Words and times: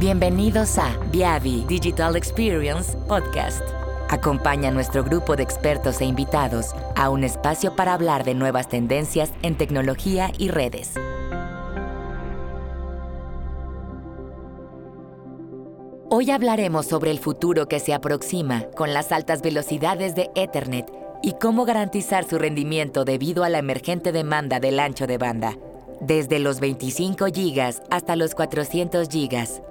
Bienvenidos 0.00 0.78
a 0.78 0.96
Viavi 1.12 1.66
Digital 1.68 2.16
Experience 2.16 2.96
Podcast. 3.06 3.60
Acompaña 4.08 4.70
a 4.70 4.72
nuestro 4.72 5.04
grupo 5.04 5.36
de 5.36 5.42
expertos 5.42 6.00
e 6.00 6.06
invitados 6.06 6.74
a 6.96 7.10
un 7.10 7.22
espacio 7.22 7.76
para 7.76 7.92
hablar 7.92 8.24
de 8.24 8.32
nuevas 8.34 8.70
tendencias 8.70 9.30
en 9.42 9.58
tecnología 9.58 10.32
y 10.38 10.48
redes. 10.48 10.94
Hoy 16.08 16.30
hablaremos 16.30 16.86
sobre 16.86 17.10
el 17.10 17.18
futuro 17.18 17.68
que 17.68 17.78
se 17.78 17.92
aproxima 17.92 18.70
con 18.74 18.94
las 18.94 19.12
altas 19.12 19.42
velocidades 19.42 20.14
de 20.14 20.30
Ethernet 20.34 20.90
y 21.22 21.34
cómo 21.34 21.66
garantizar 21.66 22.24
su 22.24 22.38
rendimiento 22.38 23.04
debido 23.04 23.44
a 23.44 23.50
la 23.50 23.58
emergente 23.58 24.12
demanda 24.12 24.60
del 24.60 24.80
ancho 24.80 25.06
de 25.06 25.18
banda, 25.18 25.58
desde 26.00 26.38
los 26.38 26.58
25 26.58 27.26
GB 27.26 27.74
hasta 27.90 28.16
los 28.16 28.34
400 28.34 29.06
GB 29.06 29.69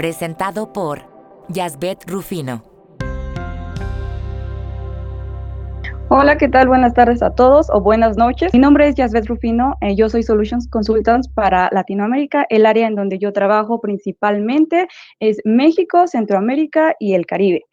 presentado 0.00 0.72
por 0.72 1.02
Yasbet 1.48 2.08
Rufino. 2.08 2.64
Hola, 6.08 6.38
¿qué 6.38 6.48
tal? 6.48 6.68
Buenas 6.68 6.94
tardes 6.94 7.22
a 7.22 7.34
todos 7.34 7.68
o 7.68 7.82
buenas 7.82 8.16
noches. 8.16 8.54
Mi 8.54 8.60
nombre 8.60 8.88
es 8.88 8.94
Yasbet 8.94 9.26
Rufino, 9.26 9.76
eh, 9.82 9.94
yo 9.94 10.08
soy 10.08 10.22
Solutions 10.22 10.66
Consultants 10.68 11.28
para 11.28 11.68
Latinoamérica. 11.70 12.46
El 12.48 12.64
área 12.64 12.86
en 12.86 12.94
donde 12.94 13.18
yo 13.18 13.34
trabajo 13.34 13.82
principalmente 13.82 14.88
es 15.18 15.36
México, 15.44 16.06
Centroamérica 16.06 16.96
y 16.98 17.12
el 17.12 17.26
Caribe. 17.26 17.66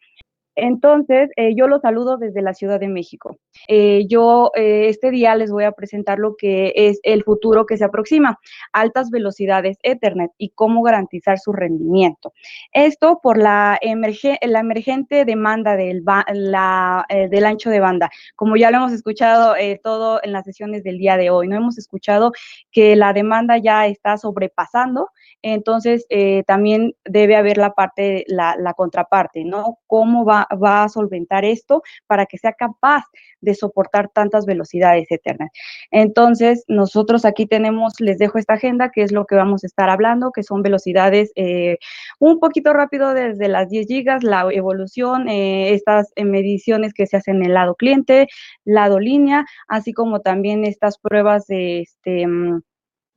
Entonces, 0.60 1.30
eh, 1.36 1.54
yo 1.54 1.68
los 1.68 1.82
saludo 1.82 2.16
desde 2.16 2.42
la 2.42 2.52
Ciudad 2.52 2.80
de 2.80 2.88
México. 2.88 3.38
Eh, 3.68 4.06
yo 4.08 4.50
eh, 4.56 4.88
este 4.88 5.12
día 5.12 5.36
les 5.36 5.52
voy 5.52 5.62
a 5.62 5.70
presentar 5.70 6.18
lo 6.18 6.34
que 6.34 6.72
es 6.74 6.98
el 7.04 7.22
futuro 7.22 7.64
que 7.64 7.76
se 7.76 7.84
aproxima, 7.84 8.40
altas 8.72 9.10
velocidades 9.10 9.78
Ethernet 9.84 10.32
y 10.36 10.50
cómo 10.50 10.82
garantizar 10.82 11.38
su 11.38 11.52
rendimiento. 11.52 12.32
Esto 12.72 13.20
por 13.22 13.38
la, 13.38 13.78
emergente 13.80 15.24
demanda 15.24 15.76
del, 15.76 16.02
ancho 17.44 17.70
de 17.70 17.78
banda. 17.78 18.10
Como 18.34 18.56
ya 18.56 18.72
lo 18.72 18.78
hemos 18.78 18.92
escuchado 18.92 19.54
todo 19.84 20.18
en 20.24 20.32
las 20.32 20.44
sesiones 20.44 20.82
del 20.82 20.98
día 20.98 21.16
de 21.16 21.30
hoy, 21.30 21.46
no 21.46 21.56
hemos 21.56 21.78
escuchado 21.78 22.32
que 22.72 22.96
la 22.96 23.12
demanda 23.12 23.58
ya 23.58 23.86
está 23.86 24.16
sobrepasando 24.16 25.10
entonces 25.40 26.04
también 26.46 26.96
debe 27.04 27.36
haber 27.36 27.58
la 27.58 27.70
parte, 27.72 28.24
la 28.26 28.74
contraparte, 28.76 29.44
¿no? 29.44 29.78
¿Cómo 29.86 30.24
va, 30.24 30.47
va, 30.62 30.84
a 30.84 30.88
solventar 30.88 31.44
esto 31.44 31.82
para 32.06 32.26
que 32.26 32.38
sea 32.38 32.52
capaz 32.52 33.04
de 33.40 33.54
soportar 33.54 34.08
tantas 34.08 34.46
velocidades 34.46 35.06
eternas? 35.10 35.50
Entonces, 35.90 36.64
nosotros 36.68 37.24
aquí 37.24 37.46
tenemos, 37.46 37.94
les 38.00 38.18
dejo 38.18 38.38
esta 38.38 38.54
agenda, 38.54 38.90
que 38.90 39.02
es 39.02 39.12
lo 39.12 39.26
que 39.26 39.34
vamos 39.34 39.64
a 39.64 39.66
estar 39.66 39.90
hablando, 39.90 40.32
que 40.32 40.42
son 40.42 40.62
velocidades 40.62 41.32
eh, 41.36 41.78
un 42.18 42.40
poquito 42.40 42.72
rápido 42.72 43.14
desde 43.14 43.48
las 43.48 43.68
10 43.68 43.86
gigas, 43.86 44.24
la 44.24 44.48
evolución, 44.50 45.28
eh, 45.28 45.72
estas 45.74 46.12
mediciones 46.16 46.94
que 46.94 47.06
se 47.06 47.16
hacen 47.16 47.36
en 47.36 47.46
el 47.46 47.54
lado 47.54 47.74
cliente, 47.74 48.28
lado 48.64 48.98
línea, 48.98 49.44
así 49.68 49.92
como 49.92 50.20
también 50.20 50.64
estas 50.64 50.98
pruebas 50.98 51.46
de 51.46 51.80
este 51.80 52.26
mm, 52.26 52.62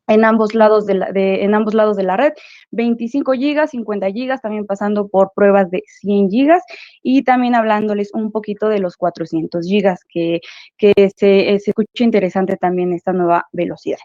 en 0.08 0.26
ambos 0.26 0.54
lados 0.56 0.86
de, 0.86 0.96
la, 0.96 1.12
en 1.14 1.54
ambos 1.54 1.74
lados 1.74 1.98
de 1.98 2.04
la 2.04 2.18
red, 2.18 2.34
25 2.72 3.34
gigas, 3.34 3.72
50 3.72 4.10
gigas, 4.12 4.42
también 4.42 4.66
pasando 4.66 5.08
por 5.08 5.32
pruebas 5.36 5.70
de 5.72 5.84
100 5.86 6.30
gigas 6.30 6.64
y 7.02 7.24
también 7.24 7.56
hablándoles 7.56 8.12
un 8.14 8.32
poquito 8.32 8.68
de 8.70 8.80
los 8.80 8.98
400 8.98 9.66
gigas, 9.66 10.02
que, 10.08 10.42
que 10.78 10.94
se, 11.16 11.60
se 11.60 11.72
escucha 11.72 12.04
interesante 12.04 12.58
también 12.58 12.94
esta 12.94 13.14
nueva 13.14 13.48
velocidad. 13.52 14.00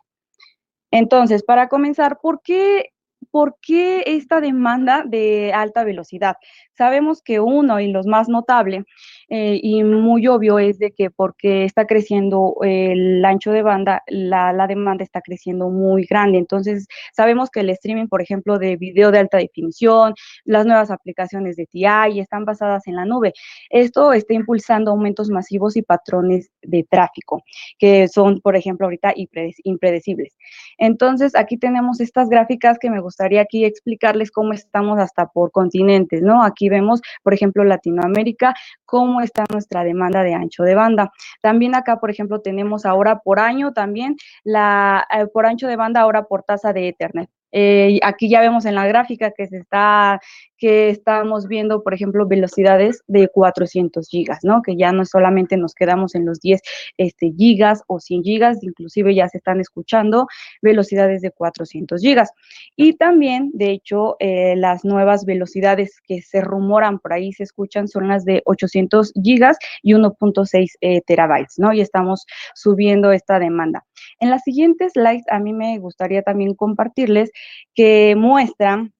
Entonces, 0.90 1.42
para 1.42 1.68
comenzar, 1.68 2.18
¿por 2.20 2.40
qué 2.42 2.90
¿por 3.30 3.56
qué 3.60 4.02
esta 4.06 4.40
demanda 4.40 5.04
de 5.06 5.52
alta 5.52 5.84
velocidad? 5.84 6.36
Sabemos 6.76 7.22
que 7.22 7.40
uno 7.40 7.80
y 7.80 7.90
los 7.90 8.06
más 8.06 8.28
notable 8.28 8.84
eh, 9.28 9.58
y 9.62 9.82
muy 9.82 10.26
obvio 10.28 10.58
es 10.58 10.78
de 10.78 10.92
que 10.92 11.10
porque 11.10 11.64
está 11.64 11.86
creciendo 11.86 12.56
el 12.62 13.24
ancho 13.24 13.50
de 13.50 13.62
banda, 13.62 14.02
la, 14.06 14.52
la, 14.52 14.66
demanda 14.66 15.02
está 15.02 15.20
creciendo 15.20 15.68
muy 15.68 16.04
grande. 16.04 16.38
Entonces, 16.38 16.86
sabemos 17.12 17.50
que 17.50 17.60
el 17.60 17.70
streaming, 17.70 18.06
por 18.06 18.22
ejemplo, 18.22 18.58
de 18.58 18.76
video 18.76 19.10
de 19.10 19.18
alta 19.18 19.38
definición, 19.38 20.14
las 20.44 20.66
nuevas 20.66 20.90
aplicaciones 20.90 21.56
de 21.56 21.66
TI 21.66 22.20
están 22.20 22.44
basadas 22.44 22.86
en 22.86 22.96
la 22.96 23.04
nube. 23.04 23.32
Esto 23.70 24.12
está 24.12 24.34
impulsando 24.34 24.92
aumentos 24.92 25.28
masivos 25.30 25.76
y 25.76 25.82
patrones 25.82 26.50
de 26.62 26.86
tráfico, 26.88 27.42
que 27.78 28.08
son, 28.08 28.40
por 28.40 28.56
ejemplo, 28.56 28.86
ahorita 28.86 29.12
impredecibles. 29.16 30.36
Entonces, 30.78 31.34
aquí 31.34 31.56
tenemos 31.56 32.00
estas 32.00 32.28
gráficas 32.28 32.78
que 32.78 32.90
me 32.90 33.00
gustaría 33.00 33.40
aquí 33.40 33.64
explicarles 33.64 34.30
cómo 34.30 34.52
estamos 34.52 34.98
hasta 34.98 35.26
por 35.26 35.50
continentes, 35.50 36.22
¿no? 36.22 36.42
Aquí 36.42 36.65
vemos, 36.68 37.00
por 37.22 37.34
ejemplo, 37.34 37.64
Latinoamérica, 37.64 38.54
cómo 38.84 39.20
está 39.20 39.44
nuestra 39.52 39.84
demanda 39.84 40.22
de 40.22 40.34
ancho 40.34 40.62
de 40.62 40.74
banda. 40.74 41.12
También 41.40 41.74
acá, 41.74 41.98
por 42.00 42.10
ejemplo, 42.10 42.40
tenemos 42.40 42.86
ahora 42.86 43.20
por 43.20 43.40
año 43.40 43.72
también 43.72 44.16
la, 44.44 45.06
eh, 45.10 45.26
por 45.26 45.46
ancho 45.46 45.68
de 45.68 45.76
banda, 45.76 46.00
ahora 46.00 46.24
por 46.24 46.42
tasa 46.42 46.72
de 46.72 46.88
Ethernet. 46.88 47.30
Eh, 47.52 47.98
aquí 48.02 48.28
ya 48.28 48.40
vemos 48.40 48.64
en 48.66 48.74
la 48.74 48.86
gráfica 48.86 49.30
que 49.30 49.46
se 49.46 49.58
está, 49.58 50.20
que 50.58 50.90
estamos 50.90 51.48
viendo, 51.48 51.82
por 51.82 51.94
ejemplo, 51.94 52.26
velocidades 52.26 53.02
de 53.06 53.28
400 53.28 54.08
gigas, 54.08 54.40
¿no? 54.42 54.62
Que 54.62 54.76
ya 54.76 54.92
no 54.92 55.04
solamente 55.04 55.56
nos 55.56 55.74
quedamos 55.74 56.14
en 56.14 56.26
los 56.26 56.40
10 56.40 56.60
este, 56.98 57.32
gigas 57.36 57.82
o 57.86 58.00
100 58.00 58.22
gigas, 58.24 58.62
inclusive 58.62 59.14
ya 59.14 59.28
se 59.28 59.38
están 59.38 59.60
escuchando 59.60 60.26
velocidades 60.62 61.22
de 61.22 61.30
400 61.30 62.00
gigas. 62.00 62.30
Y 62.76 62.94
también, 62.94 63.50
de 63.54 63.70
hecho, 63.70 64.16
eh, 64.18 64.56
las 64.56 64.84
nuevas 64.84 65.24
velocidades 65.24 66.00
que 66.06 66.22
se 66.22 66.40
rumoran 66.40 66.98
por 66.98 67.12
ahí, 67.12 67.32
se 67.32 67.44
escuchan, 67.44 67.88
son 67.88 68.08
las 68.08 68.24
de 68.24 68.42
800 68.44 69.12
gigas 69.22 69.56
y 69.82 69.94
1.6 69.94 70.76
eh, 70.80 71.00
terabytes, 71.06 71.58
¿no? 71.58 71.72
Y 71.72 71.80
estamos 71.80 72.26
subiendo 72.54 73.12
esta 73.12 73.38
demanda. 73.38 73.85
En 74.20 74.30
las 74.30 74.42
siguientes 74.42 74.92
slides, 74.92 75.24
a 75.30 75.38
mí 75.38 75.52
me 75.52 75.78
gustaría 75.78 76.22
también 76.22 76.54
compartirles 76.54 77.30
que 77.74 78.14
muestran 78.16 78.94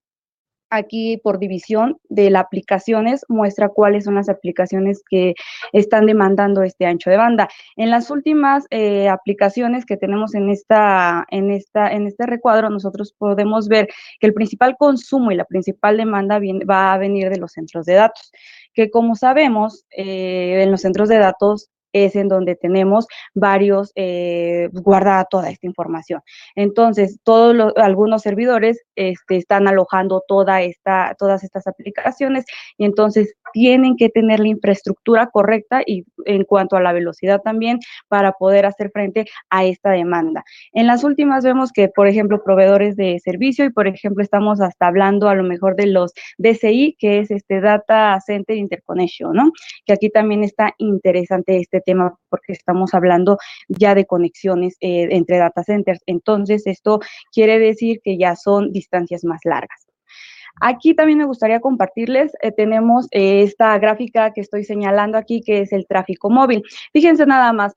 aquí 0.71 1.19
por 1.23 1.39
división 1.39 1.99
de 2.09 2.31
las 2.31 2.45
aplicaciones 2.45 3.25
muestra 3.29 3.69
cuáles 3.69 4.05
son 4.05 4.17
las 4.17 4.29
aplicaciones 4.29 5.03
que 5.09 5.35
están 5.73 6.07
demandando 6.07 6.63
este 6.63 6.87
ancho 6.87 7.11
de 7.11 7.17
banda. 7.17 7.49
En 7.77 7.91
las 7.91 8.11
últimas 8.11 8.67
eh, 8.71 9.09
aplicaciones 9.09 9.85
que 9.85 9.97
tenemos 9.97 10.35
en 10.35 10.51
esta, 10.51 11.25
en 11.31 11.51
esta, 11.51 11.93
en 11.93 12.07
este 12.07 12.27
recuadro, 12.27 12.71
nosotros 12.71 13.15
podemos 13.17 13.69
ver 13.69 13.89
que 14.21 14.27
el 14.27 14.35
principal 14.35 14.77
consumo 14.77 15.31
y 15.31 15.37
la 15.37 15.45
principal 15.45 15.97
demanda 15.97 16.41
va 16.69 16.93
a 16.93 16.99
venir 16.99 17.31
de 17.31 17.39
los 17.39 17.53
centros 17.53 17.87
de 17.87 17.95
datos, 17.95 18.33
que 18.73 18.91
como 18.91 19.15
sabemos, 19.15 19.85
eh, 19.91 20.63
en 20.63 20.71
los 20.71 20.83
centros 20.83 21.09
de 21.09 21.19
datos 21.19 21.71
es 22.05 22.17
en 22.17 22.29
donde 22.29 22.57
tenemos 22.57 23.07
varios, 23.35 23.93
eh, 23.95 24.69
guardada 24.73 25.25
toda 25.25 25.51
esta 25.51 25.67
información. 25.67 26.21
Entonces, 26.55 27.19
todos 27.23 27.55
los, 27.55 27.73
algunos 27.77 28.23
servidores 28.23 28.83
este, 28.97 29.37
están 29.37 29.69
alojando 29.69 30.23
toda 30.27 30.63
esta, 30.63 31.15
todas 31.19 31.45
estas 31.45 31.67
aplicaciones 31.67 32.45
y 32.77 32.85
entonces 32.85 33.35
tienen 33.53 33.97
que 33.97 34.09
tener 34.09 34.41
la 34.41 34.49
infraestructura 34.49 35.29
correcta 35.29 35.83
y 35.87 36.05
en 36.25 36.45
cuanto 36.45 36.77
a 36.77 36.81
la 36.81 36.93
velocidad 36.93 37.41
también 37.43 37.79
para 38.09 38.33
poder 38.33 38.67
hacer 38.67 38.91
frente 38.91 39.27
a 39.51 39.65
esta 39.65 39.91
demanda. 39.91 40.45
En 40.73 40.87
las 40.87 41.05
últimas 41.05 41.45
vemos 41.45 41.73
que, 41.73 41.89
por 41.89 42.07
ejemplo, 42.07 42.43
proveedores 42.43 42.97
de 42.97 43.19
servicio 43.21 43.65
y, 43.65 43.71
por 43.71 43.87
ejemplo, 43.87 44.23
estamos 44.23 44.61
hasta 44.61 44.87
hablando 44.87 45.29
a 45.29 45.35
lo 45.35 45.43
mejor 45.43 45.77
de 45.77 45.87
los 45.87 46.13
DCI, 46.39 46.97
que 46.99 47.21
es 47.21 47.31
este 47.31 47.61
Data 47.61 48.19
Center 48.25 48.57
Interconnection, 48.57 49.33
¿no? 49.35 49.53
Que 49.85 49.93
aquí 49.93 50.11
también 50.11 50.43
está 50.45 50.75
interesante 50.79 51.59
este 51.59 51.81
tema 51.87 52.19
porque 52.29 52.53
estamos 52.53 52.93
hablando 52.93 53.39
ya 53.69 53.95
de 53.95 54.05
conexiones 54.05 54.77
eh, 54.81 55.09
entre 55.11 55.39
data 55.39 55.65
centers. 55.65 56.01
Entonces, 56.05 56.67
esto 56.67 57.01
quiere 57.33 57.59
decir 57.59 58.01
que 58.05 58.19
ya 58.19 58.37
son 58.37 58.73
distancias 58.73 59.25
más 59.25 59.41
largas. 59.45 59.87
Aquí 60.61 60.95
también 60.95 61.19
me 61.19 61.27
gustaría 61.27 61.61
compartirles, 61.61 62.33
eh, 62.41 62.51
tenemos 62.51 63.09
eh, 63.11 63.43
esta 63.43 63.79
gráfica 63.79 64.33
que 64.33 64.41
estoy 64.41 64.65
señalando 64.65 65.19
aquí, 65.19 65.43
que 65.43 65.61
es 65.61 65.73
el 65.73 65.87
tráfico 65.87 66.31
móvil. 66.31 66.63
Fíjense 66.93 67.27
nada 67.27 67.53
más, 67.53 67.75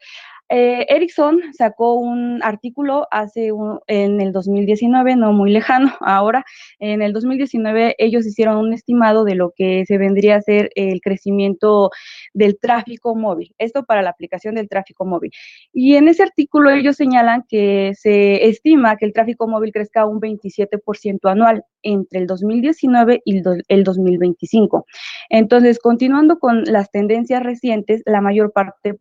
eh, 0.49 0.85
Ericsson 0.89 1.39
sacó 1.53 1.93
un 1.93 2.41
artículo 2.43 3.07
hace 3.11 3.51
en 3.87 4.19
el 4.19 4.31
2019, 4.31 5.15
no 5.15 5.31
muy 5.31 5.51
lejano 5.51 5.93
ahora, 5.99 6.43
en 6.79 7.01
el 7.01 7.13
2019 7.13 7.95
ellos 7.99 8.25
hicieron 8.25 8.57
un 8.57 8.73
estimado 8.73 9.23
de 9.23 9.35
lo 9.35 9.51
que 9.55 9.85
se 9.85 9.97
vendría 9.97 10.37
a 10.37 10.41
ser 10.41 10.71
el 10.75 11.01
crecimiento 11.01 11.91
del 12.33 12.57
tráfico 12.59 13.15
móvil, 13.15 13.53
esto 13.59 13.83
para 13.83 14.01
la 14.01 14.09
aplicación 14.09 14.55
del 14.55 14.69
tráfico 14.69 15.05
móvil. 15.05 15.31
Y 15.71 15.95
en 15.95 16.07
ese 16.07 16.23
artículo 16.23 16.71
ellos 16.71 16.95
señalan 16.95 17.45
que 17.47 17.93
se 17.95 18.47
estima 18.47 18.97
que 18.97 19.05
el 19.05 19.13
tráfico 19.13 19.47
móvil 19.47 19.71
crezca 19.71 20.05
un 20.05 20.19
27% 20.19 21.29
anual 21.29 21.63
entre 21.83 22.19
el 22.19 22.27
2019 22.27 23.21
y 23.25 23.41
el 23.67 23.83
2025. 23.83 24.85
Entonces, 25.29 25.79
continuando 25.79 26.39
con 26.39 26.63
las 26.63 26.91
tendencias 26.91 27.43
recientes, 27.43 28.01
la 28.05 28.21
mayor 28.21 28.51
parte 28.51 28.95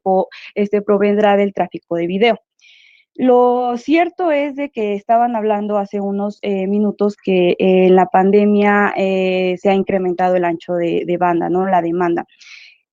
este, 0.54 0.82
provendrá 0.82 1.36
del 1.36 1.52
tráfico 1.52 1.96
de 1.96 2.06
video. 2.06 2.38
Lo 3.14 3.76
cierto 3.76 4.30
es 4.30 4.54
de 4.54 4.70
que 4.70 4.94
estaban 4.94 5.34
hablando 5.34 5.76
hace 5.76 6.00
unos 6.00 6.38
eh, 6.42 6.68
minutos 6.68 7.16
que 7.16 7.56
en 7.58 7.96
la 7.96 8.06
pandemia 8.06 8.94
eh, 8.96 9.56
se 9.60 9.70
ha 9.70 9.74
incrementado 9.74 10.36
el 10.36 10.44
ancho 10.44 10.74
de, 10.74 11.02
de, 11.04 11.16
banda, 11.16 11.48
¿no? 11.48 11.66
La 11.66 11.82
demanda. 11.82 12.26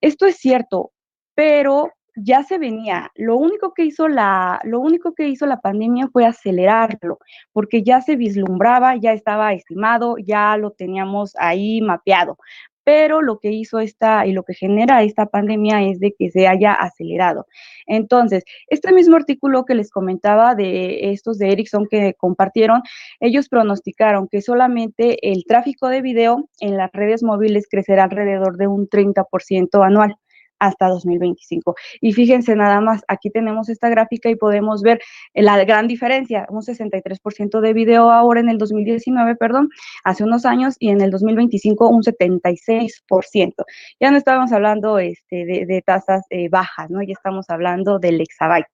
Esto 0.00 0.26
es 0.26 0.36
cierto, 0.36 0.90
pero 1.36 1.92
ya 2.16 2.42
se 2.42 2.58
venía. 2.58 3.10
Lo 3.14 3.36
único 3.36 3.72
que 3.74 3.84
hizo 3.84 4.08
la, 4.08 4.60
lo 4.64 4.80
único 4.80 5.14
que 5.14 5.28
hizo 5.28 5.46
la 5.46 5.60
pandemia 5.60 6.08
fue 6.08 6.26
acelerarlo, 6.26 7.18
porque 7.52 7.82
ya 7.82 8.00
se 8.00 8.16
vislumbraba, 8.16 8.96
ya 8.96 9.12
estaba 9.12 9.52
estimado, 9.52 10.16
ya 10.18 10.56
lo 10.56 10.72
teníamos 10.72 11.34
ahí 11.38 11.80
mapeado 11.80 12.38
pero 12.86 13.20
lo 13.20 13.40
que 13.40 13.50
hizo 13.50 13.80
esta 13.80 14.26
y 14.26 14.32
lo 14.32 14.44
que 14.44 14.54
genera 14.54 15.02
esta 15.02 15.26
pandemia 15.26 15.82
es 15.82 15.98
de 15.98 16.14
que 16.16 16.30
se 16.30 16.46
haya 16.46 16.72
acelerado. 16.72 17.48
Entonces, 17.84 18.44
este 18.68 18.92
mismo 18.92 19.16
artículo 19.16 19.64
que 19.64 19.74
les 19.74 19.90
comentaba 19.90 20.54
de 20.54 21.10
estos 21.10 21.38
de 21.38 21.50
Ericsson 21.50 21.88
que 21.90 22.14
compartieron, 22.14 22.82
ellos 23.18 23.48
pronosticaron 23.48 24.28
que 24.28 24.40
solamente 24.40 25.32
el 25.32 25.44
tráfico 25.48 25.88
de 25.88 26.00
video 26.00 26.48
en 26.60 26.76
las 26.76 26.92
redes 26.92 27.24
móviles 27.24 27.66
crecerá 27.68 28.04
alrededor 28.04 28.56
de 28.56 28.68
un 28.68 28.88
30% 28.88 29.84
anual 29.84 30.16
hasta 30.58 30.88
2025. 30.88 31.74
Y 32.00 32.12
fíjense 32.12 32.54
nada 32.56 32.80
más, 32.80 33.02
aquí 33.08 33.30
tenemos 33.30 33.68
esta 33.68 33.88
gráfica 33.88 34.30
y 34.30 34.36
podemos 34.36 34.82
ver 34.82 35.00
la 35.34 35.62
gran 35.64 35.88
diferencia, 35.88 36.46
un 36.50 36.62
63% 36.62 37.60
de 37.60 37.72
video 37.72 38.10
ahora 38.10 38.40
en 38.40 38.48
el 38.48 38.58
2019, 38.58 39.36
perdón, 39.36 39.70
hace 40.04 40.24
unos 40.24 40.44
años 40.46 40.76
y 40.78 40.90
en 40.90 41.00
el 41.00 41.10
2025 41.10 41.88
un 41.88 42.02
76%. 42.02 43.64
Ya 44.00 44.10
no 44.10 44.16
estábamos 44.16 44.52
hablando 44.52 44.98
este, 44.98 45.44
de, 45.44 45.82
tasas 45.84 46.24
eh, 46.30 46.48
bajas, 46.48 46.90
¿no? 46.90 47.02
Ya 47.02 47.12
estamos 47.12 47.48
hablando 47.48 47.98
del 47.98 48.20
exabyte. 48.20 48.66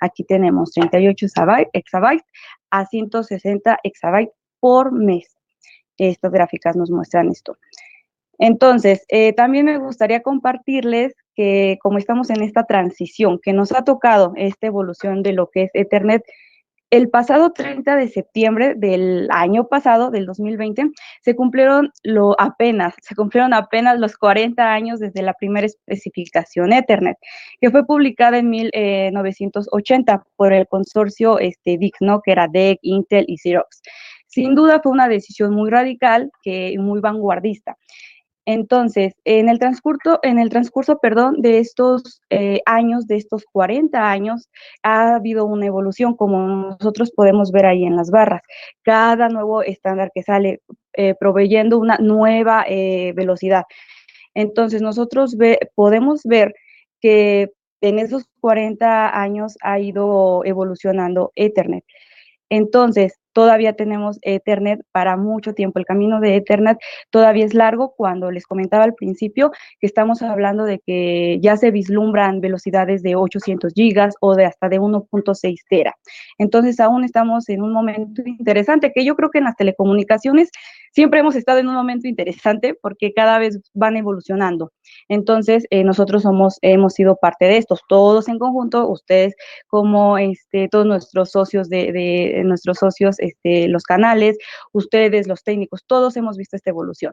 Aquí 0.00 0.24
tenemos 0.24 0.72
38 0.72 1.26
exabytes 1.72 2.24
a 2.70 2.86
160 2.86 3.78
exabytes 3.82 4.34
por 4.60 4.92
mes. 4.92 5.36
Estas 5.98 6.32
gráficas 6.32 6.76
nos 6.76 6.90
muestran 6.90 7.28
esto. 7.28 7.56
Entonces, 8.40 9.04
eh, 9.08 9.34
también 9.34 9.66
me 9.66 9.76
gustaría 9.76 10.22
compartirles 10.22 11.14
que 11.36 11.78
como 11.82 11.98
estamos 11.98 12.30
en 12.30 12.42
esta 12.42 12.64
transición, 12.64 13.38
que 13.40 13.52
nos 13.52 13.70
ha 13.72 13.84
tocado 13.84 14.32
esta 14.36 14.66
evolución 14.66 15.22
de 15.22 15.34
lo 15.34 15.50
que 15.50 15.64
es 15.64 15.70
Ethernet, 15.74 16.22
el 16.88 17.08
pasado 17.10 17.52
30 17.52 17.96
de 17.96 18.08
septiembre 18.08 18.74
del 18.74 19.28
año 19.30 19.68
pasado, 19.68 20.10
del 20.10 20.24
2020, 20.26 20.90
se 21.22 21.36
cumplieron 21.36 21.92
apenas, 22.38 22.94
se 23.02 23.14
cumplieron 23.14 23.52
apenas 23.52 24.00
los 24.00 24.16
40 24.16 24.72
años 24.72 25.00
desde 25.00 25.22
la 25.22 25.34
primera 25.34 25.66
especificación 25.66 26.72
Ethernet, 26.72 27.16
que 27.60 27.70
fue 27.70 27.86
publicada 27.86 28.38
en 28.38 28.50
1980 28.50 30.14
eh, 30.14 30.18
por 30.34 30.52
el 30.52 30.66
consorcio 30.66 31.38
este, 31.38 31.76
DIC, 31.76 31.96
¿no? 32.00 32.22
que 32.22 32.32
era 32.32 32.48
DEC, 32.48 32.78
Intel 32.82 33.26
y 33.28 33.36
Xerox. 33.36 33.82
Sin 34.26 34.54
duda 34.54 34.80
fue 34.80 34.92
una 34.92 35.08
decisión 35.08 35.54
muy 35.54 35.70
radical 35.70 36.30
que 36.42 36.74
muy 36.78 37.00
vanguardista. 37.00 37.76
Entonces, 38.46 39.14
en 39.24 39.48
el 39.48 39.58
transcurso, 39.58 40.18
en 40.22 40.38
el 40.38 40.50
transcurso 40.50 40.98
perdón, 40.98 41.42
de 41.42 41.58
estos 41.58 42.20
eh, 42.30 42.60
años, 42.66 43.06
de 43.06 43.16
estos 43.16 43.44
40 43.52 44.10
años, 44.10 44.48
ha 44.82 45.16
habido 45.16 45.44
una 45.44 45.66
evolución, 45.66 46.16
como 46.16 46.46
nosotros 46.46 47.12
podemos 47.14 47.52
ver 47.52 47.66
ahí 47.66 47.84
en 47.84 47.96
las 47.96 48.10
barras. 48.10 48.42
Cada 48.82 49.28
nuevo 49.28 49.62
estándar 49.62 50.10
que 50.14 50.22
sale 50.22 50.60
eh, 50.94 51.14
proveyendo 51.20 51.78
una 51.78 51.98
nueva 51.98 52.64
eh, 52.68 53.12
velocidad. 53.14 53.64
Entonces, 54.34 54.82
nosotros 54.82 55.36
podemos 55.74 56.22
ver 56.24 56.54
que 57.00 57.50
en 57.80 57.98
esos 57.98 58.24
40 58.40 59.20
años 59.20 59.56
ha 59.62 59.80
ido 59.80 60.42
evolucionando 60.44 61.32
Ethernet. 61.36 61.84
Entonces, 62.50 63.19
todavía 63.32 63.74
tenemos 63.74 64.18
Ethernet 64.22 64.80
para 64.92 65.16
mucho 65.16 65.54
tiempo. 65.54 65.78
El 65.78 65.84
camino 65.84 66.20
de 66.20 66.36
Ethernet 66.36 66.78
todavía 67.10 67.44
es 67.44 67.54
largo. 67.54 67.94
Cuando 67.96 68.30
les 68.30 68.46
comentaba 68.46 68.84
al 68.84 68.94
principio 68.94 69.50
que 69.80 69.86
estamos 69.86 70.22
hablando 70.22 70.64
de 70.64 70.80
que 70.80 71.38
ya 71.40 71.56
se 71.56 71.70
vislumbran 71.70 72.40
velocidades 72.40 73.02
de 73.02 73.16
800 73.16 73.72
gigas 73.74 74.14
o 74.20 74.34
de 74.34 74.46
hasta 74.46 74.68
de 74.68 74.80
1.6 74.80 75.56
tera. 75.68 75.94
Entonces, 76.38 76.80
aún 76.80 77.04
estamos 77.04 77.48
en 77.48 77.62
un 77.62 77.72
momento 77.72 78.22
interesante 78.24 78.92
que 78.94 79.04
yo 79.04 79.16
creo 79.16 79.30
que 79.30 79.38
en 79.38 79.44
las 79.44 79.56
telecomunicaciones 79.56 80.50
siempre 80.92 81.20
hemos 81.20 81.36
estado 81.36 81.58
en 81.58 81.68
un 81.68 81.74
momento 81.74 82.08
interesante 82.08 82.74
porque 82.80 83.12
cada 83.12 83.38
vez 83.38 83.60
van 83.74 83.96
evolucionando. 83.96 84.72
Entonces, 85.08 85.66
eh, 85.70 85.84
nosotros 85.84 86.22
somos, 86.22 86.58
hemos 86.62 86.94
sido 86.94 87.16
parte 87.16 87.44
de 87.44 87.58
estos, 87.58 87.80
todos 87.88 88.28
en 88.28 88.38
conjunto, 88.38 88.88
ustedes 88.88 89.34
como 89.68 90.18
este, 90.18 90.68
todos 90.68 90.86
nuestros 90.86 91.30
socios 91.30 91.68
nuestros 92.44 92.78
socios, 92.78 93.19
este, 93.20 93.68
los 93.68 93.84
canales, 93.84 94.38
ustedes, 94.72 95.28
los 95.28 95.42
técnicos, 95.42 95.84
todos 95.86 96.16
hemos 96.16 96.36
visto 96.36 96.56
esta 96.56 96.70
evolución. 96.70 97.12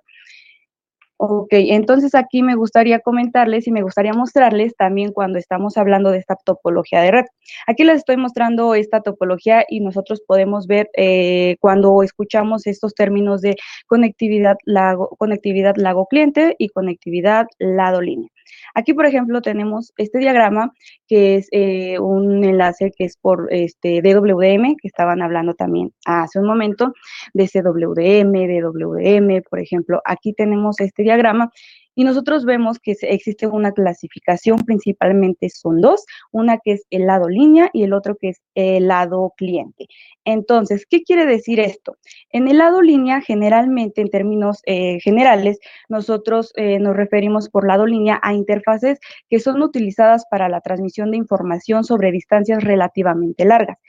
Ok, 1.19 1.48
entonces 1.51 2.13
aquí 2.13 2.44
me 2.44 2.54
gustaría 2.54 3.00
comentarles 3.00 3.65
y 3.68 3.71
me 3.71 3.81
gustaría 3.81 4.13
mostrarles 4.13 4.75
también 4.75 5.12
cuando 5.12 5.39
estamos 5.39 5.75
hablando 5.75 6.12
de 6.12 6.19
esta 6.19 6.36
topología 6.36 7.01
de 7.01 7.09
red. 7.09 7.25
Aquí 7.65 7.83
les 7.83 7.98
estoy 7.98 8.18
mostrando 8.18 8.75
esta 8.75 9.01
topología 9.01 9.65
y 9.68 9.80
nosotros 9.80 10.21
podemos 10.27 10.68
ver 10.68 10.92
eh, 10.95 11.56
cuando 11.59 12.04
escuchamos 12.04 12.68
estos 12.68 12.94
términos 12.94 13.42
de 13.42 13.56
conectividad 13.88 14.57
lago, 14.65 15.10
conectividad 15.18 15.75
lago 15.77 16.06
cliente 16.06 16.56
y 16.60 16.69
conectividad 16.69 17.48
lado 17.57 18.00
línea. 18.00 18.30
Aquí, 18.73 18.94
por 18.94 19.05
ejemplo, 19.05 19.41
tenemos 19.41 19.94
este 19.97 20.19
diagrama 20.19 20.73
que 21.07 21.35
es 21.35 21.47
eh, 21.51 21.99
un 21.99 22.44
enlace 22.44 22.91
que 22.95 23.05
es 23.05 23.17
por 23.17 23.47
este 23.51 24.01
DWM, 24.01 24.75
que 24.81 24.88
estaban 24.88 25.21
hablando 25.21 25.53
también 25.53 25.94
hace 26.05 26.39
un 26.39 26.47
momento, 26.47 26.94
de 27.33 27.47
CWM, 27.47 28.33
DWM, 28.33 29.44
por 29.49 29.59
ejemplo. 29.59 30.01
Aquí 30.05 30.33
tenemos 30.33 30.79
este 30.79 31.03
diagrama 31.03 31.51
y 31.97 32.03
nosotros 32.03 32.45
vemos 32.45 32.77
que 32.77 32.95
existe 33.01 33.47
una 33.47 33.71
clasificación, 33.71 34.59
principalmente 34.59 35.49
son 35.49 35.81
dos, 35.81 36.05
una 36.31 36.59
que 36.59 36.73
es 36.73 36.85
el 36.91 37.07
lado 37.07 37.27
línea 37.27 37.71
y 37.73 37.81
el 37.81 37.94
otro 37.94 38.15
que 38.15 38.29
es 38.29 38.41
el 38.53 38.88
lado 38.88 39.33
cliente. 39.35 39.88
Entonces, 40.23 40.85
¿qué 40.88 41.01
quiere 41.01 41.25
decir 41.25 41.59
esto? 41.59 41.97
En 42.29 42.47
el 42.47 42.59
lado 42.59 42.83
línea, 42.83 43.19
generalmente, 43.21 44.01
en 44.01 44.11
términos 44.11 44.61
eh, 44.67 44.99
generales, 44.99 45.57
nosotros 45.89 46.53
eh, 46.55 46.77
nos 46.77 46.95
referimos 46.95 47.49
por 47.49 47.65
lado 47.65 47.88
línea 47.88 48.19
a 48.21 48.31
interfaces 48.31 49.00
que 49.27 49.39
son 49.39 49.63
utilizadas 49.63 50.23
para 50.29 50.50
la 50.50 50.61
transmisión 50.61 51.09
de 51.09 51.17
información 51.17 51.83
sobre 51.83 52.11
distancias 52.11 52.63
relativamente 52.63 53.43
largas. 53.43 53.79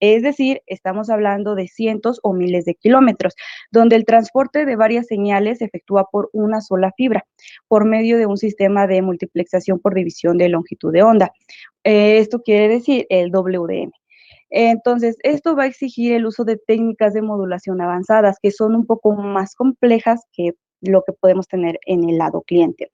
Es 0.00 0.22
decir, 0.22 0.62
estamos 0.66 1.10
hablando 1.10 1.54
de 1.54 1.68
cientos 1.68 2.20
o 2.22 2.32
miles 2.32 2.64
de 2.64 2.74
kilómetros, 2.74 3.34
donde 3.70 3.96
el 3.96 4.04
transporte 4.04 4.64
de 4.64 4.76
varias 4.76 5.06
señales 5.06 5.58
se 5.58 5.66
efectúa 5.66 6.06
por 6.10 6.30
una 6.32 6.60
sola 6.60 6.92
fibra, 6.96 7.24
por 7.66 7.84
medio 7.84 8.18
de 8.18 8.26
un 8.26 8.36
sistema 8.36 8.86
de 8.86 9.02
multiplexación 9.02 9.80
por 9.80 9.94
división 9.94 10.38
de 10.38 10.48
longitud 10.48 10.92
de 10.92 11.02
onda. 11.02 11.32
Eh, 11.84 12.18
esto 12.18 12.42
quiere 12.42 12.68
decir 12.68 13.06
el 13.10 13.30
WDM. 13.30 13.90
Entonces, 14.50 15.16
esto 15.22 15.56
va 15.56 15.64
a 15.64 15.66
exigir 15.66 16.14
el 16.14 16.26
uso 16.26 16.44
de 16.44 16.56
técnicas 16.56 17.12
de 17.12 17.22
modulación 17.22 17.80
avanzadas, 17.80 18.38
que 18.42 18.50
son 18.50 18.74
un 18.74 18.86
poco 18.86 19.14
más 19.14 19.54
complejas 19.54 20.22
que 20.32 20.52
lo 20.80 21.02
que 21.02 21.12
podemos 21.12 21.48
tener 21.48 21.78
en 21.86 22.08
el 22.08 22.18
lado 22.18 22.42
cliente. 22.42 22.90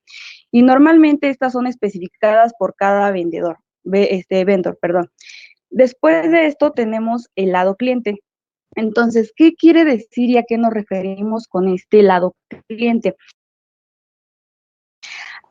Y 0.50 0.62
normalmente 0.62 1.28
estas 1.28 1.52
son 1.52 1.66
especificadas 1.66 2.52
por 2.58 2.75
cada 2.75 3.11
vendedor, 3.11 3.58
este 3.92 4.44
vendor, 4.44 4.78
perdón. 4.80 5.11
Después 5.75 6.31
de 6.31 6.47
esto 6.47 6.71
tenemos 6.71 7.28
el 7.35 7.50
lado 7.50 7.75
cliente. 7.75 8.21
Entonces, 8.76 9.33
¿qué 9.35 9.54
quiere 9.54 9.85
decir 9.85 10.31
y 10.31 10.37
a 10.37 10.45
qué 10.45 10.57
nos 10.57 10.73
referimos 10.73 11.49
con 11.49 11.66
este 11.66 12.04
lado 12.04 12.37
cliente? 12.69 13.16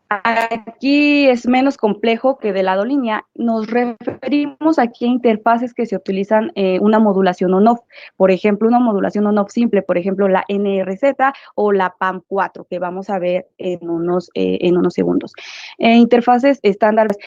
Aquí 0.08 1.28
es 1.28 1.46
menos 1.46 1.76
complejo 1.76 2.38
que 2.38 2.54
del 2.54 2.68
lado 2.68 2.86
línea. 2.86 3.26
Nos 3.36 3.68
referimos 3.68 4.80
aquí 4.80 5.04
a 5.04 5.10
interfaces 5.10 5.74
que 5.74 5.86
se 5.86 5.98
utilizan 5.98 6.54
eh, 6.56 6.80
una 6.80 7.00
modulación 7.00 7.54
on-off. 7.54 7.82
Por 8.16 8.32
ejemplo, 8.32 8.70
una 8.70 8.80
modulación 8.80 9.28
on-off 9.28 9.52
simple, 9.52 9.82
por 9.82 9.98
ejemplo, 9.98 10.30
la 10.30 10.46
NRZ 10.48 11.16
o 11.56 11.74
la 11.74 11.96
PAM4, 12.00 12.66
que 12.70 12.80
vamos 12.80 13.10
a 13.10 13.20
ver 13.20 13.48
en 13.58 13.90
unos, 13.90 14.30
eh, 14.36 14.60
en 14.62 14.78
unos 14.78 14.94
segundos. 14.94 15.34
Eh, 15.80 15.96
interfaces 15.96 16.60
estándares 16.62 17.18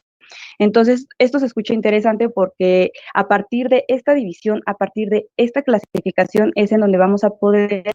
entonces, 0.58 1.06
esto 1.18 1.38
se 1.38 1.46
escucha 1.46 1.74
interesante 1.74 2.28
porque 2.28 2.92
a 3.14 3.28
partir 3.28 3.68
de 3.68 3.84
esta 3.88 4.14
división, 4.14 4.62
a 4.66 4.74
partir 4.74 5.08
de 5.08 5.28
esta 5.36 5.62
clasificación, 5.62 6.52
es 6.54 6.72
en 6.72 6.80
donde 6.80 6.98
vamos 6.98 7.24
a 7.24 7.30
poder 7.30 7.92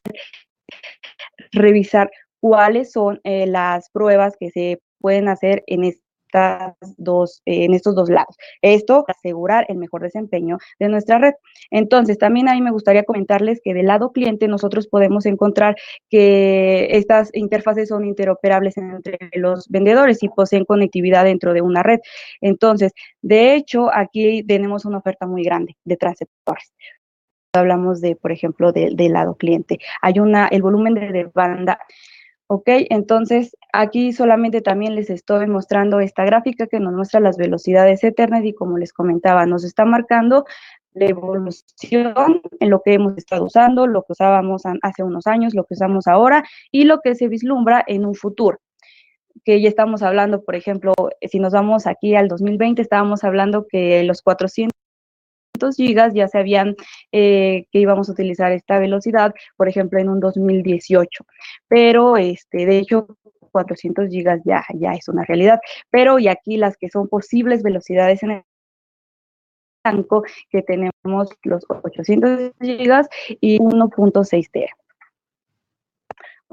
revisar 1.52 2.12
cuáles 2.40 2.92
son 2.92 3.20
eh, 3.24 3.48
las 3.48 3.90
pruebas 3.92 4.36
que 4.40 4.50
se 4.52 4.82
pueden 5.00 5.28
hacer 5.28 5.64
en 5.68 5.84
este 5.86 6.11
estas 6.32 6.76
dos, 6.98 7.42
eh, 7.46 7.66
en 7.66 7.74
estos 7.74 7.96
dos 7.96 8.10
lados. 8.10 8.38
Esto 8.62 9.06
asegurar 9.08 9.66
el 9.70 9.78
mejor 9.78 10.02
desempeño 10.02 10.58
de 10.80 10.88
nuestra 10.88 11.18
red. 11.20 11.34
Entonces, 11.70 12.18
también 12.18 12.48
ahí 12.48 12.62
me 12.62 12.72
gustaría 12.72 13.04
comentarles 13.04 13.60
que 13.64 13.74
del 13.74 13.88
lado 13.88 14.12
cliente 14.12 14.48
nosotros 14.48 14.88
podemos 14.88 15.26
encontrar 15.26 15.76
que 16.10 16.88
estas 16.92 17.30
interfaces 17.34 17.90
son 17.90 18.06
interoperables 18.06 18.78
entre 18.78 19.18
los 19.34 19.68
vendedores 19.70 20.24
y 20.24 20.30
poseen 20.30 20.66
conectividad 20.66 21.26
dentro 21.26 21.54
de 21.54 21.62
una 21.62 21.84
red. 21.84 22.00
Entonces, 22.40 22.94
de 23.22 23.56
hecho, 23.56 23.90
aquí 23.94 24.44
tenemos 24.44 24.86
una 24.86 25.00
oferta 25.00 25.28
muy 25.28 25.44
grande 25.44 25.76
de 25.84 25.98
transceptores 25.98 26.72
hablamos 27.54 28.00
de, 28.00 28.16
por 28.16 28.32
ejemplo, 28.32 28.72
del 28.72 29.12
lado 29.12 29.36
cliente. 29.36 29.78
Hay 30.02 30.20
una, 30.20 30.48
el 30.48 30.62
volumen 30.62 30.94
de 30.94 31.30
banda 31.34 31.80
¿ok? 32.52 32.68
Entonces, 32.90 33.56
aquí 33.74 34.14
solamente 34.14 34.62
también 34.62 34.96
les 34.96 35.10
estoy 35.10 35.48
mostrando 35.48 36.00
esta 36.00 36.26
gráfica 36.26 36.68
que 36.68 36.80
nos 36.80 36.94
muestra 36.94 37.20
las 37.20 37.38
velocidades 37.38 38.04
Ethernet 38.04 38.46
y 38.46 38.54
como 38.54 38.78
les 38.78 38.94
comentaba, 38.94 39.46
nos 39.46 39.64
está 39.64 39.86
marcando 39.86 40.46
la 40.94 41.06
evolución 41.06 42.42
en 42.60 42.70
lo 42.70 42.82
que 42.82 42.94
hemos 42.94 43.18
estado 43.18 43.46
usando, 43.46 43.88
lo 43.88 44.04
que 44.04 44.14
usábamos 44.14 44.64
hace 44.82 45.04
unos 45.04 45.28
años, 45.28 45.54
lo 45.54 45.64
que 45.64 45.76
usamos 45.76 46.08
ahora 46.08 46.44
y 46.72 46.84
lo 46.84 47.00
que 47.00 47.16
se 47.16 47.28
vislumbra 47.28 47.84
en 47.88 48.06
un 48.06 48.16
futuro 48.16 48.60
que 49.44 49.62
ya 49.62 49.70
estamos 49.70 50.04
hablando, 50.04 50.44
por 50.44 50.56
ejemplo, 50.56 50.94
si 51.22 51.40
nos 51.40 51.54
vamos 51.54 51.88
aquí 51.88 52.16
al 52.16 52.28
2020, 52.28 52.82
estábamos 52.82 53.24
hablando 53.24 53.66
que 53.68 54.04
los 54.04 54.22
400 54.22 54.76
gigas 55.76 56.14
ya 56.14 56.28
sabían 56.28 56.76
eh, 57.12 57.66
que 57.72 57.80
íbamos 57.80 58.10
a 58.10 58.12
utilizar 58.14 58.52
esta 58.52 58.80
velocidad, 58.80 59.34
por 59.58 59.68
ejemplo, 59.68 60.00
en 60.00 60.10
un 60.10 60.20
2018. 60.20 61.26
Pero, 61.68 62.18
este, 62.18 62.66
de 62.66 62.78
hecho, 62.78 63.18
400 63.52 64.10
gigas 64.10 64.42
ya, 64.46 64.64
ya 64.74 64.94
es 64.94 65.08
una 65.08 65.24
realidad. 65.26 65.60
Pero, 65.90 66.20
y 66.20 66.28
aquí 66.28 66.58
las 66.58 66.78
que 66.78 66.90
son 66.90 67.08
posibles 67.08 67.64
velocidades 67.64 68.24
en 68.24 68.32
el 68.32 68.44
blanco, 69.84 70.24
que 70.50 70.62
tenemos 70.62 71.30
los 71.44 71.66
800 71.68 72.52
gigas 72.62 73.08
y 73.40 73.60
1.6 73.60 74.52
tera. 74.52 74.74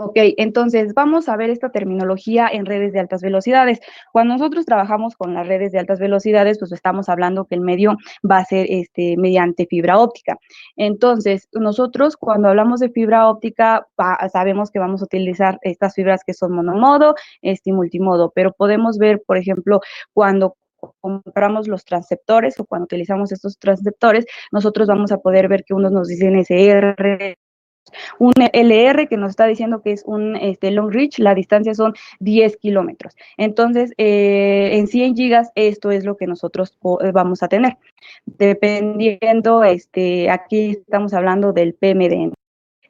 Ok, 0.01 0.13
entonces 0.37 0.95
vamos 0.95 1.29
a 1.29 1.37
ver 1.37 1.51
esta 1.51 1.71
terminología 1.73 2.49
en 2.53 2.67
redes 2.67 2.93
de 2.93 3.01
altas 3.01 3.21
velocidades. 3.21 3.81
Cuando 4.13 4.35
nosotros 4.35 4.65
trabajamos 4.65 5.17
con 5.17 5.35
las 5.35 5.49
redes 5.49 5.73
de 5.73 5.81
altas 5.81 5.99
velocidades, 5.99 6.61
pues 6.61 6.71
estamos 6.71 7.09
hablando 7.09 7.47
que 7.47 7.57
el 7.57 7.63
medio 7.63 7.97
va 8.29 8.39
a 8.39 8.45
ser 8.45 8.67
este, 8.71 9.17
mediante 9.17 9.67
fibra 9.67 9.99
óptica. 9.99 10.39
Entonces, 10.77 11.49
nosotros 11.53 12.17
cuando 12.17 12.49
hablamos 12.49 12.79
de 12.79 12.91
fibra 12.91 13.29
óptica, 13.29 13.89
sabemos 14.33 14.71
que 14.71 14.79
vamos 14.79 15.03
a 15.03 15.07
utilizar 15.07 15.59
estas 15.63 15.95
fibras 15.97 16.23
que 16.25 16.33
son 16.33 16.53
monomodo 16.53 17.17
este, 17.43 17.71
y 17.71 17.73
multimodo, 17.73 18.31
pero 18.33 18.53
podemos 18.53 18.99
ver, 18.99 19.21
por 19.27 19.37
ejemplo, 19.37 19.81
cuando 20.13 20.57
compramos 21.01 21.67
los 21.67 21.85
transceptores 21.85 22.61
o 22.61 22.67
cuando 22.67 22.85
utilizamos 22.85 23.33
estos 23.33 23.59
transceptores, 23.59 24.27
nosotros 24.53 24.87
vamos 24.87 25.11
a 25.11 25.19
poder 25.19 25.49
ver 25.49 25.65
que 25.65 25.75
unos 25.75 25.91
nos 25.91 26.07
dicen 26.07 26.37
SR, 26.37 27.37
un 28.19 28.33
LR 28.53 29.09
que 29.09 29.17
nos 29.17 29.31
está 29.31 29.47
diciendo 29.47 29.83
que 29.83 29.93
es 29.93 30.03
un 30.07 30.37
este, 30.37 30.71
long 30.71 30.91
reach, 30.93 31.19
la 31.19 31.35
distancia 31.35 31.75
son 31.75 31.95
10 32.21 32.57
kilómetros. 32.59 33.17
Entonces, 33.37 33.93
eh, 33.99 34.71
en 34.73 34.87
100 34.87 35.17
gigas, 35.17 35.51
esto 35.55 35.91
es 35.91 36.05
lo 36.05 36.17
que 36.17 36.27
nosotros 36.27 36.77
eh, 37.03 37.13
vamos 37.13 37.43
a 37.43 37.49
tener. 37.49 37.77
Dependiendo, 38.27 39.65
este, 39.65 40.31
aquí 40.31 40.71
estamos 40.71 41.15
hablando 41.15 41.53
del 41.53 41.75
PMDN. 41.75 42.35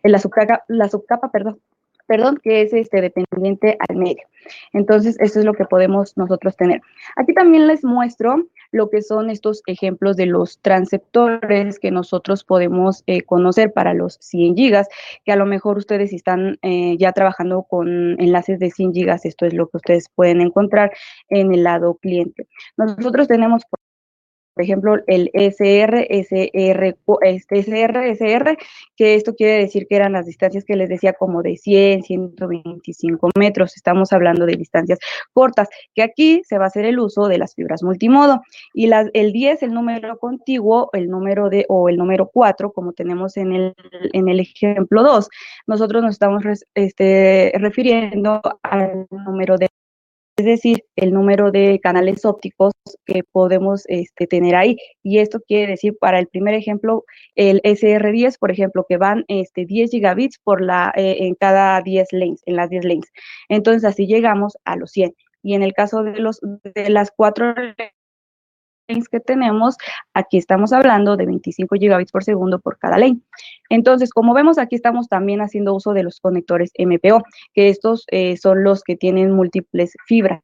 La 0.03 0.19
subcapa, 0.19 0.65
la 0.69 0.89
subcapa 0.89 1.31
perdón, 1.31 1.61
perdón, 2.07 2.39
que 2.43 2.63
es 2.63 2.73
este, 2.73 3.01
dependiente 3.01 3.77
al 3.89 3.97
medio. 3.97 4.25
Entonces, 4.73 5.17
eso 5.21 5.39
es 5.39 5.45
lo 5.45 5.53
que 5.53 5.65
podemos 5.65 6.17
nosotros 6.17 6.57
tener. 6.57 6.81
Aquí 7.17 7.35
también 7.35 7.67
les 7.67 7.85
muestro 7.85 8.47
lo 8.71 8.91
que 8.91 9.03
son 9.03 9.31
estos 9.31 9.63
ejemplos 9.67 10.17
de 10.17 10.27
los 10.27 10.61
transceptores 10.61 11.79
que 11.79 11.91
nosotros 11.91 12.45
podemos 12.45 13.03
eh, 13.07 13.23
conocer 13.23 13.73
para 13.73 13.95
los 13.95 14.19
100 14.21 14.57
gigas, 14.57 14.89
que 15.25 15.33
a 15.33 15.37
lo 15.37 15.47
mejor 15.47 15.79
ustedes 15.79 16.13
están 16.13 16.59
eh, 16.63 16.97
ya 16.99 17.13
trabajando 17.13 17.63
con 17.63 18.21
enlaces 18.21 18.59
de 18.59 18.71
100 18.71 18.93
gigas, 18.93 19.25
esto 19.25 19.47
es 19.47 19.55
lo 19.55 19.69
que 19.69 19.79
ustedes 19.79 20.09
pueden 20.15 20.41
encontrar 20.41 20.93
en 21.29 21.53
el 21.53 21.65
lado 21.65 21.95
cliente. 21.95 22.49
Nosotros 22.77 23.29
tenemos, 23.29 23.63
ejemplo, 24.63 24.97
el 25.07 25.31
SR, 25.33 26.07
SR, 26.11 26.97
este 27.23 27.59
SR, 27.59 28.11
SR, 28.11 28.59
que 28.97 29.15
esto 29.15 29.35
quiere 29.35 29.59
decir 29.59 29.87
que 29.89 29.97
eran 29.97 30.13
las 30.13 30.27
distancias 30.27 30.65
que 30.65 30.77
les 30.77 30.89
decía 30.89 31.13
como 31.13 31.43
de 31.43 31.57
100, 31.57 32.03
125 32.03 33.31
metros. 33.39 33.77
Estamos 33.77 34.13
hablando 34.13 34.47
de 34.47 34.57
distancias 34.57 34.99
cortas, 35.33 35.69
que 35.95 36.03
aquí 36.03 36.43
se 36.45 36.59
va 36.59 36.65
a 36.65 36.69
hacer 36.69 36.85
el 36.85 36.99
uso 36.99 37.29
de 37.29 37.39
las 37.39 37.55
fibras 37.55 37.83
multimodo. 37.83 38.43
Y 38.75 38.87
las, 38.87 39.09
el 39.13 39.33
10, 39.33 39.63
el 39.63 39.73
número 39.75 40.19
contiguo, 40.19 40.91
el 40.93 41.09
número 41.09 41.49
de, 41.49 41.65
o 41.69 41.89
el 41.89 41.97
número 41.97 42.31
4, 42.33 42.73
como 42.73 42.93
tenemos 42.93 43.37
en 43.37 43.53
el, 43.53 43.75
en 44.13 44.29
el 44.29 44.41
ejemplo 44.41 45.03
2, 45.03 45.29
nosotros 45.67 46.03
nos 46.03 46.13
estamos 46.13 46.43
este, 46.75 47.53
refiriendo 47.57 48.41
al 48.63 49.07
número 49.11 49.57
de 49.57 49.69
es 50.39 50.45
decir, 50.45 50.85
el 50.95 51.13
número 51.13 51.51
de 51.51 51.81
canales 51.83 52.25
ópticos 52.25 52.73
que 53.05 53.25
podemos 53.25 53.83
este, 53.89 54.29
tener 54.29 54.55
ahí. 54.55 54.77
Y 55.03 55.19
esto 55.19 55.41
quiere 55.45 55.73
decir, 55.73 55.97
para 55.99 56.21
el 56.21 56.29
primer 56.29 56.55
ejemplo, 56.55 57.05
el 57.35 57.61
SR10, 57.63 58.39
por 58.39 58.53
ejemplo, 58.53 58.87
que 58.89 58.99
van 58.99 59.25
este, 59.27 59.67
10 59.67 59.91
gigabits 59.91 60.39
eh, 60.95 61.17
en 61.27 61.35
cada 61.35 61.83
10 61.83 62.13
lanes, 62.13 62.43
en 62.47 62.55
las 62.55 62.71
10 62.71 62.85
lanes. 62.85 63.13
Entonces, 63.49 63.85
así 63.85 64.07
llegamos 64.07 64.57
a 64.65 64.77
los 64.77 64.93
100. 64.93 65.13
Y 65.43 65.55
en 65.55 65.65
el 65.65 65.73
caso 65.73 66.05
de, 66.05 66.21
los, 66.21 66.41
de 66.41 66.89
las 66.89 67.11
cuatro 67.11 67.55
que 69.11 69.21
tenemos, 69.21 69.77
aquí 70.15 70.39
estamos 70.39 70.73
hablando 70.73 71.17
de 71.17 71.27
25 71.27 71.77
gigabits 71.77 72.11
por 72.11 72.25
segundo 72.25 72.59
por 72.59 72.79
cada 72.79 72.99
lane. 72.99 73.21
Entonces, 73.69 74.11
como 74.11 74.35
vemos, 74.35 74.59
aquí 74.59 74.77
estamos 74.77 75.09
también 75.09 75.41
haciendo 75.41 75.75
uso 75.75 75.93
de 75.93 76.03
los 76.03 76.21
conectores 76.21 76.71
MPO, 76.79 77.23
que 77.53 77.69
estos 77.69 78.05
eh, 78.11 78.37
son 78.39 78.65
los 78.65 78.83
que 78.83 78.97
tienen 78.97 79.33
múltiples 79.33 79.93
fibras. 80.07 80.41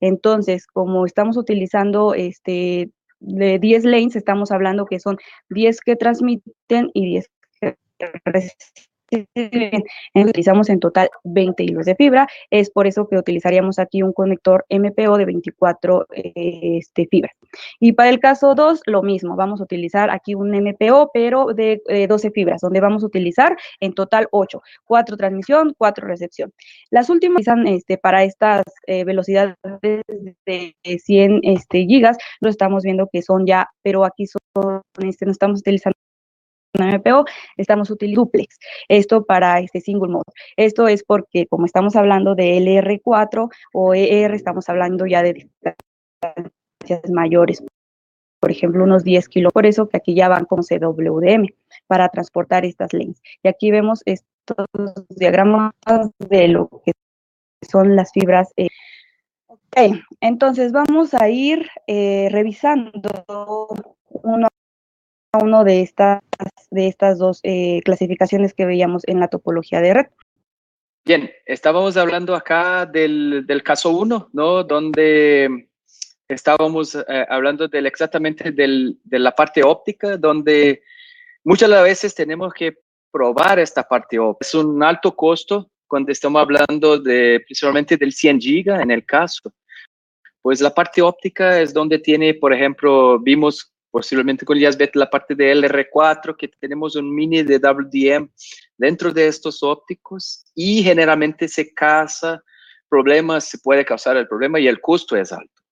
Entonces, 0.00 0.66
como 0.66 1.06
estamos 1.06 1.36
utilizando 1.36 2.14
este 2.14 2.90
de 3.20 3.58
10 3.58 3.84
lanes, 3.84 4.16
estamos 4.16 4.50
hablando 4.50 4.86
que 4.86 5.00
son 5.00 5.16
10 5.50 5.80
que 5.80 5.96
transmiten 5.96 6.90
y 6.94 7.06
10 7.06 7.30
que 7.60 7.76
reciben 8.24 8.56
utilizamos 10.14 10.68
en 10.68 10.80
total 10.80 11.10
20 11.24 11.64
hilos 11.64 11.86
de 11.86 11.94
fibra, 11.94 12.28
es 12.50 12.70
por 12.70 12.86
eso 12.86 13.08
que 13.08 13.16
utilizaríamos 13.16 13.78
aquí 13.78 14.02
un 14.02 14.12
conector 14.12 14.64
MPO 14.70 15.18
de 15.18 15.24
24 15.24 16.06
este, 16.10 17.08
fibras. 17.10 17.32
Y 17.80 17.92
para 17.92 18.10
el 18.10 18.20
caso 18.20 18.54
2, 18.54 18.82
lo 18.86 19.02
mismo, 19.02 19.36
vamos 19.36 19.60
a 19.60 19.64
utilizar 19.64 20.10
aquí 20.10 20.34
un 20.34 20.50
MPO, 20.50 21.10
pero 21.12 21.46
de 21.54 21.80
12 22.08 22.30
fibras, 22.30 22.60
donde 22.60 22.80
vamos 22.80 23.02
a 23.02 23.06
utilizar 23.06 23.56
en 23.80 23.94
total 23.94 24.28
8, 24.30 24.60
4 24.84 25.16
transmisión, 25.16 25.74
4 25.76 26.06
recepción. 26.06 26.52
Las 26.90 27.10
últimas 27.10 27.48
este, 27.66 27.98
para 27.98 28.24
estas 28.24 28.62
eh, 28.86 29.04
velocidades 29.04 29.54
de 29.82 30.74
100 30.84 31.40
este, 31.42 31.84
gigas, 31.86 32.16
lo 32.40 32.50
estamos 32.50 32.82
viendo 32.84 33.08
que 33.12 33.22
son 33.22 33.46
ya, 33.46 33.68
pero 33.82 34.04
aquí 34.04 34.26
son, 34.26 34.82
este, 35.02 35.26
no 35.26 35.32
estamos 35.32 35.60
utilizando 35.60 35.96
MPO, 36.74 37.24
estamos 37.56 37.90
utilizando 37.90 38.08
duplex. 38.24 38.58
Esto 38.88 39.24
para 39.24 39.60
este 39.60 39.80
single 39.80 40.08
mode. 40.08 40.32
Esto 40.56 40.88
es 40.88 41.04
porque 41.04 41.46
como 41.46 41.66
estamos 41.66 41.96
hablando 41.96 42.34
de 42.34 42.58
LR4 42.58 43.50
o 43.72 43.94
ER, 43.94 44.34
estamos 44.34 44.68
hablando 44.68 45.06
ya 45.06 45.22
de 45.22 45.34
distancias 45.34 47.10
mayores. 47.10 47.62
Por 48.40 48.50
ejemplo, 48.50 48.84
unos 48.84 49.04
10 49.04 49.28
kilos. 49.28 49.52
Por 49.52 49.66
eso 49.66 49.88
que 49.88 49.96
aquí 49.96 50.14
ya 50.14 50.28
van 50.28 50.44
con 50.44 50.62
CWDM 50.62 51.48
para 51.86 52.08
transportar 52.08 52.64
estas 52.64 52.92
lanes. 52.92 53.20
Y 53.42 53.48
aquí 53.48 53.70
vemos 53.70 54.02
estos 54.04 54.66
diagramas 55.10 55.72
de 56.18 56.48
lo 56.48 56.68
que 56.84 56.92
son 57.68 57.96
las 57.96 58.12
fibras. 58.12 58.52
Eh. 58.56 58.68
Ok, 59.48 60.00
entonces 60.20 60.72
vamos 60.72 61.14
a 61.14 61.28
ir 61.28 61.68
eh, 61.86 62.28
revisando 62.30 63.68
uno 64.08 64.48
uno 65.32 65.64
de 65.64 65.82
estas, 65.82 66.20
de 66.70 66.88
estas 66.88 67.18
dos 67.18 67.40
eh, 67.42 67.80
clasificaciones 67.84 68.54
que 68.54 68.66
veíamos 68.66 69.02
en 69.06 69.20
la 69.20 69.28
topología 69.28 69.80
de 69.80 69.94
red. 69.94 70.06
Bien, 71.04 71.30
estábamos 71.46 71.96
hablando 71.96 72.34
acá 72.34 72.84
del, 72.84 73.44
del 73.46 73.62
caso 73.62 73.90
1, 73.90 74.30
¿no? 74.32 74.62
Donde 74.64 75.68
estábamos 76.28 76.94
eh, 76.94 77.26
hablando 77.28 77.66
del, 77.66 77.86
exactamente 77.86 78.52
del, 78.52 78.98
de 79.04 79.18
la 79.18 79.32
parte 79.32 79.62
óptica, 79.62 80.16
donde 80.18 80.82
muchas 81.44 81.70
veces 81.82 82.14
tenemos 82.14 82.52
que 82.52 82.74
probar 83.10 83.58
esta 83.58 83.82
parte 83.82 84.18
óptica. 84.18 84.46
Es 84.46 84.54
un 84.54 84.82
alto 84.82 85.16
costo 85.16 85.70
cuando 85.86 86.12
estamos 86.12 86.42
hablando 86.42 86.98
de 86.98 87.40
principalmente 87.46 87.96
del 87.96 88.12
100 88.12 88.40
giga 88.40 88.82
en 88.82 88.90
el 88.90 89.04
caso. 89.04 89.52
Pues 90.42 90.60
la 90.60 90.74
parte 90.74 91.02
óptica 91.02 91.60
es 91.60 91.72
donde 91.72 91.98
tiene, 91.98 92.34
por 92.34 92.52
ejemplo, 92.52 93.18
vimos 93.18 93.72
posiblemente 93.90 94.44
con 94.44 94.58
Yazbet 94.58 94.94
la 94.94 95.08
parte 95.08 95.34
de 95.34 95.54
LR4, 95.54 96.36
que 96.36 96.48
tenemos 96.48 96.96
un 96.96 97.14
mini 97.14 97.42
de 97.42 97.58
WDM 97.58 98.28
dentro 98.76 99.12
de 99.12 99.26
estos 99.26 99.62
ópticos 99.62 100.44
y 100.54 100.82
generalmente 100.82 101.48
se 101.48 101.72
causa 101.72 102.42
problemas, 102.88 103.44
se 103.44 103.58
puede 103.58 103.84
causar 103.84 104.16
el 104.16 104.28
problema 104.28 104.58
y 104.60 104.66
el 104.66 104.80
costo 104.80 105.16
es 105.16 105.32
alto. 105.32 105.62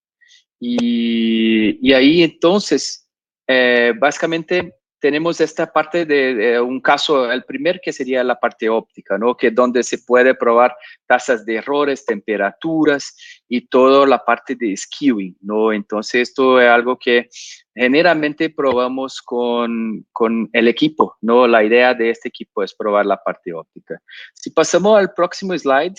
Y, 0.59 1.93
ahí 1.93 2.23
entonces, 2.23 3.09
eh, 3.47 3.93
básicamente 3.99 4.75
tenemos 5.07 5.41
esta 5.41 5.73
parte 5.73 6.05
de, 6.05 6.61
un 6.61 6.81
caso, 6.81 7.31
el 7.31 7.45
primer 7.45 7.81
que 7.81 7.93
sería 7.93 8.25
la 8.25 8.41
parte 8.41 8.69
óptica, 8.69 9.17
¿no? 9.17 9.37
Que 9.37 9.53
donde 9.53 9.85
se 9.85 9.99
puede 9.99 10.35
probar 10.35 10.75
tasas 11.07 11.47
de 11.47 11.59
errores, 11.59 12.05
temperaturas 12.05 13.17
y 13.49 13.69
toda 13.69 14.05
la 14.05 14.25
parte 14.25 14.57
de 14.57 14.77
skewing, 14.77 15.37
¿no? 15.43 15.73
Entonces 15.73 16.31
esto 16.31 16.61
es 16.61 16.69
algo 16.69 16.99
que 16.99 17.29
generalmente 17.73 18.51
probamos 18.51 19.23
con, 19.23 20.05
con 20.11 20.51
el 20.53 20.67
equipo, 20.67 21.17
¿no? 21.21 21.47
La 21.47 21.63
idea 21.63 21.95
de 21.95 22.11
este 22.11 22.29
equipo 22.29 22.65
es 22.65 22.75
probar 22.75 23.07
la 23.07 23.23
parte 23.23 23.53
óptica. 23.53 24.03
Si 24.35 24.51
pasamos 24.51 24.99
al 24.99 25.15
próximo 25.15 25.57
slide, 25.57 25.95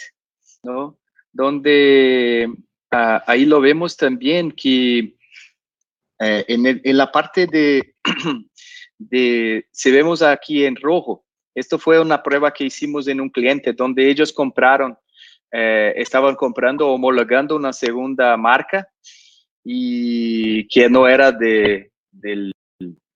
¿no? 0.64 1.00
Donde 1.32 2.54
ah, 2.92 3.24
ahí 3.26 3.46
lo 3.46 3.62
vemos 3.62 3.96
también 3.96 4.52
que 4.52 5.16
eh, 6.20 6.44
en, 6.50 6.82
en 6.84 6.98
la 6.98 7.10
parte 7.10 7.48
de 7.48 7.96
de, 8.98 9.66
si 9.72 9.92
vemos 9.92 10.22
aquí 10.22 10.66
en 10.66 10.75
rojo, 10.75 11.24
esto 11.56 11.80
fue 11.80 12.00
una 12.00 12.22
prueba 12.22 12.54
que 12.54 12.66
hicimos 12.66 13.08
en 13.08 13.22
un 13.22 13.30
cliente 13.30 13.74
donde 13.74 14.10
ellos 14.10 14.32
compraron, 14.32 14.98
eh, 15.51 15.94
estaban 15.96 16.36
comprando, 16.36 16.88
homologando 16.89 17.56
una 17.56 17.74
segunda 17.74 18.36
marca 18.38 18.88
y 19.63 20.68
que 20.68 20.89
no 20.89 21.08
era 21.08 21.32
de, 21.32 21.92
del, 22.12 22.51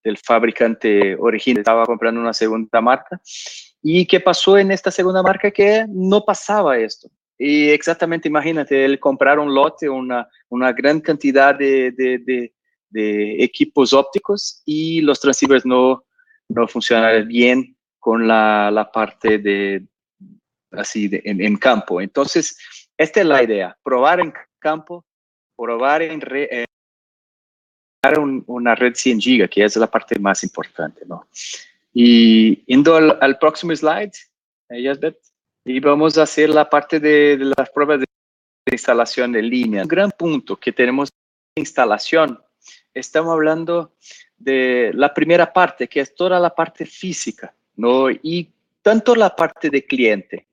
del 0.04 0.18
fabricante 0.18 1.16
original, 1.16 1.60
estaba 1.60 1.86
comprando 1.86 2.20
una 2.20 2.34
segunda 2.34 2.82
marca. 2.82 3.22
¿Y 3.84 4.06
qué 4.06 4.20
pasó 4.20 4.58
en 4.58 4.72
esta 4.72 4.92
segunda 4.92 5.22
marca? 5.22 5.52
Que 5.52 5.86
no 5.88 6.24
pasaba 6.24 6.78
esto. 6.78 7.10
Y 7.38 7.70
exactamente, 7.70 8.28
imagínate, 8.28 8.86
él 8.86 9.00
comprar 9.00 9.40
un 9.40 9.54
lote, 9.54 9.90
una, 9.90 10.28
gran 10.74 11.00
cantidad 11.00 11.56
de 11.56 11.92
equipos 12.94 13.94
ópticos 13.94 14.62
y 14.66 15.02
los 15.02 15.20
transceivers 15.20 15.66
no, 15.66 16.04
no 16.50 16.68
funcionan 16.68 17.28
bien 17.28 17.76
con 18.00 18.28
la, 18.28 18.72
la 18.72 18.92
parte 18.92 19.38
de 19.38 19.86
así 20.72 21.08
de, 21.08 21.22
en, 21.24 21.58
campo. 21.58 22.02
Entonces, 22.02 22.58
esta 22.98 23.22
es 23.22 23.26
la 23.26 23.44
idea, 23.44 23.78
probar 23.84 24.20
en 24.20 24.34
campo, 24.60 25.06
probar 25.56 26.02
en 26.02 26.22
eh, 26.32 26.66
una 28.48 28.76
red 28.76 28.96
100 28.96 29.20
giga, 29.20 29.48
que 29.48 29.64
es 29.64 29.76
la 29.76 29.90
parte 29.90 30.18
más 30.20 30.44
importante, 30.44 31.02
¿no? 31.06 31.28
Y 31.94 32.64
yendo 32.66 32.96
al, 32.96 33.38
próximo 33.38 33.76
slide, 33.76 34.12
eh, 34.70 35.14
y 35.66 35.80
vamos 35.80 36.18
a 36.18 36.24
hacer 36.24 36.50
la 36.50 36.70
parte 36.70 37.00
de, 37.00 37.38
de 37.38 37.54
las 37.58 37.70
pruebas 37.70 38.00
de 38.00 38.06
instalación 38.72 39.36
en 39.36 39.50
línea. 39.50 39.84
Un 39.84 39.88
gran 39.88 40.12
punto 40.12 40.58
que 40.58 40.72
tenemos 40.72 41.10
de 41.56 41.62
instalación 41.62 42.40
estamos 42.94 43.34
hablando 43.34 43.94
de 44.38 44.92
la 44.94 45.14
primera 45.14 45.52
parte, 45.52 45.88
que 45.88 46.00
es 46.00 46.16
toda 46.16 46.40
la 46.40 46.54
parte 46.54 46.86
física, 46.86 47.54
¿no? 47.76 48.10
Y 48.10 48.50
tanto 48.82 49.16
la 49.16 49.36
parte 49.36 49.70
de 49.70 49.86
cliente 49.86 50.48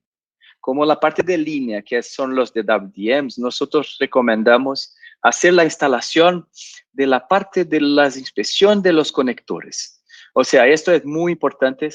como 0.60 0.84
la 0.84 1.00
parte 1.00 1.22
de 1.22 1.38
línea, 1.38 1.80
que 1.80 2.02
son 2.02 2.34
los 2.34 2.52
de 2.52 2.62
WDMs, 2.62 3.38
nosotros 3.38 3.96
recomendamos 3.98 4.94
hacer 5.22 5.54
la 5.54 5.64
instalación 5.64 6.46
de 6.92 7.06
la 7.06 7.26
parte 7.26 7.64
de 7.64 7.80
la 7.80 8.06
inspección 8.06 8.82
de 8.82 8.92
los 8.92 9.10
conectores. 9.10 10.02
O 10.34 10.44
sea, 10.44 10.66
esto 10.66 10.92
es 10.92 11.04
muy 11.04 11.32
importante. 11.32 11.88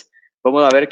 Vamos 0.43 0.63
a 0.63 0.75
ver 0.75 0.89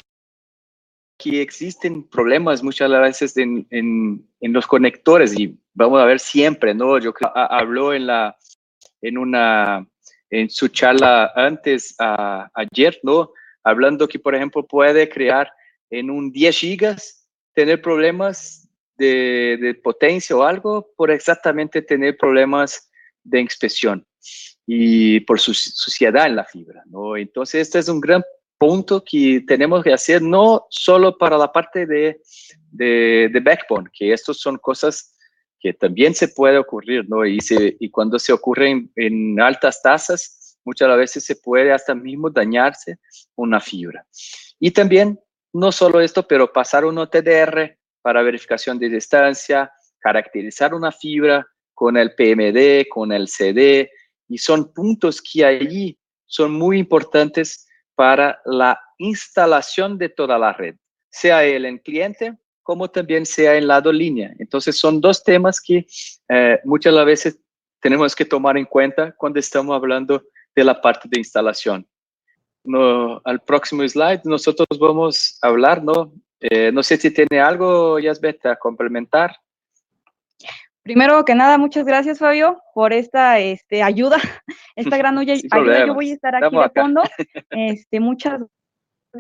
que 1.18 1.42
existen 1.42 2.04
problemas 2.04 2.62
muchas 2.62 2.90
veces 2.92 3.36
en, 3.38 3.66
en, 3.70 4.28
en 4.42 4.54
los 4.54 4.68
conectores 4.68 5.38
y 5.40 5.58
vamos 5.74 6.02
a 6.02 6.06
ver 6.06 6.20
siempre, 6.20 6.74
¿no? 6.74 7.00
Yo 7.00 7.14
creo, 7.14 7.32
habló 7.36 7.94
en 7.94 8.08
la, 8.08 8.38
en 9.02 9.18
una, 9.18 9.88
en 10.30 10.50
su 10.50 10.68
charla 10.70 11.32
antes, 11.36 11.96
ayer, 12.54 13.00
¿no? 13.04 13.32
Hablando 13.64 14.08
que, 14.08 14.20
por 14.20 14.36
ejemplo, 14.36 14.66
puede 14.66 15.10
crear 15.10 15.52
en 15.90 16.10
un 16.10 16.32
10 16.32 16.58
gigas, 16.58 17.28
tener 17.54 17.82
problemas 17.82 18.70
de, 18.98 19.58
de 19.62 19.76
potencia 19.76 20.36
o 20.36 20.44
algo 20.44 20.92
por 20.96 21.12
exactamente 21.12 21.82
tener 21.82 22.18
problemas 22.18 22.90
de 23.24 23.42
inspección 23.42 24.06
y 24.66 25.20
por 25.22 25.40
su 25.40 25.54
suciedad 25.54 26.28
en 26.28 26.36
la 26.36 26.46
fibra, 26.46 26.84
¿no? 26.86 27.18
Entonces, 27.18 27.62
este 27.62 27.80
es 27.80 27.90
un 27.90 28.00
gran 28.00 28.24
punto 28.58 29.04
que 29.04 29.44
tenemos 29.48 29.84
que 29.84 29.92
hacer, 29.92 30.22
no 30.22 30.68
solo 30.70 31.18
para 31.18 31.38
la 31.38 31.52
parte 31.52 31.86
de, 31.86 32.22
de, 32.72 33.30
de 33.34 33.40
backbone, 33.40 33.90
que 33.92 34.14
estos 34.14 34.40
son 34.40 34.58
cosas 34.58 35.18
que 35.62 35.74
también 35.74 36.16
se 36.16 36.28
puede 36.28 36.58
ocurrir, 36.58 37.08
¿no? 37.08 37.26
Y, 37.26 37.40
cuando 37.92 38.18
se 38.18 38.34
ocurre 38.34 38.90
en, 38.96 39.40
altas 39.40 39.82
tasas, 39.82 40.58
muchas 40.66 40.98
veces 40.98 41.24
se 41.24 41.36
puede 41.36 41.72
hasta 41.72 41.94
mismo 41.94 42.32
dañarse 42.32 42.98
una 43.36 43.60
fibra. 43.60 44.06
Y 44.60 44.72
también, 44.72 45.20
no 45.54 45.72
solo 45.72 46.02
esto, 46.02 46.28
pero 46.28 46.52
pasar 46.52 46.84
un 46.84 46.98
OTDR 46.98 47.78
para 48.02 48.24
verificación 48.24 48.80
de 48.80 48.90
distancia, 48.90 49.72
caracterizar 50.00 50.74
una 50.74 50.92
fibra 50.92 51.48
con 51.76 51.96
el 51.96 52.16
PMD, 52.16 52.88
con 52.90 53.12
el 53.12 53.28
CD, 53.28 53.92
y 54.28 54.40
son 54.40 54.74
puntos 54.74 55.22
que 55.22 55.46
allí 55.46 55.98
son 56.26 56.54
muy 56.54 56.80
importantes 56.80 57.68
para 57.94 58.42
la 58.46 58.80
instalación 58.98 60.00
de 60.00 60.10
toda 60.10 60.40
la 60.40 60.54
red, 60.54 60.76
sea 61.10 61.44
el 61.44 61.66
en 61.66 61.78
cliente 61.78 62.36
como 62.72 62.90
también 62.90 63.26
sea 63.26 63.58
en 63.58 63.68
lado 63.68 63.92
línea. 63.92 64.34
Entonces 64.40 64.80
son 64.80 65.02
dos 65.02 65.22
temas 65.22 65.60
que 65.60 65.86
eh, 66.30 66.58
muchas 66.64 66.94
veces 67.06 67.38
tenemos 67.82 68.16
que 68.16 68.24
tomar 68.24 68.58
en 68.58 68.64
cuenta 68.64 69.14
cuando 69.18 69.42
estamos 69.42 69.76
hablando 69.76 70.24
de 70.56 70.64
la 70.64 70.80
parte 70.80 71.10
de 71.12 71.20
instalación. 71.20 71.86
No, 72.64 73.20
al 73.26 73.42
próximo 73.42 73.86
slide 73.86 74.22
nosotros 74.24 74.80
vamos 74.80 75.38
a 75.42 75.48
hablar, 75.48 75.84
¿no? 75.84 76.14
Eh, 76.40 76.72
no 76.72 76.82
sé 76.82 76.96
si 76.96 77.12
tiene 77.12 77.42
algo, 77.42 78.00
Yasbet, 78.00 78.46
a 78.46 78.56
complementar. 78.56 79.36
Primero 80.82 81.26
que 81.26 81.36
nada, 81.36 81.58
muchas 81.58 81.84
gracias, 81.84 82.20
Fabio, 82.20 82.58
por 82.74 82.94
esta 82.94 83.38
este, 83.40 83.84
ayuda, 83.84 84.18
esta 84.78 84.96
gran 84.98 85.18
ayuda. 85.18 85.86
Yo 85.86 85.94
voy 85.94 86.12
a 86.12 86.14
estar 86.14 86.34
aquí 86.36 86.56
de 86.56 86.70
fondo. 86.70 87.04
Este, 87.50 88.00
muchas 88.00 88.40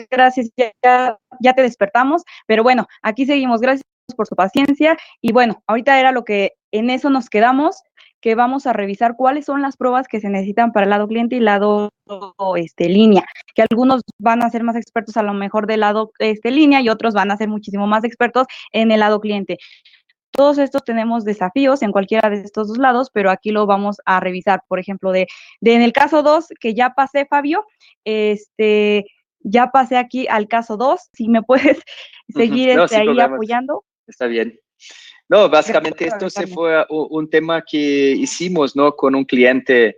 gracias, 0.09 0.49
ya, 0.57 1.17
ya 1.39 1.53
te 1.53 1.61
despertamos, 1.61 2.23
pero 2.47 2.63
bueno, 2.63 2.87
aquí 3.01 3.25
seguimos, 3.25 3.61
gracias 3.61 3.85
por 4.15 4.27
su 4.27 4.35
paciencia 4.35 4.97
y 5.21 5.31
bueno, 5.31 5.63
ahorita 5.67 5.99
era 5.99 6.11
lo 6.11 6.23
que 6.25 6.53
en 6.71 6.89
eso 6.89 7.09
nos 7.09 7.29
quedamos, 7.29 7.81
que 8.21 8.35
vamos 8.35 8.67
a 8.67 8.73
revisar 8.73 9.15
cuáles 9.15 9.45
son 9.45 9.61
las 9.61 9.75
pruebas 9.75 10.07
que 10.07 10.19
se 10.19 10.29
necesitan 10.29 10.71
para 10.71 10.83
el 10.83 10.91
lado 10.91 11.07
cliente 11.07 11.35
y 11.35 11.39
lado 11.39 11.89
este, 12.55 12.87
línea, 12.87 13.25
que 13.55 13.63
algunos 13.69 14.03
van 14.19 14.43
a 14.43 14.49
ser 14.49 14.63
más 14.63 14.75
expertos 14.75 15.17
a 15.17 15.23
lo 15.23 15.33
mejor 15.33 15.65
del 15.65 15.79
lado 15.81 16.11
este, 16.19 16.51
línea 16.51 16.81
y 16.81 16.89
otros 16.89 17.13
van 17.13 17.31
a 17.31 17.37
ser 17.37 17.49
muchísimo 17.49 17.87
más 17.87 18.03
expertos 18.03 18.47
en 18.71 18.91
el 18.91 18.99
lado 18.99 19.19
cliente. 19.19 19.57
Todos 20.31 20.59
estos 20.59 20.83
tenemos 20.85 21.25
desafíos 21.25 21.81
en 21.81 21.91
cualquiera 21.91 22.29
de 22.29 22.41
estos 22.41 22.69
dos 22.69 22.77
lados, 22.77 23.09
pero 23.11 23.31
aquí 23.31 23.51
lo 23.51 23.65
vamos 23.65 23.97
a 24.05 24.21
revisar. 24.21 24.61
Por 24.67 24.79
ejemplo, 24.79 25.11
de, 25.11 25.27
de 25.59 25.73
en 25.73 25.81
el 25.81 25.91
caso 25.91 26.23
2, 26.23 26.47
que 26.59 26.73
ya 26.73 26.91
pasé, 26.91 27.25
Fabio, 27.25 27.65
este, 28.05 29.05
ya 29.43 29.71
pasé 29.71 29.97
aquí 29.97 30.27
al 30.27 30.47
caso 30.47 30.77
2, 30.77 30.99
si 31.13 31.27
me 31.29 31.41
puedes 31.43 31.79
seguir 32.35 32.79
este, 32.79 32.97
ahí 32.97 33.19
apoyando. 33.19 33.83
Está 34.07 34.27
bien. 34.27 34.59
No, 35.29 35.49
básicamente 35.49 36.07
esto 36.07 36.29
se 36.29 36.45
fue 36.47 36.85
un 36.89 37.29
tema 37.29 37.61
que 37.61 38.11
hicimos, 38.11 38.75
¿no? 38.75 38.93
Con 38.95 39.15
un 39.15 39.23
cliente 39.23 39.97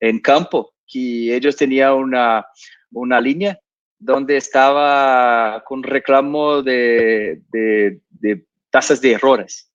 en 0.00 0.18
campo, 0.18 0.74
que 0.86 1.36
ellos 1.36 1.54
tenían 1.54 1.94
una, 1.94 2.44
una 2.90 3.20
línea 3.20 3.58
donde 3.98 4.36
estaba 4.36 5.62
con 5.64 5.84
reclamo 5.84 6.62
de, 6.62 7.42
de, 7.52 8.00
de 8.10 8.44
tasas 8.70 9.00
de 9.00 9.12
errores. 9.12 9.70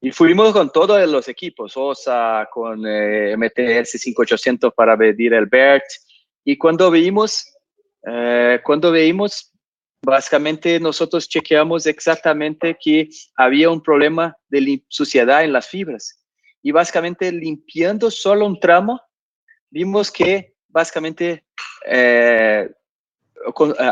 Y 0.00 0.12
fuimos 0.12 0.52
con 0.52 0.70
todos 0.70 1.08
los 1.08 1.28
equipos, 1.28 1.72
OSA, 1.76 2.46
con 2.52 2.84
eh, 2.86 3.34
MTS 3.36 4.00
5800 4.00 4.72
para 4.74 4.96
medir 4.96 5.32
el 5.32 5.46
BERT. 5.46 5.82
Y 6.44 6.58
cuando 6.58 6.90
vimos, 6.90 7.53
eh, 8.06 8.60
cuando 8.64 8.90
veímos, 8.90 9.52
básicamente 10.02 10.78
nosotros 10.78 11.28
chequeamos 11.28 11.86
exactamente 11.86 12.76
que 12.80 13.08
había 13.36 13.70
un 13.70 13.82
problema 13.82 14.36
de 14.48 14.82
suciedad 14.88 15.44
en 15.44 15.52
las 15.52 15.68
fibras. 15.68 16.20
Y 16.62 16.72
básicamente 16.72 17.30
limpiando 17.32 18.10
solo 18.10 18.46
un 18.46 18.58
tramo, 18.58 19.00
vimos 19.70 20.10
que 20.10 20.54
básicamente 20.68 21.44
eh, 21.86 22.70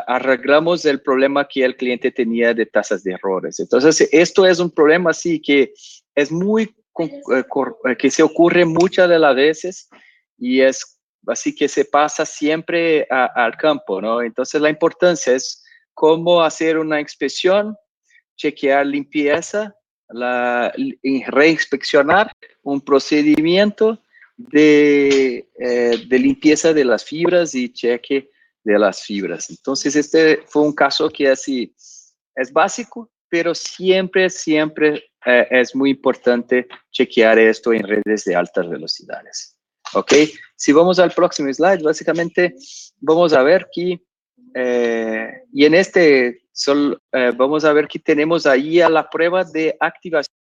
arreglamos 0.06 0.84
el 0.84 1.00
problema 1.02 1.46
que 1.46 1.64
el 1.64 1.76
cliente 1.76 2.10
tenía 2.10 2.54
de 2.54 2.66
tasas 2.66 3.02
de 3.04 3.12
errores. 3.12 3.60
Entonces, 3.60 4.08
esto 4.12 4.46
es 4.46 4.58
un 4.58 4.70
problema 4.70 5.10
así 5.10 5.40
que 5.40 5.72
es 6.14 6.30
muy, 6.30 6.74
eh, 6.98 7.96
que 7.98 8.10
se 8.10 8.22
ocurre 8.22 8.64
muchas 8.64 9.08
de 9.08 9.18
las 9.18 9.34
veces 9.34 9.88
y 10.38 10.60
es 10.60 10.91
así 11.26 11.54
que 11.54 11.68
se 11.68 11.84
pasa 11.84 12.24
siempre 12.24 13.06
al 13.10 13.56
campo, 13.56 14.00
¿no? 14.00 14.22
Entonces 14.22 14.60
la 14.60 14.70
importancia 14.70 15.34
es 15.34 15.64
cómo 15.94 16.42
hacer 16.42 16.78
una 16.78 17.00
inspección, 17.00 17.76
chequear 18.36 18.86
limpieza, 18.86 19.74
la, 20.08 20.72
reinspeccionar 21.26 22.32
un 22.62 22.80
procedimiento 22.80 24.02
de, 24.36 25.48
eh, 25.58 26.04
de 26.06 26.18
limpieza 26.18 26.72
de 26.72 26.84
las 26.84 27.04
fibras 27.04 27.54
y 27.54 27.72
cheque 27.72 28.30
de 28.64 28.78
las 28.78 29.02
fibras. 29.02 29.50
Entonces, 29.50 29.96
este 29.96 30.42
fue 30.46 30.62
un 30.62 30.74
caso 30.74 31.08
que 31.08 31.28
así 31.28 31.74
es 32.34 32.52
básico, 32.52 33.10
pero 33.28 33.54
siempre, 33.54 34.30
siempre 34.30 35.10
eh, 35.24 35.46
es 35.50 35.74
muy 35.74 35.90
importante 35.90 36.66
chequear 36.90 37.38
esto 37.38 37.72
en 37.72 37.86
redes 37.86 38.24
de 38.24 38.34
altas 38.34 38.68
velocidades. 38.68 39.56
¿Ok? 39.94 40.12
Si 40.62 40.70
vamos 40.70 41.00
al 41.00 41.10
próximo 41.10 41.52
slide, 41.52 41.82
básicamente 41.82 42.54
vamos 43.00 43.32
a 43.32 43.42
ver 43.42 43.66
que, 43.74 44.00
eh, 44.54 45.28
y 45.52 45.64
en 45.64 45.74
este, 45.74 46.42
sol, 46.52 47.02
eh, 47.10 47.32
vamos 47.36 47.64
a 47.64 47.72
ver 47.72 47.88
que 47.88 47.98
tenemos 47.98 48.46
ahí 48.46 48.80
a 48.80 48.88
la 48.88 49.10
prueba 49.10 49.42
de 49.42 49.76
activación. 49.80 50.32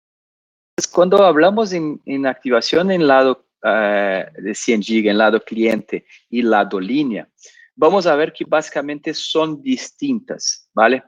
Cuando 0.92 1.24
hablamos 1.24 1.72
en, 1.72 2.02
en 2.04 2.26
activación 2.26 2.90
en 2.90 3.06
lado 3.06 3.46
de 3.62 4.54
100 4.54 4.80
GB, 4.82 5.08
en 5.08 5.16
lado 5.16 5.40
cliente 5.40 6.04
y 6.28 6.42
lado 6.42 6.78
línea, 6.78 7.26
vamos 7.74 8.06
a 8.06 8.14
ver 8.14 8.30
que 8.30 8.44
básicamente 8.46 9.14
son 9.14 9.62
distintas, 9.62 10.68
¿vale? 10.74 11.02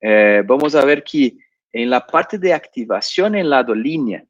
Eh, 0.00 0.42
vamos 0.46 0.74
a 0.74 0.86
ver 0.86 1.04
que 1.04 1.36
en 1.70 1.90
la 1.90 2.06
parte 2.06 2.38
de 2.38 2.54
activación 2.54 3.34
en 3.34 3.50
lado 3.50 3.74
línea, 3.74 4.24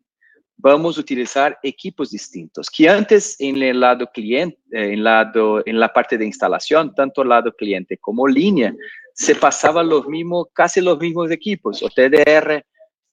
vamos 0.57 0.97
a 0.97 1.01
utilizar 1.01 1.59
equipos 1.62 2.11
distintos, 2.11 2.69
que 2.71 2.88
antes 2.88 3.37
en 3.40 3.62
el 3.62 3.81
lado 3.81 4.07
cliente, 4.12 4.59
eh, 4.73 4.93
en, 4.93 5.05
lado, 5.05 5.62
en 5.67 5.79
la 5.79 5.93
parte 5.93 6.17
de 6.17 6.27
instalación, 6.27 6.95
tanto 6.95 7.25
lado 7.25 7.53
cliente 7.53 7.99
como 7.99 8.27
línea, 8.27 8.75
se 9.14 9.35
pasaban 9.35 9.88
los 9.88 10.07
mismos, 10.07 10.47
casi 10.53 10.81
los 10.81 10.99
mismos 10.99 11.31
equipos, 11.31 11.83
OTDR, 11.83 12.64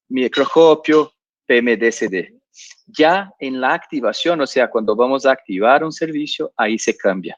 microscopio, 0.09 1.11
PMDCD. 1.45 2.39
Ya 2.87 3.31
en 3.39 3.61
la 3.61 3.73
activación, 3.73 4.41
o 4.41 4.47
sea, 4.47 4.69
cuando 4.69 4.95
vamos 4.95 5.25
a 5.25 5.31
activar 5.31 5.83
un 5.83 5.91
servicio, 5.91 6.51
ahí 6.57 6.77
se 6.77 6.95
cambia 6.97 7.37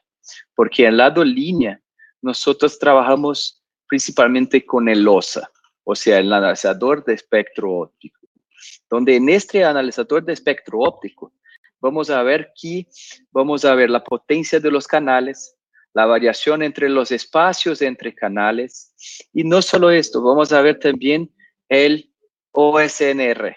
porque 0.54 0.86
en 0.86 0.96
lado 0.96 1.24
línea 1.24 1.80
nosotros 2.22 2.78
trabajamos 2.78 3.62
principalmente 3.86 4.64
con 4.64 4.88
el 4.88 5.06
OSA, 5.06 5.50
o 5.84 5.94
sea, 5.94 6.18
el 6.18 6.32
analizador 6.32 7.04
de 7.04 7.14
espectro 7.14 7.72
óptico, 7.72 8.23
donde 8.88 9.16
en 9.16 9.28
este 9.28 9.64
analizador 9.64 10.24
de 10.24 10.32
espectro 10.32 10.78
óptico 10.80 11.32
vamos 11.80 12.10
a 12.10 12.22
ver 12.22 12.52
que 12.60 12.86
vamos 13.30 13.64
a 13.64 13.74
ver 13.74 13.90
la 13.90 14.02
potencia 14.02 14.60
de 14.60 14.70
los 14.70 14.86
canales, 14.86 15.56
la 15.92 16.06
variación 16.06 16.62
entre 16.62 16.88
los 16.88 17.10
espacios 17.10 17.82
entre 17.82 18.14
canales 18.14 18.94
y 19.32 19.44
no 19.44 19.62
solo 19.62 19.90
esto, 19.90 20.22
vamos 20.22 20.52
a 20.52 20.62
ver 20.62 20.78
también 20.78 21.30
el 21.68 22.10
OSNR, 22.52 23.56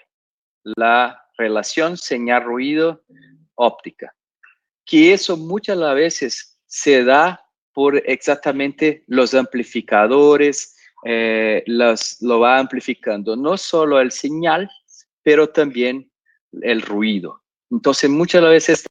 la 0.76 1.24
relación 1.36 1.96
señal-ruido 1.96 3.02
óptica, 3.54 4.14
que 4.84 5.12
eso 5.12 5.36
muchas 5.36 5.78
veces 5.94 6.60
se 6.66 7.04
da 7.04 7.44
por 7.72 7.96
exactamente 8.06 9.04
los 9.06 9.34
amplificadores, 9.34 10.76
eh, 11.04 11.62
los, 11.66 12.20
lo 12.20 12.40
va 12.40 12.58
amplificando 12.58 13.36
no 13.36 13.56
solo 13.56 14.00
el 14.00 14.10
señal, 14.10 14.68
pero 15.28 15.46
también 15.46 16.10
el 16.62 16.80
ruido. 16.80 17.42
Entonces 17.70 18.08
muchas 18.08 18.42
veces 18.44 18.86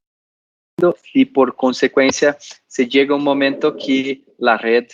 y 1.12 1.26
por 1.26 1.56
consecuencia 1.56 2.38
se 2.68 2.88
llega 2.88 3.16
un 3.16 3.24
momento 3.24 3.76
que 3.76 4.24
la 4.38 4.56
red 4.56 4.86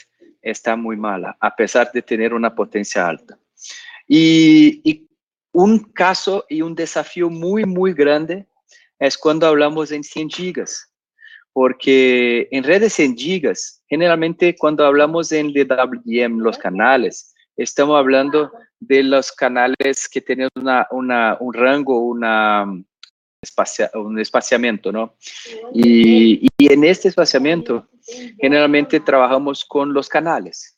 está 0.41 0.77
muy 0.77 0.95
mala, 0.95 1.36
a 1.41 1.53
pesar 1.53 1.91
de 1.91 2.01
tener 2.01 2.34
una 2.34 2.56
potencia 2.56 3.06
alta. 3.06 3.38
Y, 4.08 4.79
y, 4.89 5.10
un 5.51 5.79
caso 5.79 6.45
y 6.47 6.62
un 6.62 6.75
desafío 6.75 7.29
muy, 7.29 7.65
muy 7.65 7.91
grande 7.93 8.47
es 8.97 9.17
cuando 9.17 9.45
hablamos 9.45 9.91
en 9.91 10.06
100 10.06 10.29
gigas 10.29 10.93
porque 11.51 12.47
en 12.51 12.63
redes 12.63 12.99
en 12.99 13.17
gigas, 13.17 13.84
generalmente 13.89 14.56
cuando 14.56 14.86
hablamos 14.86 15.32
en 15.34 15.51
DWDM, 15.51 16.39
los 16.39 16.58
canales, 16.58 17.33
estamos 17.55 17.97
hablando 17.97 18.51
de 18.79 19.03
los 19.03 19.31
canales 19.31 20.09
que 20.09 20.21
tienen 20.21 20.49
un 20.55 21.53
rango, 21.53 21.99
una, 21.99 22.63
un 22.63 24.19
espaciamiento, 24.19 24.91
¿no? 24.91 25.15
Y, 25.73 26.47
y, 26.57 26.73
en 26.73 26.83
este 26.83 27.09
espaciamiento, 27.09 27.87
generalmente 28.39 28.99
trabajamos 28.99 29.65
con 29.65 29.93
los 29.93 30.09
canales. 30.09 30.77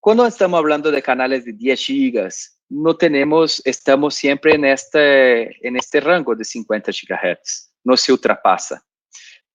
Cuando 0.00 0.26
estamos 0.26 0.58
hablando 0.58 0.90
de 0.90 1.02
canales 1.02 1.44
de 1.44 1.52
10 1.52 1.80
gigas, 1.80 2.60
no 2.68 2.96
tenemos, 2.96 3.60
estamos 3.64 4.14
siempre 4.14 4.54
en 4.54 4.64
este, 4.64 5.66
en 5.66 5.76
este 5.76 6.00
rango 6.00 6.34
de 6.34 6.44
50 6.44 6.90
gigahertz, 6.90 7.72
no 7.84 7.96
se 7.96 8.12
ultrapasa. 8.12 8.82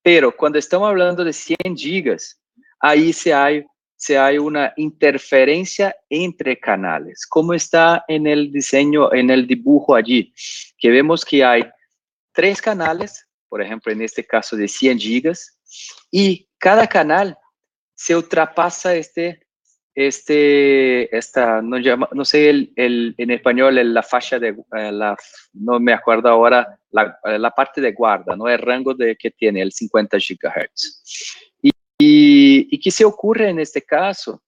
Pero 0.04 0.36
cuando 0.36 0.60
estamos 0.60 0.88
hablando 0.88 1.24
de 1.24 1.34
100 1.34 1.76
gigas, 1.76 2.40
ahí 2.80 3.12
se 3.12 3.34
hay, 3.34 3.66
se 3.98 4.18
hay 4.18 4.38
una 4.38 4.74
interferencia 4.78 5.96
entre 6.10 6.60
canales, 6.60 7.26
como 7.28 7.54
está 7.54 8.06
en 8.08 8.28
el 8.28 8.52
diseño, 8.52 9.12
en 9.14 9.30
el 9.30 9.48
dibujo 9.48 9.96
allí, 9.96 10.34
que 10.78 10.90
vemos 10.90 11.26
que 11.26 11.44
hay 11.44 11.64
tres 12.32 12.62
canales, 12.62 13.28
por 13.50 13.62
ejemplo, 13.62 13.92
en 13.92 14.04
este 14.04 14.24
caso 14.24 14.56
de 14.56 14.68
100 14.68 15.00
gigas, 15.00 15.60
y 16.12 16.48
cada 16.60 16.88
canal 16.88 17.38
se 17.96 18.16
ultrapasa 18.16 18.96
este 18.96 19.48
este, 19.98 21.18
esta, 21.18 21.60
no, 21.60 21.80
llama, 21.80 22.08
no 22.12 22.24
sé 22.24 22.52
el, 22.52 22.72
el, 22.76 23.16
en 23.18 23.32
español 23.32 23.80
la 23.96 24.04
facha 24.04 24.38
de, 24.38 24.50
eh, 24.50 24.92
la, 24.92 25.18
no 25.54 25.80
me 25.80 25.92
acuerdo 25.92 26.30
ahora, 26.30 26.80
la, 26.92 27.18
eh, 27.24 27.40
la, 27.40 27.50
parte 27.50 27.82
de 27.82 27.94
guarda, 27.94 28.36
¿no? 28.36 28.48
El 28.48 28.60
rango 28.60 28.94
de, 28.94 29.16
que 29.16 29.32
tiene, 29.32 29.60
el 29.64 29.72
50 29.72 30.20
gigahertz. 30.20 31.47
Y, 32.10 32.80
qué 32.80 32.90
se 32.90 33.04
ocurre 33.04 33.50
en 33.50 33.60
este 33.60 33.82
caso 33.82 34.42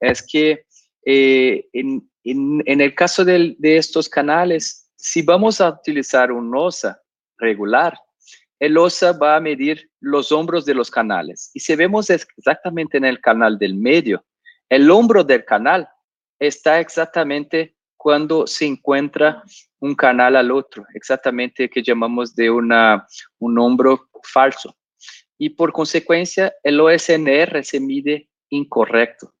es 0.00 0.22
que 0.22 0.64
eh, 1.04 1.68
en, 1.72 2.08
el 2.64 2.94
caso 2.94 3.24
de, 3.24 3.54
de 3.58 3.76
estos 3.76 4.08
canales, 4.08 4.90
si 4.96 5.20
vamos 5.22 5.60
a 5.60 5.68
utilizar 5.68 6.32
un 6.32 6.54
OSA 6.56 7.00
regular, 7.36 7.98
el 8.58 8.78
OSA 8.78 9.12
va 9.12 9.36
a 9.36 9.40
medir 9.40 9.90
los 10.00 10.32
hombros 10.32 10.64
de 10.64 10.74
los 10.74 10.90
canales. 10.90 11.50
Y 11.52 11.60
si 11.60 11.74
vemos 11.76 12.08
exactamente 12.08 12.96
en 12.96 13.04
el 13.04 13.20
canal 13.20 13.58
del 13.58 13.74
medio, 13.74 14.24
el 14.70 14.90
hombro 14.90 15.22
del 15.22 15.44
canal 15.44 15.88
está 16.38 16.80
exactamente 16.80 17.76
cuando 17.96 18.46
se 18.46 18.66
encuentra 18.66 19.42
un 19.80 19.94
canal 19.94 20.36
al 20.36 20.50
otro, 20.50 20.84
exactamente 20.94 21.68
que 21.68 21.82
llamamos 21.82 22.34
de 22.34 22.50
una, 22.50 23.06
un 23.38 23.58
hombro 23.58 24.08
falso. 24.22 24.76
Y 25.38 25.50
por 25.50 25.72
consecuencia, 25.72 26.54
el 26.62 26.80
OSNR 26.80 27.64
se 27.64 27.80
mide 27.80 28.28
incorrecto. 28.50 29.34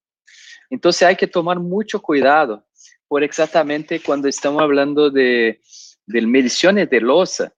Entonces 0.70 1.02
hay 1.02 1.16
que 1.16 1.26
tomar 1.26 1.58
mucho 1.60 2.00
cuidado 2.00 2.66
por 3.06 3.22
exactamente 3.22 4.00
cuando 4.00 4.28
estamos 4.28 4.62
hablando 4.62 5.10
de, 5.10 5.60
de 6.06 6.22
mediciones 6.22 6.88
de 6.88 7.00
losa, 7.00 7.52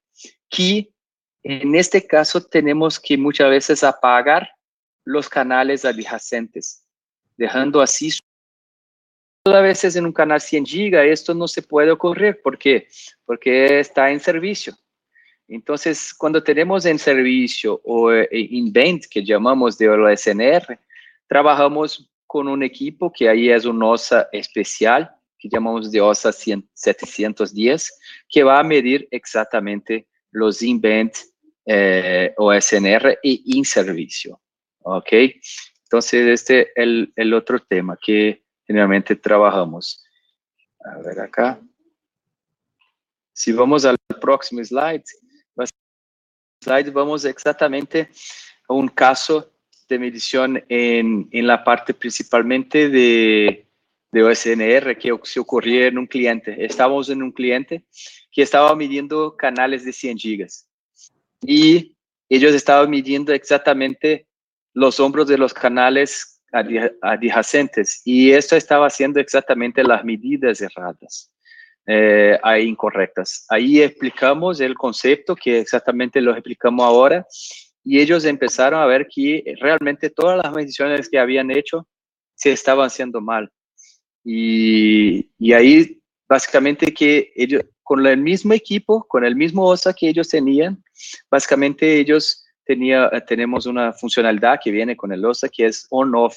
que 0.49 0.91
en 1.43 1.75
este 1.75 2.07
caso 2.07 2.45
tenemos 2.45 2.99
que 2.99 3.17
muchas 3.17 3.51
veces 3.51 3.85
apagar 3.85 4.51
los 5.05 5.29
canales 5.29 5.85
adyacentes 5.85 6.85
dejando 7.37 7.81
así 7.81 8.11
a 9.47 9.61
veces 9.61 9.95
en 9.97 10.07
un 10.07 10.13
canal 10.13 10.41
100 10.41 10.65
giga 10.65 11.05
esto 11.05 11.35
no 11.35 11.47
se 11.47 11.61
puede 11.61 11.91
ocurrir. 11.91 12.41
¿Por 12.43 12.57
qué? 12.57 12.89
Porque 13.27 13.79
está 13.79 14.11
en 14.11 14.19
servicio. 14.19 14.75
Entonces, 15.49 16.15
cuando 16.15 16.43
tenemos 16.43 16.87
en 16.87 16.99
servicio 16.99 17.81
o 17.85 18.13
eh, 18.13 18.29
invent, 18.31 19.05
que 19.11 19.25
llamamos 19.25 19.77
de 19.77 19.89
OSNR, 19.89 20.79
trabajamos 21.29 22.11
con 22.27 22.49
un 22.49 22.63
equipo 22.63 23.13
que 23.13 23.29
ahí 23.29 23.51
es 23.51 23.65
un 23.65 23.83
OSA 23.83 24.29
especial, 24.33 25.11
que 25.39 25.49
llamamos 25.49 25.93
de 25.93 26.01
OSA 26.01 26.33
710, 26.33 27.99
que 28.29 28.43
va 28.43 28.59
a 28.59 28.65
medir 28.65 29.07
exactamente 29.11 30.09
los 30.31 30.63
invent 30.63 31.15
eh, 31.67 32.33
OSNR 32.37 33.19
y 33.23 33.59
en 33.59 33.65
servicio. 33.65 34.41
¿Ok? 34.81 35.13
Entonces, 35.85 36.27
este 36.41 36.61
es 36.63 36.69
el, 36.77 37.13
el 37.17 37.35
otro 37.35 37.59
tema 37.61 37.99
que 38.03 38.43
generalmente 38.67 39.17
trabajamos. 39.17 40.03
A 40.85 40.99
ver 41.03 41.21
acá. 41.21 41.61
Si 43.33 43.53
vamos 43.53 43.85
al 43.85 43.97
próximo 44.21 44.63
slide, 44.65 45.05
slide 46.65 46.91
vamos 46.91 47.25
exactamente 47.25 48.09
a 48.69 48.75
un 48.75 48.89
caso 48.89 49.53
de 49.89 49.99
medición 49.99 50.65
en, 50.69 51.29
en 51.31 51.47
la 51.47 51.63
parte 51.63 51.93
principalmente 51.95 52.89
de, 52.89 53.67
de 54.11 54.23
OSNR 54.23 54.97
que 54.97 55.13
se 55.25 55.41
ocurría 55.41 55.89
en 55.89 55.99
un 55.99 56.07
cliente. 56.07 56.65
Estábamos 56.65 57.11
en 57.11 57.23
un 57.23 57.33
cliente 57.33 57.85
que 58.33 58.43
estaba 58.43 58.75
midiendo 58.75 59.37
canales 59.37 59.85
de 59.85 59.93
100 59.93 60.19
gigas 60.19 60.69
y 61.43 61.97
ellos 62.29 62.55
estaban 62.55 62.89
midiendo 62.89 63.33
exactamente 63.33 64.27
los 64.73 64.99
hombros 64.99 65.29
de 65.29 65.39
los 65.39 65.53
canales 65.53 66.43
adyacentes 67.03 68.01
y 68.05 68.31
esto 68.33 68.57
estaba 68.57 68.87
haciendo 68.87 69.21
exactamente 69.21 69.83
las 69.83 70.05
medidas 70.05 70.61
erradas. 70.61 71.34
Eh, 71.87 72.39
hay 72.43 72.65
incorrectas. 72.65 73.45
Ahí 73.49 73.83
explicamos 73.83 74.61
el 74.61 74.75
concepto 74.75 75.37
que 75.37 75.59
exactamente 75.59 76.21
lo 76.21 76.33
explicamos 76.33 76.85
ahora 76.85 77.27
y 77.83 78.01
ellos 78.01 78.25
empezaron 78.25 78.81
a 78.81 78.87
ver 78.87 79.07
que 79.09 79.55
realmente 79.61 80.09
todas 80.09 80.43
las 80.43 80.53
mediciones 80.55 81.09
que 81.09 81.19
habían 81.19 81.51
hecho 81.51 81.87
se 82.35 82.53
estaban 82.53 82.87
haciendo 82.87 83.21
mal. 83.21 83.51
Y, 84.25 85.31
y 85.39 85.53
ahí 85.53 86.01
básicamente 86.27 86.95
que 86.95 87.31
ellos, 87.37 87.63
con 87.83 88.05
el 88.07 88.17
mismo 88.19 88.55
equipo, 88.55 89.05
con 89.07 89.25
el 89.25 89.37
mismo 89.37 89.67
OSA 89.67 89.93
que 89.93 90.09
ellos 90.09 90.29
tenían, 90.29 90.83
básicamente 91.31 91.99
ellos 91.99 92.45
tenía, 92.65 93.11
tenemos 93.27 93.67
una 93.67 93.93
funcionalidad 93.93 94.59
que 94.63 94.71
viene 94.71 94.97
con 94.97 95.13
el 95.13 95.25
OSA 95.25 95.49
que 95.51 95.67
es 95.67 95.87
on-off, 95.91 96.37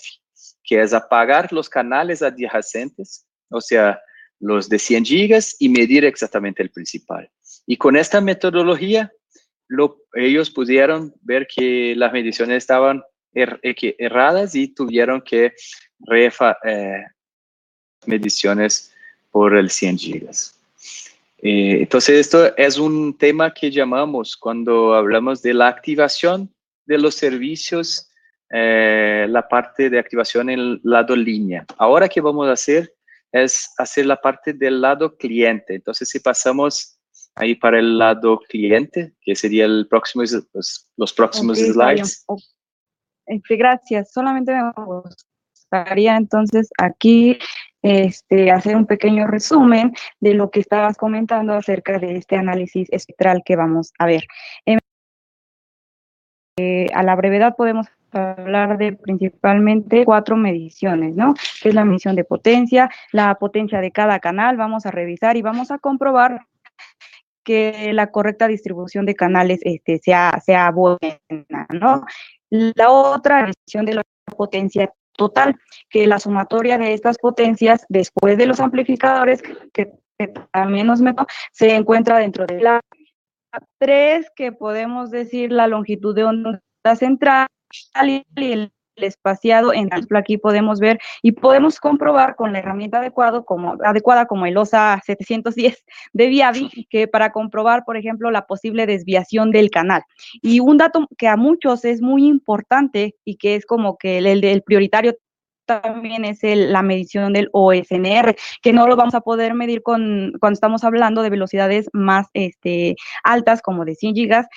que 0.63 0.81
es 0.81 0.93
apagar 0.93 1.51
los 1.53 1.69
canales 1.69 2.21
adyacentes, 2.21 3.25
o 3.49 3.61
sea, 3.61 3.99
los 4.39 4.69
de 4.69 4.79
100 4.79 5.05
gigas 5.05 5.55
y 5.59 5.69
medir 5.69 6.05
exactamente 6.05 6.63
el 6.63 6.69
principal. 6.69 7.29
Y 7.65 7.77
con 7.77 7.97
esta 7.97 8.21
metodología, 8.21 9.11
lo, 9.67 9.97
ellos 10.13 10.49
pudieron 10.49 11.13
ver 11.21 11.47
que 11.47 11.95
las 11.95 12.13
mediciones 12.13 12.57
estaban 12.57 13.03
er, 13.33 13.59
erradas 13.63 14.55
y 14.55 14.69
tuvieron 14.69 15.21
que 15.21 15.53
refa, 15.99 16.57
eh, 16.63 17.03
mediciones 18.05 18.93
por 19.31 19.55
el 19.55 19.69
100 19.69 19.97
gigas. 19.97 20.59
Eh, 21.39 21.81
entonces, 21.81 22.19
esto 22.19 22.55
es 22.57 22.77
un 22.77 23.15
tema 23.17 23.53
que 23.53 23.69
llamamos 23.69 24.35
cuando 24.35 24.95
hablamos 24.95 25.41
de 25.41 25.53
la 25.53 25.67
activación 25.67 26.51
de 26.85 26.97
los 26.97 27.15
servicios, 27.15 28.09
eh, 28.49 29.27
la 29.29 29.47
parte 29.47 29.89
de 29.89 29.99
activación 29.99 30.49
en 30.49 30.59
el 30.59 30.81
lado 30.83 31.15
línea. 31.15 31.65
Ahora, 31.77 32.07
¿qué 32.07 32.21
vamos 32.21 32.47
a 32.47 32.53
hacer? 32.53 32.93
Es 33.43 33.73
hacer 33.77 34.05
la 34.05 34.17
parte 34.17 34.53
del 34.53 34.81
lado 34.81 35.15
cliente. 35.15 35.75
Entonces, 35.75 36.09
si 36.09 36.19
pasamos 36.19 36.97
ahí 37.35 37.55
para 37.55 37.79
el 37.79 37.97
lado 37.97 38.39
cliente, 38.49 39.13
que 39.21 39.35
sería 39.35 39.65
el 39.65 39.87
próximo, 39.89 40.23
pues, 40.51 40.89
los 40.97 41.13
próximos 41.13 41.59
slides. 41.59 42.25
Este, 43.25 43.55
gracias. 43.55 44.11
Solamente 44.11 44.53
me 44.53 44.71
gustaría 44.75 46.15
entonces 46.15 46.69
aquí 46.77 47.37
este, 47.81 48.51
hacer 48.51 48.75
un 48.75 48.85
pequeño 48.85 49.27
resumen 49.27 49.93
de 50.19 50.33
lo 50.33 50.49
que 50.49 50.59
estabas 50.59 50.97
comentando 50.97 51.53
acerca 51.53 51.99
de 51.99 52.17
este 52.17 52.35
análisis 52.35 52.87
espectral 52.91 53.43
que 53.45 53.55
vamos 53.55 53.91
a 53.99 54.07
ver. 54.07 54.23
Eh, 56.57 56.87
a 56.93 57.03
la 57.03 57.15
brevedad 57.15 57.55
podemos 57.55 57.87
hablar 58.11 58.77
de 58.77 58.93
principalmente 58.93 60.05
cuatro 60.05 60.35
mediciones, 60.35 61.15
¿no? 61.15 61.35
Que 61.61 61.69
es 61.69 61.75
la 61.75 61.85
medición 61.85 62.15
de 62.15 62.23
potencia, 62.23 62.89
la 63.11 63.35
potencia 63.35 63.79
de 63.79 63.91
cada 63.91 64.19
canal, 64.19 64.57
vamos 64.57 64.85
a 64.85 64.91
revisar 64.91 65.37
y 65.37 65.41
vamos 65.41 65.71
a 65.71 65.77
comprobar 65.77 66.41
que 67.43 67.93
la 67.93 68.07
correcta 68.11 68.47
distribución 68.47 69.05
de 69.05 69.15
canales 69.15 69.59
este, 69.63 69.99
sea, 69.99 70.41
sea 70.43 70.71
buena, 70.71 71.67
¿no? 71.69 72.03
La 72.49 72.89
otra 72.89 73.43
medición 73.43 73.85
de 73.85 73.95
la 73.95 74.03
potencia 74.35 74.91
total, 75.17 75.55
que 75.89 76.07
la 76.07 76.19
sumatoria 76.19 76.77
de 76.77 76.93
estas 76.93 77.17
potencias 77.17 77.85
después 77.87 78.37
de 78.37 78.47
los 78.47 78.59
amplificadores, 78.59 79.41
que, 79.73 79.93
también 80.51 80.87
nos 80.87 81.01
meto, 81.01 81.27
se 81.51 81.75
encuentra 81.75 82.17
dentro 82.17 82.45
de 82.45 82.59
la 82.59 82.81
3, 83.79 84.29
que 84.35 84.51
podemos 84.51 85.11
decir 85.11 85.51
la 85.51 85.67
longitud 85.67 86.15
de 86.15 86.23
onda 86.23 86.61
central 86.95 87.47
y 88.03 88.23
el 88.35 88.71
espaciado 89.05 89.73
en 89.73 89.89
aquí 90.15 90.37
podemos 90.37 90.79
ver 90.79 90.99
y 91.21 91.33
podemos 91.33 91.79
comprobar 91.79 92.35
con 92.35 92.53
la 92.53 92.59
herramienta 92.59 92.97
adecuado 92.97 93.45
como, 93.45 93.75
adecuada 93.83 94.25
como 94.25 94.45
el 94.45 94.57
OSA 94.57 94.99
710 95.05 95.83
de 96.13 96.27
Viavi, 96.27 96.87
que 96.89 97.07
para 97.07 97.31
comprobar, 97.31 97.83
por 97.85 97.97
ejemplo, 97.97 98.31
la 98.31 98.45
posible 98.45 98.85
desviación 98.85 99.51
del 99.51 99.69
canal. 99.69 100.01
Y 100.41 100.59
un 100.59 100.77
dato 100.77 101.07
que 101.17 101.27
a 101.27 101.37
muchos 101.37 101.85
es 101.85 102.01
muy 102.01 102.25
importante 102.25 103.15
y 103.23 103.37
que 103.37 103.55
es 103.55 103.65
como 103.65 103.97
que 103.97 104.17
el, 104.17 104.43
el, 104.43 104.63
prioritario 104.63 105.15
también 105.67 106.25
es 106.25 106.39
la 106.43 106.81
medición 106.81 107.33
del 107.33 107.49
OSNR, 107.51 108.35
que 108.61 108.73
no 108.73 108.87
lo 108.87 108.95
vamos 108.95 109.13
a 109.13 109.21
poder 109.21 109.53
medir 109.53 109.83
con, 109.83 110.33
cuando 110.39 110.55
estamos 110.55 110.83
hablando 110.83 111.21
de 111.21 111.29
velocidades 111.29 111.89
más 111.93 112.27
este, 112.33 112.95
altas, 113.23 113.61
como 113.61 113.85
de 113.85 113.95
100 113.95 114.15
gigas. 114.15 114.47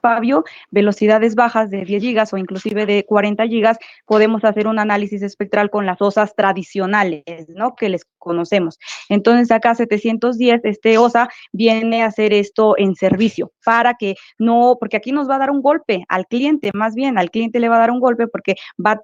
Fabio, 0.00 0.44
velocidades 0.70 1.34
bajas 1.34 1.68
de 1.68 1.84
10 1.84 2.00
gigas 2.00 2.32
o 2.32 2.38
inclusive 2.38 2.86
de 2.86 3.04
40 3.04 3.44
gigas, 3.48 3.76
podemos 4.06 4.44
hacer 4.44 4.68
un 4.68 4.78
análisis 4.78 5.20
espectral 5.20 5.68
con 5.68 5.84
las 5.84 6.00
OSAs 6.00 6.36
tradicionales, 6.36 7.24
¿no? 7.48 7.74
Que 7.74 7.88
les 7.88 8.06
conocemos. 8.18 8.78
Entonces 9.08 9.50
acá 9.50 9.74
710, 9.74 10.60
este 10.64 10.96
OSA 10.96 11.28
viene 11.52 12.02
a 12.02 12.06
hacer 12.06 12.32
esto 12.32 12.76
en 12.78 12.94
servicio 12.94 13.52
para 13.64 13.94
que 13.94 14.14
no, 14.38 14.76
porque 14.78 14.96
aquí 14.96 15.10
nos 15.10 15.28
va 15.28 15.36
a 15.36 15.40
dar 15.40 15.50
un 15.50 15.60
golpe 15.60 16.04
al 16.08 16.26
cliente, 16.28 16.70
más 16.72 16.94
bien 16.94 17.18
al 17.18 17.32
cliente 17.32 17.58
le 17.58 17.68
va 17.68 17.76
a 17.76 17.80
dar 17.80 17.90
un 17.90 18.00
golpe 18.00 18.28
porque 18.28 18.54
va 18.78 18.92
a 18.92 19.00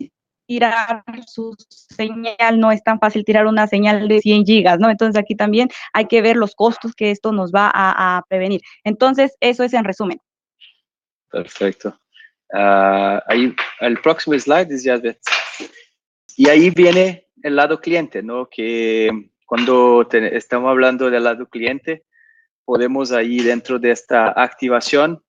tirar 0.51 1.05
su 1.29 1.55
señal, 1.69 2.59
no 2.59 2.73
es 2.73 2.83
tan 2.83 2.99
fácil 2.99 3.25
tirar 3.25 3.47
una 3.47 3.69
señal 3.69 4.09
de 4.09 4.19
100 4.19 4.45
gigas, 4.45 4.81
¿no? 4.81 4.91
Entonces 4.91 5.17
aquí 5.17 5.37
también 5.37 5.69
hay 5.93 6.07
que 6.07 6.23
ver 6.23 6.35
los 6.35 6.57
costos 6.57 6.93
que 6.93 7.13
esto 7.13 7.31
nos 7.31 7.53
va 7.53 7.71
a, 7.73 8.25
prevenir. 8.29 8.61
Entonces, 8.83 9.37
eso 9.39 9.63
es 9.63 9.73
en 9.75 9.85
resumen. 9.85 10.21
Perfecto. 11.31 11.97
Uh, 12.53 13.21
ahí, 13.29 13.55
el 13.79 14.01
próximo 14.01 14.37
slide 14.37 14.75
es 14.75 14.83
ya 14.83 15.01
Y 16.37 16.49
ahí 16.49 16.71
viene 16.71 17.29
el 17.45 17.55
lado 17.55 17.81
cliente, 17.81 18.21
¿no? 18.21 18.49
Que 18.51 19.09
cuando 19.47 20.05
estamos 20.11 20.69
hablando 20.69 21.11
del 21.11 21.23
lado 21.23 21.47
cliente, 21.47 22.03
podemos 22.65 23.13
ahí 23.13 23.39
dentro 23.39 23.79
de 23.79 23.93
esta 23.93 24.31
activación 24.31 25.23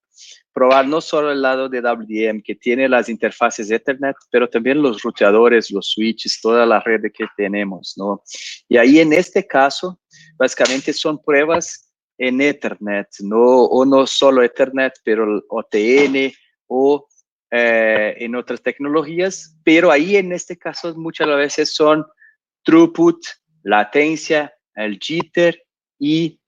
probar 0.53 0.87
no 0.87 1.01
solo 1.01 1.31
el 1.31 1.41
lado 1.41 1.69
de 1.69 1.81
WDM 1.81 2.41
que 2.41 2.55
tiene 2.55 2.89
las 2.89 3.09
interfaces 3.09 3.71
Ethernet, 3.71 4.15
pero 4.29 4.49
también 4.49 4.81
los 4.81 5.01
ruteadores, 5.01 5.71
los 5.71 5.91
switches, 5.91 6.39
toda 6.41 6.65
la 6.65 6.79
red 6.79 7.01
que 7.13 7.25
tenemos, 7.37 7.93
¿no? 7.97 8.23
Y 8.67 8.77
ahí 8.77 8.99
en 8.99 9.13
este 9.13 9.47
caso, 9.47 9.99
básicamente 10.37 10.93
son 10.93 11.21
pruebas 11.23 11.91
en 12.17 12.41
Ethernet, 12.41 13.07
no, 13.21 13.63
o 13.63 13.85
no 13.85 14.05
solo 14.05 14.43
Ethernet, 14.43 14.93
pero 15.03 15.41
OTN 15.49 16.31
o 16.67 17.07
eh, 17.49 18.15
en 18.19 18.35
otras 18.35 18.61
tecnologías, 18.61 19.57
pero 19.63 19.91
ahí 19.91 20.15
en 20.17 20.31
este 20.31 20.57
caso 20.57 20.93
muchas 20.95 21.27
veces 21.27 21.73
son 21.73 22.05
throughput, 22.63 23.17
latencia, 23.63 24.53
el 24.75 24.99
jitter 24.99 25.61
y 25.99 26.39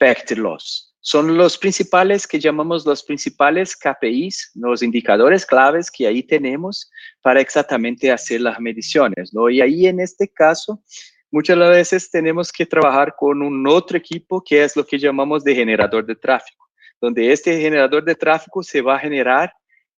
vector 0.00 0.38
loss. 0.38 0.87
Son 1.10 1.38
los 1.38 1.56
principales 1.56 2.26
que 2.26 2.38
llamamos 2.38 2.84
los 2.84 3.02
principales 3.02 3.74
KPIs, 3.74 4.50
los 4.56 4.82
indicadores 4.82 5.46
claves 5.46 5.90
que 5.90 6.06
ahí 6.06 6.22
tenemos 6.22 6.90
para 7.22 7.40
exactamente 7.40 8.12
hacer 8.12 8.42
las 8.42 8.60
mediciones, 8.60 9.32
¿no? 9.32 9.48
Y 9.48 9.62
ahí 9.62 9.86
en 9.86 10.00
este 10.00 10.28
caso, 10.28 10.82
muchas 11.30 11.58
veces 11.58 12.10
tenemos 12.10 12.52
que 12.52 12.66
trabajar 12.66 13.14
con 13.16 13.40
un 13.40 13.66
otro 13.66 13.96
equipo 13.96 14.44
que 14.44 14.62
es 14.62 14.76
lo 14.76 14.84
que 14.84 14.98
llamamos 14.98 15.42
de 15.44 15.54
generador 15.54 16.04
de 16.04 16.14
tráfico, 16.14 16.68
donde 17.00 17.32
este 17.32 17.58
generador 17.58 18.04
de 18.04 18.14
tráfico 18.14 18.62
se 18.62 18.82
va 18.82 18.96
a 18.96 19.00
generar 19.00 19.50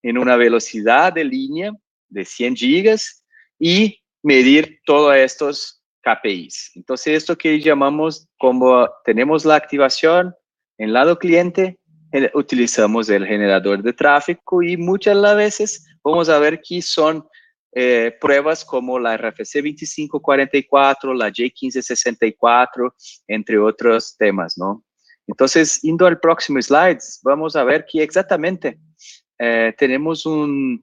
en 0.05 0.17
una 0.17 0.37
velocidad 0.37 1.13
de 1.13 1.25
línea 1.25 1.73
de 2.09 2.25
100 2.25 2.55
gigas 2.55 3.25
y 3.59 4.01
medir 4.23 4.79
todos 4.87 5.17
estos 5.17 5.83
KPIs. 6.03 6.71
Entonces, 6.77 7.15
esto 7.17 7.37
que 7.37 7.59
llamamos 7.59 8.29
como 8.39 8.89
tenemos 9.05 9.45
la 9.45 9.57
activación 9.57 10.37
en 10.81 10.95
lado 10.95 11.19
cliente, 11.19 11.79
utilizamos 12.33 13.11
el 13.11 13.27
generador 13.27 13.83
de 13.83 13.93
tráfico 13.93 14.63
y 14.63 14.79
muchas 14.79 15.37
veces 15.37 15.87
vamos 16.03 16.31
a 16.31 16.39
ver 16.39 16.59
que 16.67 16.81
son 16.81 17.23
eh, 17.73 18.17
pruebas 18.19 18.65
como 18.65 18.99
la 18.99 19.15
RFC 19.19 19.57
2544, 19.57 21.13
la 21.13 21.29
J1564, 21.29 22.95
entre 23.29 23.59
otros 23.59 24.17
temas, 24.17 24.57
¿no? 24.57 24.83
Entonces, 25.27 25.85
indo 25.85 26.07
al 26.07 26.19
próximo 26.19 26.61
slide, 26.63 26.99
vamos 27.25 27.57
a 27.57 27.65
ver 27.65 27.85
que 27.85 28.03
exactamente 28.03 28.81
eh, 29.39 29.75
tenemos 29.77 30.25
un, 30.25 30.83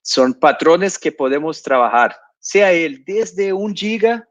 son 0.00 0.32
patrones 0.32 0.98
que 0.98 1.12
podemos 1.12 1.62
trabajar, 1.62 2.16
sea 2.40 2.72
el 2.72 3.04
desde 3.04 3.52
un 3.52 3.76
giga, 3.76 4.26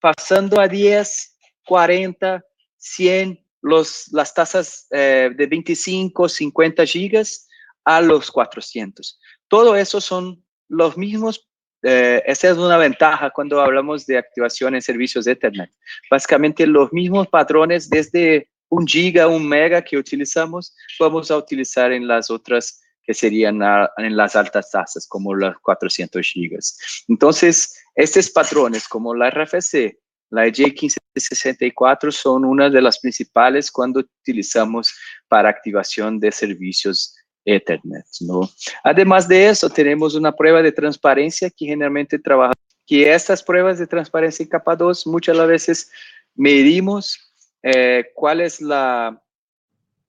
pasando 0.00 0.58
a 0.58 0.66
10, 0.66 1.38
40, 1.66 2.42
100, 2.82 3.38
los, 3.62 4.08
las 4.12 4.34
tasas 4.34 4.86
eh, 4.90 5.30
de 5.34 5.46
25, 5.46 6.28
50 6.28 6.84
gigas 6.84 7.48
a 7.84 8.00
los 8.00 8.30
400. 8.30 9.20
Todo 9.48 9.76
eso 9.76 10.00
son 10.00 10.44
los 10.68 10.96
mismos, 10.96 11.48
eh, 11.82 12.22
esa 12.26 12.50
es 12.50 12.56
una 12.58 12.76
ventaja 12.76 13.30
cuando 13.30 13.60
hablamos 13.60 14.04
de 14.06 14.18
activación 14.18 14.74
en 14.74 14.82
servicios 14.82 15.24
de 15.24 15.32
Ethernet. 15.32 15.70
Básicamente 16.10 16.66
los 16.66 16.92
mismos 16.92 17.28
patrones 17.28 17.88
desde 17.88 18.48
un 18.68 18.86
giga, 18.86 19.28
un 19.28 19.46
mega 19.46 19.82
que 19.82 19.96
utilizamos, 19.96 20.74
vamos 20.98 21.30
a 21.30 21.36
utilizar 21.36 21.92
en 21.92 22.08
las 22.08 22.30
otras 22.30 22.80
que 23.04 23.14
serían 23.14 23.60
en 23.98 24.16
las 24.16 24.36
altas 24.36 24.70
tasas, 24.70 25.06
como 25.06 25.34
las 25.34 25.56
400 25.58 26.24
gigas. 26.26 26.78
Entonces, 27.08 27.76
estos 27.94 28.30
patrones 28.30 28.88
como 28.88 29.14
la 29.14 29.30
RFC, 29.30 29.98
la 30.32 30.46
J1564 30.46 32.10
son 32.10 32.46
una 32.46 32.70
de 32.70 32.80
las 32.80 32.98
principales 32.98 33.70
cuando 33.70 34.00
utilizamos 34.00 34.94
para 35.28 35.50
activación 35.50 36.18
de 36.18 36.32
servicios 36.32 37.14
Ethernet, 37.44 38.06
¿no? 38.20 38.48
Además 38.82 39.28
de 39.28 39.48
eso, 39.48 39.68
tenemos 39.68 40.14
una 40.14 40.32
prueba 40.32 40.62
de 40.62 40.72
transparencia 40.72 41.50
que 41.50 41.66
generalmente 41.66 42.18
trabaja, 42.18 42.54
que 42.86 43.12
estas 43.12 43.42
pruebas 43.42 43.78
de 43.78 43.86
transparencia 43.86 44.42
en 44.42 44.48
capa 44.48 44.74
2 44.74 45.06
muchas 45.06 45.36
veces 45.46 45.90
medimos 46.34 47.18
eh, 47.62 48.06
cuál 48.14 48.40
es 48.40 48.62
la, 48.62 49.22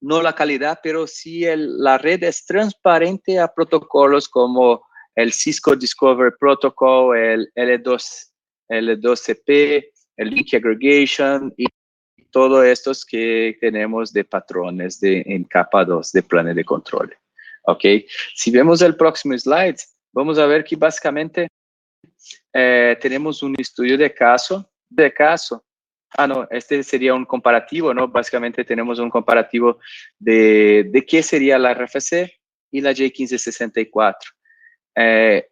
no 0.00 0.22
la 0.22 0.34
calidad, 0.34 0.80
pero 0.82 1.06
si 1.06 1.44
la 1.54 1.98
red 1.98 2.22
es 2.22 2.46
transparente 2.46 3.38
a 3.38 3.48
protocolos 3.48 4.26
como 4.28 4.86
el 5.14 5.34
Cisco 5.34 5.76
Discovery 5.76 6.32
Protocol, 6.40 7.14
el 7.18 7.52
L2, 7.54 8.30
L2CP, 8.70 9.90
el 10.16 10.30
Link 10.30 10.54
Aggregation 10.54 11.52
y 11.56 11.66
todos 12.30 12.64
estos 12.64 13.04
que 13.04 13.56
tenemos 13.60 14.12
de 14.12 14.24
patrones 14.24 14.98
de, 15.00 15.22
en 15.26 15.44
capa 15.44 15.84
2 15.84 16.12
de 16.12 16.22
planes 16.22 16.56
de 16.56 16.64
control. 16.64 17.16
¿Ok? 17.62 17.84
Si 18.34 18.50
vemos 18.50 18.82
el 18.82 18.96
próximo 18.96 19.38
slide, 19.38 19.76
vamos 20.12 20.38
a 20.38 20.46
ver 20.46 20.64
que 20.64 20.76
básicamente 20.76 21.48
eh, 22.52 22.96
tenemos 23.00 23.42
un 23.42 23.54
estudio 23.58 23.96
de 23.96 24.12
caso, 24.12 24.68
de 24.88 25.12
caso. 25.12 25.64
Ah, 26.16 26.26
no, 26.26 26.46
este 26.50 26.82
sería 26.82 27.14
un 27.14 27.24
comparativo, 27.24 27.92
¿no? 27.92 28.06
Básicamente 28.08 28.64
tenemos 28.64 28.98
un 28.98 29.10
comparativo 29.10 29.78
de, 30.18 30.88
de 30.90 31.04
qué 31.04 31.22
sería 31.22 31.58
la 31.58 31.74
RFC 31.74 32.32
y 32.70 32.80
la 32.80 32.92
J1564. 32.92 34.14
Eh, 34.96 35.48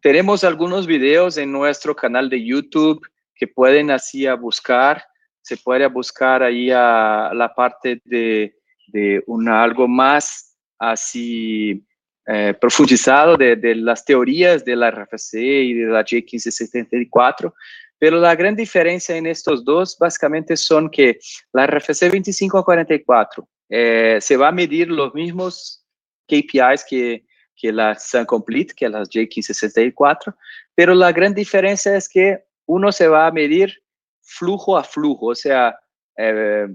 tenemos 0.00 0.44
algunos 0.44 0.86
videos 0.86 1.36
en 1.36 1.52
nuestro 1.52 1.94
canal 1.94 2.30
de 2.30 2.44
YouTube 2.44 3.06
que 3.38 3.46
pueden 3.46 3.90
así 3.90 4.26
a 4.26 4.34
buscar, 4.34 5.04
se 5.40 5.56
puede 5.56 5.86
buscar 5.86 6.42
ahí 6.42 6.70
a 6.70 7.30
la 7.32 7.54
parte 7.54 8.02
de, 8.04 8.54
de 8.88 9.22
una, 9.26 9.62
algo 9.62 9.88
más 9.88 10.56
así 10.78 11.84
eh, 12.26 12.54
profundizado 12.60 13.36
de, 13.36 13.56
de, 13.56 13.74
las 13.74 14.04
teorías 14.04 14.64
de 14.64 14.76
la 14.76 14.90
RFC 14.90 15.34
y 15.34 15.74
de 15.74 15.86
la 15.86 16.04
J1574, 16.04 17.52
pero 17.98 18.18
la 18.18 18.34
gran 18.36 18.54
diferencia 18.54 19.16
en 19.16 19.26
estos 19.26 19.64
dos 19.64 19.96
básicamente 19.98 20.56
son 20.56 20.90
que 20.90 21.18
la 21.52 21.66
RFC 21.66 22.02
2544 22.02 23.48
eh, 23.70 24.18
se 24.20 24.36
va 24.36 24.48
a 24.48 24.52
medir 24.52 24.88
los 24.88 25.14
mismos 25.14 25.84
KPIs 26.26 26.84
que, 26.88 27.24
que 27.56 27.72
la 27.72 27.98
Sun 27.98 28.24
Complete, 28.24 28.74
que 28.76 28.88
la 28.88 29.00
J1564, 29.02 30.34
pero 30.74 30.94
la 30.94 31.12
gran 31.12 31.34
diferencia 31.34 31.96
es 31.96 32.08
que 32.08 32.44
uno 32.68 32.92
se 32.92 33.08
va 33.08 33.26
a 33.26 33.32
medir 33.32 33.82
flujo 34.22 34.76
a 34.76 34.84
flujo, 34.84 35.26
o 35.26 35.34
sea, 35.34 35.78
eh, 36.16 36.68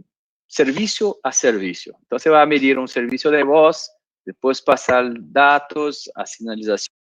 servicio 0.48 1.20
a 1.24 1.32
servicio. 1.32 1.96
Entonces 2.02 2.32
va 2.32 2.42
a 2.42 2.48
medir 2.48 2.80
un 2.80 2.88
servicio 2.88 3.30
de 3.30 3.44
voz, 3.44 3.92
después 4.26 4.62
pasar 4.62 5.12
datos 5.18 6.10
a 6.16 6.26
señalización. 6.26 6.94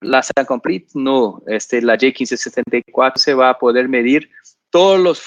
La 0.00 0.22
Sun 0.22 0.44
Complete 0.46 0.88
no, 0.94 1.42
este, 1.46 1.80
la 1.82 1.96
J1574 1.96 3.16
se 3.16 3.34
va 3.34 3.50
a 3.50 3.58
poder 3.58 3.88
medir 3.88 4.30
todos 4.70 4.98
los 4.98 5.22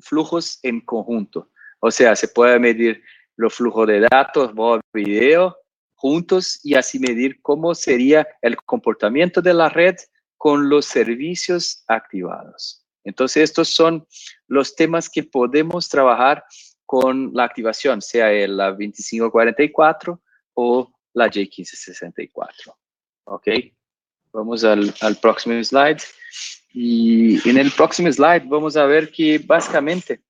flujos 0.00 0.58
en 0.62 0.80
conjunto. 0.80 1.50
O 1.80 1.90
sea, 1.90 2.16
se 2.16 2.28
puede 2.28 2.58
medir 2.58 3.02
los 3.36 3.54
flujos 3.54 3.86
de 3.86 4.06
datos, 4.10 4.54
voz, 4.54 4.80
video, 4.92 5.56
juntos 5.94 6.60
y 6.62 6.74
así 6.74 6.98
medir 6.98 7.40
cómo 7.40 7.74
sería 7.74 8.26
el 8.42 8.56
comportamiento 8.56 9.40
de 9.40 9.54
la 9.54 9.68
red 9.68 9.96
con 10.44 10.68
los 10.68 10.84
servicios 10.84 11.84
activados. 11.88 12.84
Entonces, 13.02 13.44
estos 13.44 13.70
son 13.70 14.06
los 14.46 14.76
temas 14.76 15.08
que 15.08 15.22
podemos 15.22 15.88
trabajar 15.88 16.44
con 16.84 17.30
la 17.32 17.44
activación, 17.44 18.02
sea 18.02 18.28
la 18.46 18.66
2544 18.66 20.20
o 20.52 20.92
la 21.14 21.30
J1564. 21.30 22.74
¿Ok? 23.24 23.48
Vamos 24.34 24.64
al, 24.64 24.92
próximo 25.22 25.64
slide. 25.64 26.02
Y 26.74 27.48
en 27.48 27.56
el 27.56 27.70
próximo 27.70 28.12
slide 28.12 28.44
vamos 28.44 28.76
a 28.76 28.84
ver 28.84 29.10
que 29.10 29.38
básicamente 29.38 30.20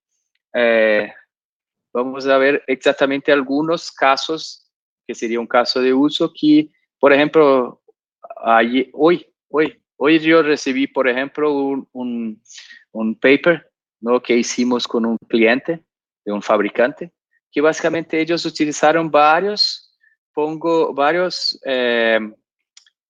eh, 0.54 1.12
vamos 1.92 2.24
a 2.28 2.38
ver 2.38 2.62
exactamente 2.68 3.32
algunos 3.32 3.90
casos, 3.90 4.70
que 5.08 5.14
sería 5.16 5.40
un 5.40 5.48
caso 5.48 5.80
de 5.80 5.92
uso 5.92 6.32
que, 6.32 6.70
por 7.00 7.12
ejemplo, 7.12 7.82
hoy, 8.92 9.28
hoy 9.50 9.80
Hoy 9.96 10.18
yo 10.18 10.42
recibí, 10.42 10.86
por 10.86 11.08
ejemplo, 11.08 11.52
un, 11.52 12.42
un, 12.92 13.14
paper 13.14 13.70
¿no? 14.00 14.20
que 14.20 14.36
hicimos 14.36 14.88
con 14.88 15.06
un 15.06 15.16
cliente 15.28 15.84
de 16.24 16.32
un 16.32 16.42
fabricante, 16.42 17.12
que 17.50 17.60
básicamente 17.60 18.20
ellos 18.20 18.44
utilizaron 18.44 19.10
varios, 19.10 19.96
pongo 20.32 20.92
varios, 20.92 21.60
eh, 21.64 22.18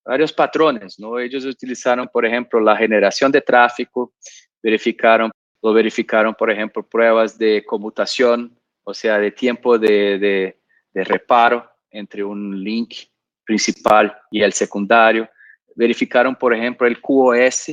varios 0.05 0.33
patrones, 0.33 0.99
¿no? 0.99 1.19
Ellos 1.19 1.47
utilizaron, 1.47 2.09
por 2.13 2.27
ejemplo, 2.27 2.61
la 2.61 2.77
generación 2.77 3.33
de 3.33 3.41
tráfico, 3.41 4.13
verificaron, 4.63 5.31
lo 5.63 5.73
verificaron, 5.73 6.35
por 6.35 6.51
ejemplo, 6.51 6.87
pruebas 6.87 7.39
de 7.39 7.65
conmutación, 7.65 8.59
o 8.83 8.93
sea, 8.93 9.19
de 9.19 9.31
tiempo 9.31 9.79
de, 9.79 10.19
de, 10.19 10.61
de 10.93 11.05
reparo 11.05 11.67
entre 11.91 12.23
un 12.23 12.63
link 12.63 12.95
principal 13.45 14.15
y 14.31 14.43
el 14.43 14.53
secundario 14.53 15.29
verificaron, 15.75 16.35
por 16.35 16.55
ejemplo, 16.55 16.87
el 16.87 17.01
QoS 17.01 17.73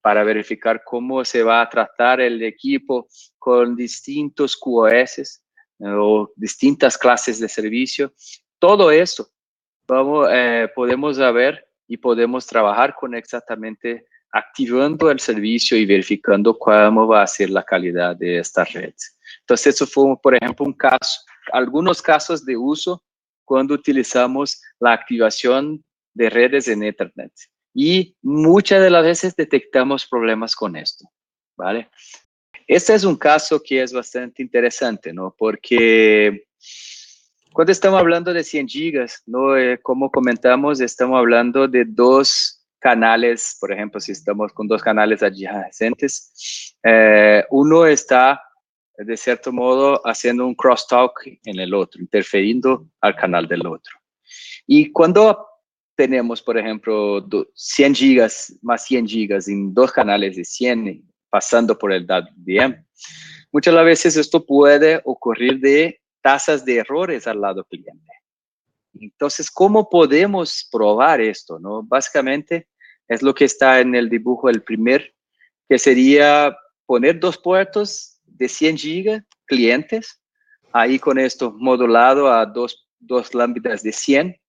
para 0.00 0.22
verificar 0.22 0.82
cómo 0.84 1.24
se 1.24 1.42
va 1.42 1.62
a 1.62 1.68
tratar 1.68 2.20
el 2.20 2.42
equipo 2.42 3.08
con 3.38 3.74
distintos 3.74 4.56
QoS 4.56 5.42
o 5.80 6.30
distintas 6.36 6.98
clases 6.98 7.40
de 7.40 7.48
servicio. 7.48 8.12
Todo 8.58 8.90
eso 8.90 9.28
vamos, 9.86 10.28
eh, 10.30 10.68
podemos 10.74 11.18
ver 11.18 11.66
y 11.86 11.96
podemos 11.96 12.46
trabajar 12.46 12.94
con 12.94 13.14
exactamente 13.14 14.06
activando 14.32 15.10
el 15.10 15.20
servicio 15.20 15.76
y 15.76 15.86
verificando 15.86 16.58
cómo 16.58 17.06
va 17.06 17.22
a 17.22 17.26
ser 17.26 17.50
la 17.50 17.62
calidad 17.62 18.16
de 18.16 18.38
esta 18.38 18.64
red. 18.64 18.92
Entonces, 19.40 19.74
eso 19.74 19.86
fue, 19.86 20.16
por 20.20 20.34
ejemplo, 20.34 20.66
un 20.66 20.72
caso, 20.72 21.20
algunos 21.52 22.02
casos 22.02 22.44
de 22.44 22.56
uso 22.56 23.02
cuando 23.44 23.74
utilizamos 23.74 24.60
la 24.80 24.92
activación 24.92 25.84
de 26.14 26.30
redes 26.30 26.68
en 26.68 26.82
Ethernet. 26.82 27.32
Y 27.74 28.16
muchas 28.22 28.82
de 28.82 28.90
las 28.90 29.02
veces 29.02 29.34
detectamos 29.34 30.06
problemas 30.06 30.54
con 30.54 30.76
esto, 30.76 31.10
¿vale? 31.56 31.90
Este 32.66 32.94
es 32.94 33.04
un 33.04 33.16
caso 33.16 33.60
que 33.62 33.82
es 33.82 33.92
bastante 33.92 34.42
interesante, 34.42 35.12
¿no? 35.12 35.34
Porque 35.36 36.46
cuando 37.52 37.72
estamos 37.72 38.00
hablando 38.00 38.32
de 38.32 38.42
100 38.42 38.68
gigas, 38.68 39.22
¿no? 39.26 39.56
Eh, 39.56 39.78
como 39.82 40.10
comentamos, 40.10 40.80
estamos 40.80 41.18
hablando 41.18 41.68
de 41.68 41.84
dos 41.84 42.64
canales, 42.78 43.56
por 43.60 43.72
ejemplo, 43.72 44.00
si 44.00 44.12
estamos 44.12 44.52
con 44.52 44.68
dos 44.68 44.82
canales 44.82 45.22
adyacentes, 45.22 46.76
eh, 46.82 47.44
uno 47.50 47.86
está, 47.86 48.42
de 48.96 49.16
cierto 49.16 49.52
modo, 49.52 50.00
haciendo 50.06 50.46
un 50.46 50.54
crosstalk 50.54 51.12
en 51.44 51.58
el 51.58 51.74
otro, 51.74 52.00
interferiendo 52.00 52.86
al 53.00 53.16
canal 53.16 53.48
del 53.48 53.66
otro. 53.66 53.98
Y 54.66 54.92
cuando 54.92 55.46
tenemos, 55.96 56.42
por 56.42 56.58
ejemplo, 56.58 57.26
100 57.54 57.94
gigas 57.94 58.58
más 58.62 58.84
100 58.84 59.06
gigas 59.06 59.48
en 59.48 59.72
dos 59.72 59.92
canales 59.92 60.36
de 60.36 60.44
100 60.44 61.02
pasando 61.30 61.76
por 61.76 61.92
el 61.92 62.06
WDM, 62.06 62.84
muchas 63.50 63.74
veces 63.84 64.16
esto 64.16 64.44
puede 64.44 65.00
ocurrir 65.04 65.58
de 65.58 66.00
tasas 66.20 66.64
de 66.64 66.76
errores 66.76 67.26
al 67.26 67.40
lado 67.40 67.64
cliente. 67.64 68.12
Entonces, 69.00 69.50
¿cómo 69.50 69.88
podemos 69.90 70.68
probar 70.70 71.20
esto? 71.20 71.58
No? 71.58 71.82
Básicamente 71.82 72.68
es 73.08 73.22
lo 73.22 73.34
que 73.34 73.44
está 73.44 73.80
en 73.80 73.94
el 73.94 74.08
dibujo 74.08 74.48
el 74.48 74.62
primer, 74.62 75.12
que 75.68 75.78
sería 75.78 76.56
poner 76.86 77.18
dos 77.18 77.36
puertos 77.36 78.20
de 78.24 78.48
100 78.48 78.78
gigas 78.78 79.24
clientes, 79.46 80.20
ahí 80.72 80.98
con 80.98 81.18
esto 81.18 81.52
modulado 81.52 82.32
a 82.32 82.46
dos, 82.46 82.88
dos 82.98 83.34
lámparas 83.34 83.82
de 83.82 83.92
100 83.92 84.40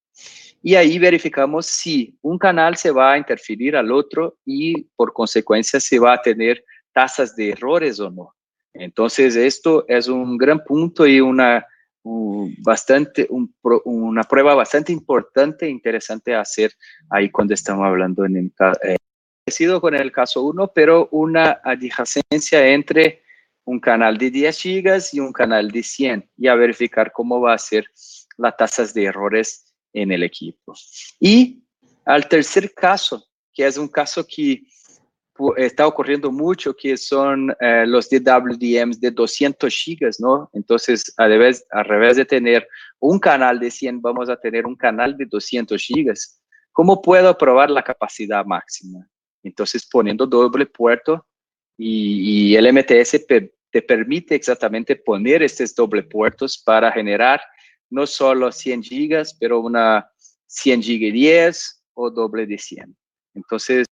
y 0.65 0.73
ahí 0.73 0.97
verificamos 0.97 1.67
si 1.67 2.17
un 2.23 2.39
canal 2.39 2.75
se 2.75 2.89
va 2.89 3.11
a 3.11 3.17
interferir 3.19 3.75
al 3.75 3.91
otro 3.91 4.39
y 4.43 4.85
por 4.95 5.13
consecuencia 5.13 5.79
se 5.79 5.99
va 5.99 6.13
a 6.13 6.21
tener 6.23 6.65
tasas 6.91 7.35
de 7.35 7.51
errores 7.51 7.99
o 7.99 8.09
no. 8.09 8.33
Entonces, 8.73 9.35
esto 9.35 9.85
es 9.87 10.07
un 10.07 10.39
gran 10.39 10.63
punto 10.63 11.05
y 11.05 11.21
una, 11.21 11.63
bastante, 12.63 13.27
una 13.83 14.23
prueba 14.23 14.55
bastante 14.55 14.91
importante 14.91 15.67
e 15.67 15.69
interesante 15.69 16.33
hacer 16.33 16.71
ahí 17.11 17.29
cuando 17.29 17.53
estamos 17.53 17.85
hablando 17.85 18.25
en 18.25 18.35
el 18.35 18.53
eh, 18.81 19.79
con 19.79 19.93
el 19.93 20.11
caso 20.11 20.41
1, 20.45 20.71
pero 20.73 21.09
una 21.11 21.61
adjacencia 21.63 22.65
entre 22.69 23.21
un 23.65 23.79
canal 23.79 24.17
de 24.17 24.31
10 24.31 24.59
gigas 24.59 25.13
y 25.13 25.19
un 25.19 25.31
canal 25.31 25.69
de 25.69 25.83
100 25.83 26.27
y 26.37 26.47
a 26.47 26.55
verificar 26.55 27.11
cómo 27.11 27.39
va 27.39 27.53
a 27.53 27.59
ser 27.59 27.85
las 28.37 28.57
tasas 28.57 28.95
de 28.95 29.03
errores 29.03 29.64
en 29.95 30.11
el 30.11 30.23
equipo. 30.23 30.75
Y 31.19 31.63
al 32.05 32.27
tercer 32.27 32.73
caso, 32.73 33.25
que 33.53 33.65
es 33.65 33.77
un 33.77 33.87
caso 33.87 34.25
que 34.27 34.61
está 35.57 35.85
ocurriendo 35.87 36.31
mucho 36.31 36.73
que 36.73 36.95
son 36.95 37.53
eh, 37.59 37.85
los 37.85 38.09
DWDMs 38.09 38.99
de 39.01 39.11
200 39.11 39.73
gigas, 39.73 40.19
¿no? 40.19 40.49
Entonces, 40.53 41.13
a 41.17 41.27
revés, 41.27 41.65
a 41.71 41.83
revés 41.83 42.17
de 42.17 42.25
tener 42.25 42.67
un 42.99 43.19
canal 43.19 43.59
de 43.59 43.71
100, 43.71 44.01
vamos 44.01 44.29
a 44.29 44.37
tener 44.37 44.65
un 44.65 44.75
canal 44.75 45.17
de 45.17 45.25
200 45.25 45.81
gigas. 45.81 46.41
¿Cómo 46.71 47.01
puedo 47.01 47.37
probar 47.37 47.69
la 47.69 47.83
capacidad 47.83 48.45
máxima? 48.45 49.07
Entonces, 49.43 49.87
poniendo 49.89 50.25
doble 50.25 50.65
puerto 50.65 51.25
y, 51.77 52.55
el 52.55 52.71
MTS 52.71 53.25
te 53.27 53.81
permite 53.81 54.35
exactamente 54.35 54.95
poner 54.95 55.43
estos 55.43 55.75
doble 55.75 56.03
puertos 56.03 56.57
para 56.57 56.91
generar 56.91 57.41
no 57.89 58.05
solo 58.07 58.51
100 58.51 58.83
gigas, 58.83 59.35
pero 59.39 59.59
una 59.59 60.09
100 60.47 60.83
gigas 60.83 61.13
10 61.13 61.83
o 61.93 62.09
doble 62.09 62.45
de 62.45 62.57
100. 62.57 62.95
Entonces, 63.33 63.87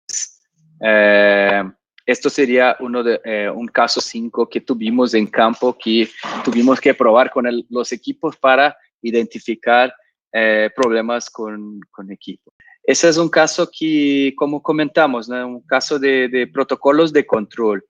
eh, 0.80 1.62
esto 2.05 2.30
sería 2.30 2.76
uno 2.80 3.03
de, 3.03 3.20
eh, 3.24 3.51
un 3.51 3.68
caso 3.68 4.01
5 4.01 4.49
que 4.49 4.61
tuvimos 4.61 5.14
en 5.14 5.26
campo 5.26 5.76
que 5.78 6.09
tuvimos 6.45 6.80
que 6.80 6.95
probar 6.95 7.30
con 7.30 7.47
los 7.68 7.93
equipos 7.93 8.36
para 8.36 8.76
identificar 9.01 9.95
eh, 10.32 10.70
problemas 10.74 11.30
con, 11.30 11.80
con 11.90 12.11
equipo. 12.11 12.53
Ese 12.82 13.09
es 13.09 13.16
un 13.16 13.28
caso 13.28 13.70
que, 13.70 14.34
como 14.36 14.61
comentamos, 14.61 15.28
un 15.28 15.62
caso 15.62 15.99
de, 15.99 16.51
protocolos 16.53 17.12
de 17.12 17.24
control. 17.24 17.84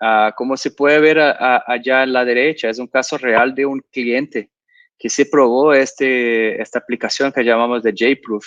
Ah, 0.00 0.34
como 0.36 0.56
se 0.56 0.72
puede 0.72 0.98
ver 0.98 1.18
allá 1.20 2.02
a 2.02 2.06
la 2.06 2.24
derecha, 2.24 2.68
es 2.68 2.78
un 2.78 2.88
caso 2.88 3.16
real 3.16 3.54
de 3.54 3.64
un 3.64 3.80
cliente 3.90 4.50
que 4.98 5.10
se 5.10 5.26
probó 5.26 5.74
este, 5.74 6.60
esta 6.60 6.78
aplicación 6.78 7.32
que 7.32 7.44
llamamos 7.44 7.82
de 7.82 7.92
JProof 7.92 8.46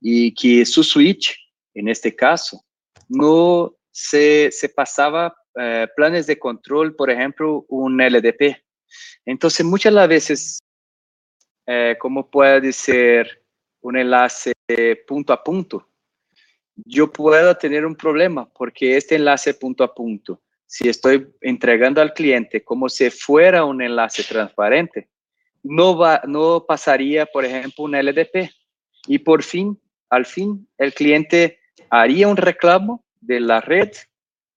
y 0.00 0.34
que 0.34 0.64
su 0.64 0.82
switch, 0.82 1.36
en 1.74 1.88
este 1.88 2.14
caso, 2.14 2.64
no 3.08 3.74
se, 3.90 4.50
pasaba 4.74 5.34
eh, 5.58 5.86
planes 5.94 6.26
de 6.26 6.38
control, 6.38 6.94
por 6.94 7.10
ejemplo, 7.10 7.64
un 7.68 7.98
LDP. 7.98 8.56
Entonces, 9.24 9.64
muchas 9.64 9.92
las 9.92 10.08
veces, 10.08 10.58
eh, 11.66 11.96
como 11.98 12.30
puede 12.30 12.72
ser 12.72 13.42
un 13.80 13.96
enlace 13.96 14.52
punto 15.06 15.32
a 15.32 15.42
punto, 15.42 15.88
yo 16.76 17.12
puedo 17.12 17.54
tener 17.56 17.84
un 17.84 17.94
problema 17.94 18.48
porque 18.48 18.96
este 18.96 19.16
enlace 19.16 19.54
punto 19.54 19.84
a 19.84 19.94
punto, 19.94 20.40
si 20.66 20.88
estoy 20.88 21.28
entregando 21.40 22.00
al 22.00 22.14
cliente 22.14 22.64
como 22.64 22.88
si 22.88 23.10
fuera 23.10 23.64
un 23.64 23.82
enlace 23.82 24.24
transparente, 24.24 25.08
no, 25.62 25.96
va, 25.96 26.22
no 26.26 26.64
pasaría, 26.66 27.26
por 27.26 27.44
ejemplo, 27.44 27.84
un 27.84 27.92
LDP. 27.92 28.50
Y 29.06 29.18
por 29.18 29.42
fin, 29.42 29.80
al 30.10 30.26
fin, 30.26 30.68
el 30.78 30.94
cliente 30.94 31.58
haría 31.90 32.28
un 32.28 32.36
reclamo 32.36 33.04
de 33.20 33.40
la 33.40 33.60
red 33.60 33.90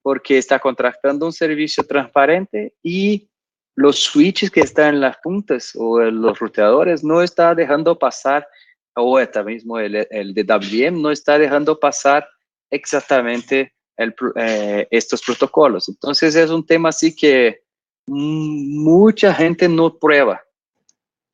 porque 0.01 0.37
está 0.37 0.59
contratando 0.59 1.25
un 1.25 1.33
servicio 1.33 1.83
transparente 1.83 2.75
y 2.83 3.27
los 3.75 3.99
switches 3.99 4.51
que 4.51 4.61
están 4.61 4.95
en 4.95 5.01
las 5.01 5.17
puntas 5.17 5.73
o 5.75 5.99
los 5.99 6.39
ruteadores 6.39 7.03
no 7.03 7.21
está 7.21 7.55
dejando 7.55 7.97
pasar, 7.97 8.47
o 8.95 9.19
este 9.19 9.43
mismo 9.43 9.79
el, 9.79 10.07
el 10.09 10.33
de 10.33 10.43
WM 10.43 11.01
no 11.01 11.11
está 11.11 11.37
dejando 11.37 11.79
pasar 11.79 12.27
exactamente 12.69 13.73
eh, 13.97 14.87
estos 14.91 15.21
protocolos. 15.21 15.89
Entonces 15.89 16.35
es 16.35 16.49
un 16.49 16.65
tema 16.65 16.89
así 16.89 17.15
que 17.15 17.61
mucha 18.07 19.33
gente 19.33 19.67
no 19.67 19.97
prueba 19.97 20.44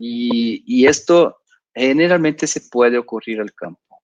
y, 0.02 0.86
esto 0.88 1.38
generalmente 1.74 2.48
se 2.48 2.62
puede 2.62 2.98
ocurrir 2.98 3.40
al 3.40 3.54
campo. 3.54 4.02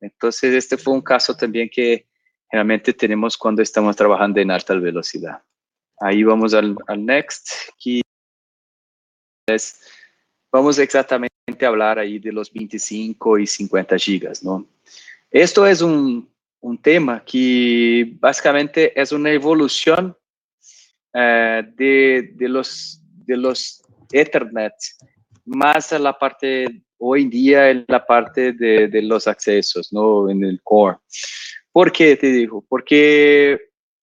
Entonces, 0.00 0.54
este 0.54 0.76
fue 0.76 0.94
un 0.94 1.02
caso 1.02 1.36
también 1.36 1.68
que 1.68 2.08
generalmente 2.50 2.92
tenemos 2.94 3.36
cuando 3.36 3.62
estamos 3.62 3.94
trabajando 3.96 4.40
en 4.40 4.50
alta 4.50 4.74
velocidad. 4.74 5.42
Ahí 6.00 6.22
vamos 6.22 6.54
al, 6.54 6.76
al 6.86 7.04
next. 7.04 7.48
Aquí 7.74 8.00
es, 9.48 9.80
vamos 10.50 10.78
exactamente 10.78 11.34
a 11.62 11.68
hablar 11.68 11.98
ahí 11.98 12.18
de 12.18 12.32
los 12.32 12.52
25 12.52 13.38
y 13.38 13.46
50 13.46 13.98
gigas, 13.98 14.42
¿no? 14.42 14.66
Esto 15.30 15.66
es 15.66 15.82
un, 15.82 16.32
un 16.60 16.78
tema 16.80 17.22
que 17.24 18.16
básicamente 18.18 18.98
es 18.98 19.12
una 19.12 19.30
evolución 19.30 20.16
eh, 21.12 21.62
de, 21.74 22.32
de, 22.34 22.48
los, 22.48 23.02
de 23.26 23.36
los 23.36 23.82
Ethernet 24.12 24.74
más 25.48 25.92
la 25.92 26.16
parte 26.16 26.82
hoy 26.98 27.22
en 27.22 27.30
día 27.30 27.70
en 27.70 27.84
la 27.88 28.04
parte 28.04 28.52
de, 28.52 29.02
los 29.02 29.26
accesos, 29.26 29.92
¿no? 29.92 30.28
En 30.28 30.44
el 30.44 30.60
core. 30.62 30.98
¿Por 31.72 31.92
qué 31.92 32.16
te 32.16 32.28
digo? 32.28 32.64
Porque 32.68 33.58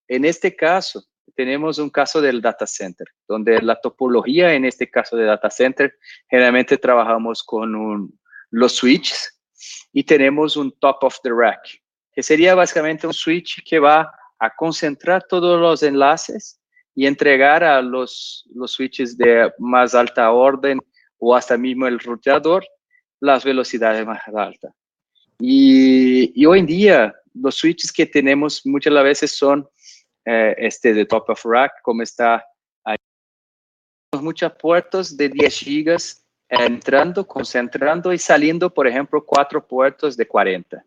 en 0.08 0.26
este 0.26 0.56
caso 0.56 1.04
tenemos 1.36 1.78
un 1.78 1.90
caso 1.90 2.22
del 2.22 2.42
data 2.42 2.66
center, 2.66 3.08
donde 3.28 3.62
la 3.62 3.80
topología 3.80 4.54
en 4.54 4.66
este 4.66 4.90
caso 4.90 5.18
de 5.18 5.26
data 5.26 5.50
center, 5.50 5.94
generalmente 6.30 6.78
trabajamos 6.78 7.44
con 7.44 8.12
los 8.52 8.74
switches 8.74 9.42
y 9.92 10.04
tenemos 10.04 10.56
un 10.56 10.72
top 10.80 11.04
of 11.04 11.18
the 11.24 11.32
rack, 11.36 11.82
que 12.14 12.24
sería 12.24 12.56
básicamente 12.56 13.06
un 13.06 13.14
switch 13.14 13.62
que 13.68 13.80
va 13.80 14.10
a 14.40 14.56
concentrar 14.56 15.26
todos 15.28 15.60
los 15.60 15.84
enlaces 15.84 16.62
y 16.96 17.06
entregar 17.06 17.64
a 17.64 17.82
los, 17.82 18.50
los 18.56 18.72
switches 18.72 19.18
de 19.18 19.52
más 19.60 19.94
alta 19.94 20.32
orden 20.32 20.80
o 21.20 21.36
hasta 21.36 21.58
mismo 21.58 21.86
el 21.88 22.00
ruteador 22.00 22.66
las 23.20 23.44
velocidades 23.44 24.06
más 24.06 24.22
altas. 24.34 24.74
Y, 25.40 26.32
y, 26.42 26.46
hoy 26.46 26.60
en 26.60 26.66
día 26.66 27.16
los 27.34 27.56
switches 27.56 27.92
que 27.92 28.06
tenemos 28.06 28.66
muchas 28.66 28.94
veces 29.04 29.36
son 29.36 29.68
eh, 30.26 30.56
este 30.58 30.94
de 30.94 31.06
top 31.06 31.30
of 31.30 31.44
rack, 31.44 31.74
como 31.82 32.02
está 32.02 32.46
ahí. 32.86 32.98
Muchos 34.22 34.54
puertos 34.54 35.18
de 35.18 35.28
10 35.28 35.60
gigas 35.60 36.26
entrando, 36.48 37.28
concentrando 37.28 38.14
y 38.14 38.18
saliendo, 38.18 38.74
por 38.74 38.88
ejemplo, 38.88 39.24
cuatro 39.26 39.66
puertos 39.66 40.16
de 40.16 40.28
40. 40.28 40.86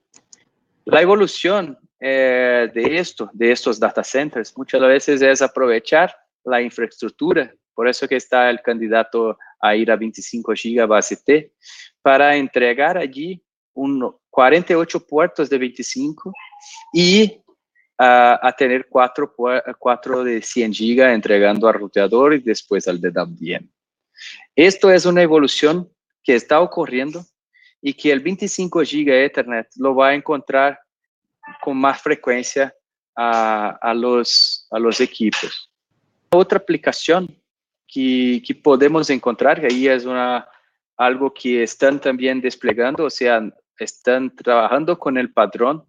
La 0.91 1.03
evolución 1.03 1.79
eh, 2.01 2.71
de 2.73 2.99
esto, 2.99 3.29
de 3.35 3.53
estos 3.53 3.79
data 3.79 4.03
centers, 4.03 4.57
muchas 4.57 4.81
veces 4.81 5.21
es 5.21 5.43
aprovechar 5.43 6.17
la 6.45 6.63
infraestructura. 6.63 7.55
Por 7.75 7.87
eso 7.89 8.09
que 8.09 8.17
está 8.17 8.49
el 8.49 8.63
candidato 8.63 9.37
a 9.61 9.77
ir 9.77 9.91
a 9.91 9.97
25 9.97 10.53
GB 10.53 10.87
base 10.87 11.19
T, 11.19 11.53
para 12.01 12.37
entregar 12.37 12.97
allí 12.97 13.45
un 13.75 14.17
48 14.31 15.07
puertos 15.07 15.51
de 15.51 15.59
25 15.59 16.33
y 16.95 17.37
uh, 17.99 18.41
a 18.41 18.55
tener 18.57 18.89
cuatro, 18.89 20.25
de 20.25 20.41
100 20.41 20.73
GB 20.73 21.13
entregando 21.13 21.69
al 21.69 21.75
ruteador 21.75 22.33
y 22.33 22.39
después 22.39 22.89
al 22.89 22.99
DWDM. 22.99 23.69
Esto 24.57 24.91
es 24.91 25.05
una 25.05 25.21
evolución 25.21 25.93
que 26.25 26.35
está 26.35 26.61
ocurriendo 26.63 27.27
y 27.81 27.95
que 27.95 28.11
el 28.11 28.21
25 28.21 28.81
GB 28.81 29.25
Ethernet 29.25 29.69
lo 29.77 29.95
va 29.95 30.09
a 30.09 30.15
encontrar 30.15 30.79
con 31.63 31.77
más 31.77 32.01
frecuencia 32.01 32.75
a, 33.17 33.71
a, 33.81 33.95
los, 33.95 34.67
a 34.71 34.79
los 34.79 35.01
equipos. 35.01 35.71
Otra 36.31 36.59
aplicación 36.59 37.29
que, 37.87 38.43
que 38.47 38.55
podemos 38.55 39.09
encontrar, 39.11 39.61
que 39.61 39.67
ahí 39.67 39.89
es 39.89 40.05
una, 40.05 40.47
algo 40.97 41.33
que 41.33 41.63
están 41.63 42.01
también 42.01 42.41
desplegando, 42.41 43.05
o 43.05 43.11
sea, 43.11 43.41
están 43.79 44.35
trabajando 44.35 44.99
con 44.99 45.17
el 45.17 45.33
padrón 45.33 45.85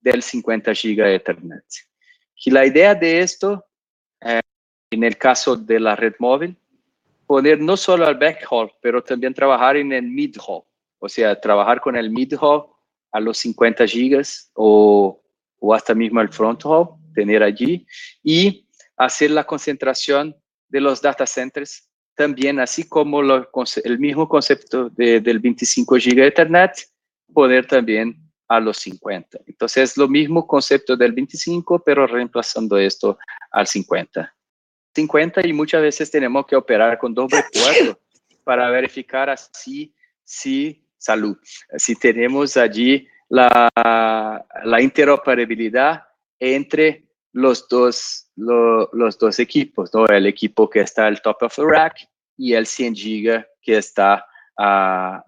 del 0.00 0.22
50 0.22 0.74
giga 0.74 1.10
Ethernet. 1.10 1.64
Y 2.44 2.50
la 2.50 2.66
idea 2.66 2.94
de 2.94 3.20
esto, 3.20 3.64
eh, 4.20 4.40
en 4.90 5.04
el 5.04 5.16
caso 5.16 5.56
de 5.56 5.78
la 5.78 5.94
red 5.94 6.14
móvil, 6.18 6.56
poner 7.26 7.60
no 7.60 7.76
solo 7.76 8.06
al 8.06 8.18
backhaul, 8.18 8.70
pero 8.80 9.02
también 9.02 9.34
trabajar 9.34 9.76
en 9.76 9.92
el 9.92 10.02
midhaul, 10.02 10.64
o 11.02 11.08
sea, 11.08 11.38
trabajar 11.40 11.80
con 11.80 11.96
el 11.96 12.10
midhaul 12.10 12.62
a 13.10 13.18
los 13.18 13.38
50 13.38 13.88
gigas 13.88 14.52
o, 14.54 15.20
o 15.58 15.74
hasta 15.74 15.96
mismo 15.96 16.20
el 16.20 16.28
fronthaul, 16.28 16.90
tener 17.12 17.42
allí 17.42 17.84
y 18.22 18.68
hacer 18.96 19.32
la 19.32 19.42
concentración 19.42 20.36
de 20.68 20.80
los 20.80 21.02
data 21.02 21.26
centers 21.26 21.90
también, 22.14 22.60
así 22.60 22.88
como 22.88 23.20
lo, 23.20 23.50
el 23.82 23.98
mismo 23.98 24.28
concepto 24.28 24.90
de, 24.90 25.20
del 25.20 25.40
25 25.40 25.96
GB 25.96 26.24
Ethernet, 26.24 26.72
poder 27.34 27.66
también 27.66 28.16
a 28.46 28.60
los 28.60 28.76
50. 28.78 29.40
Entonces, 29.46 29.96
lo 29.96 30.06
mismo 30.06 30.46
concepto 30.46 30.96
del 30.96 31.10
25, 31.12 31.82
pero 31.84 32.06
reemplazando 32.06 32.78
esto 32.78 33.18
al 33.50 33.66
50. 33.66 34.32
50 34.94 35.48
y 35.48 35.52
muchas 35.52 35.82
veces 35.82 36.12
tenemos 36.12 36.46
que 36.46 36.54
operar 36.54 36.96
con 36.96 37.12
doble 37.12 37.42
puerto 37.52 37.98
para 38.44 38.70
verificar 38.70 39.30
así 39.30 39.92
si 40.22 40.82
salud, 41.02 41.36
si 41.76 41.96
tenemos 41.96 42.56
allí 42.56 43.06
la, 43.28 43.70
la 44.64 44.80
interoperabilidad 44.80 46.04
entre 46.38 47.04
los 47.32 47.66
dos, 47.68 48.28
los 48.36 49.18
dos 49.18 49.38
equipos, 49.38 49.92
¿no? 49.94 50.06
El 50.06 50.26
equipo 50.26 50.68
que 50.68 50.80
está 50.80 51.06
al 51.06 51.22
top 51.22 51.42
of 51.42 51.56
the 51.56 51.62
rack 51.64 52.08
y 52.36 52.52
el 52.52 52.66
100 52.66 52.94
giga 52.94 53.46
que 53.60 53.78
está 53.78 54.26
a, 54.58 55.24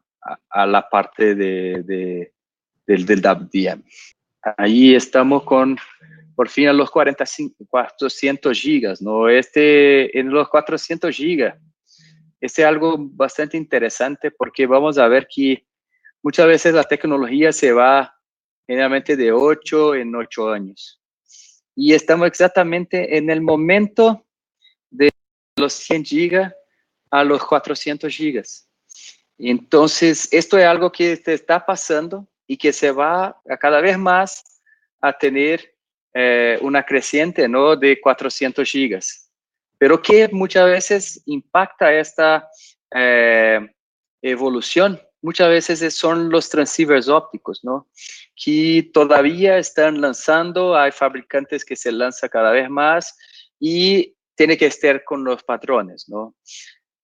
a, 0.51 0.67
la 0.67 0.89
parte 0.89 1.35
de, 1.35 1.83
de, 1.83 2.33
del, 2.87 3.07
del 3.07 3.21
WDM. 3.21 3.83
Ahí 4.59 4.95
estamos 4.95 5.45
con, 5.45 5.79
por 6.35 6.49
fin, 6.49 6.69
a 6.69 6.73
los 6.73 6.91
45, 6.91 7.65
400 7.69 8.59
gigas, 8.59 9.01
¿no? 9.01 9.29
Este, 9.29 10.19
en 10.19 10.31
los 10.31 10.49
400 10.49 11.15
gigas, 11.15 11.57
es 12.45 12.59
algo 12.59 12.97
bastante 12.99 13.57
interesante 13.57 14.31
porque 14.31 14.67
vamos 14.67 14.99
a 14.99 15.09
ver 15.09 15.27
que 15.35 15.67
muchas 16.23 16.47
veces 16.47 16.75
la 16.75 16.85
tecnología 16.85 17.53
se 17.53 17.73
va 17.73 18.15
generalmente 18.67 19.17
de 19.17 19.33
8 19.33 19.95
en 19.95 20.15
8 20.15 20.51
años. 20.51 21.01
Y 21.75 21.95
estamos 21.95 22.27
exactamente 22.27 23.17
en 23.17 23.31
el 23.31 23.41
momento 23.41 24.27
de 24.91 25.11
los 25.57 25.73
100 25.73 26.05
gigas 26.05 26.55
a 27.11 27.25
los 27.25 27.43
400 27.47 28.15
gigas. 28.15 28.69
Entonces, 29.39 30.29
esto 30.31 30.59
es 30.59 30.67
algo 30.67 30.93
que 30.93 31.17
te 31.17 31.33
está 31.33 31.65
pasando 31.65 32.29
y 32.47 32.59
que 32.59 32.75
se 32.75 32.91
va 32.91 33.41
a 33.49 33.57
cada 33.57 33.81
vez 33.81 33.99
más 33.99 34.61
a 35.01 35.15
tener 35.15 35.75
eh, 36.13 36.59
una 36.61 36.85
creciente 36.85 37.49
¿no? 37.49 37.75
de 37.75 37.99
400 37.99 38.69
gigas. 38.71 39.24
Pero 39.85 40.01
que 40.01 40.29
muchas 40.29 40.65
veces 40.65 41.23
impacta 41.27 41.93
esta 41.93 42.49
eh, 42.91 43.61
evolución, 44.23 44.99
muchas 45.21 45.51
veces 45.51 45.95
son 45.95 46.31
los 46.31 46.49
transceivers 46.49 47.07
ópticos, 47.07 47.63
¿no? 47.63 47.91
Que 48.35 48.89
todavía 48.95 49.59
están 49.59 50.01
lanzando, 50.01 50.75
hay 50.75 50.91
fabricantes 50.91 51.67
que 51.67 51.77
se 51.77 51.93
lanzan 51.93 52.31
cada 52.31 52.51
vez 52.53 52.71
más 52.71 53.15
y 53.61 54.17
tiene 54.35 54.57
que 54.57 54.65
estar 54.65 55.05
con 55.05 55.23
los 55.23 55.45
patrones, 55.45 56.09
¿no? 56.09 56.35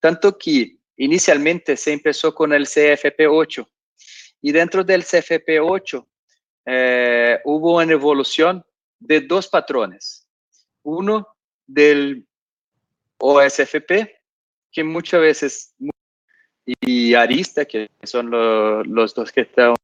Tanto 0.00 0.38
que 0.38 0.78
inicialmente 0.96 1.76
se 1.76 1.92
empezó 1.92 2.34
con 2.34 2.54
el 2.54 2.64
CFP8 2.64 3.68
y 4.40 4.52
dentro 4.52 4.84
del 4.84 5.04
CFP8 5.04 6.06
eh, 6.64 7.40
hubo 7.44 7.76
una 7.76 7.92
evolución 7.92 8.64
de 8.98 9.20
dos 9.20 9.48
patrones. 9.48 10.26
Uno 10.82 11.36
del 11.66 12.26
OSFP, 13.20 14.10
que 14.72 14.84
muchas 14.84 15.20
veces, 15.20 15.74
y 16.80 17.14
Arista, 17.14 17.64
que 17.64 17.90
son 18.02 18.30
los 18.30 19.14
dos 19.14 19.30
que 19.32 19.42
están 19.42 19.74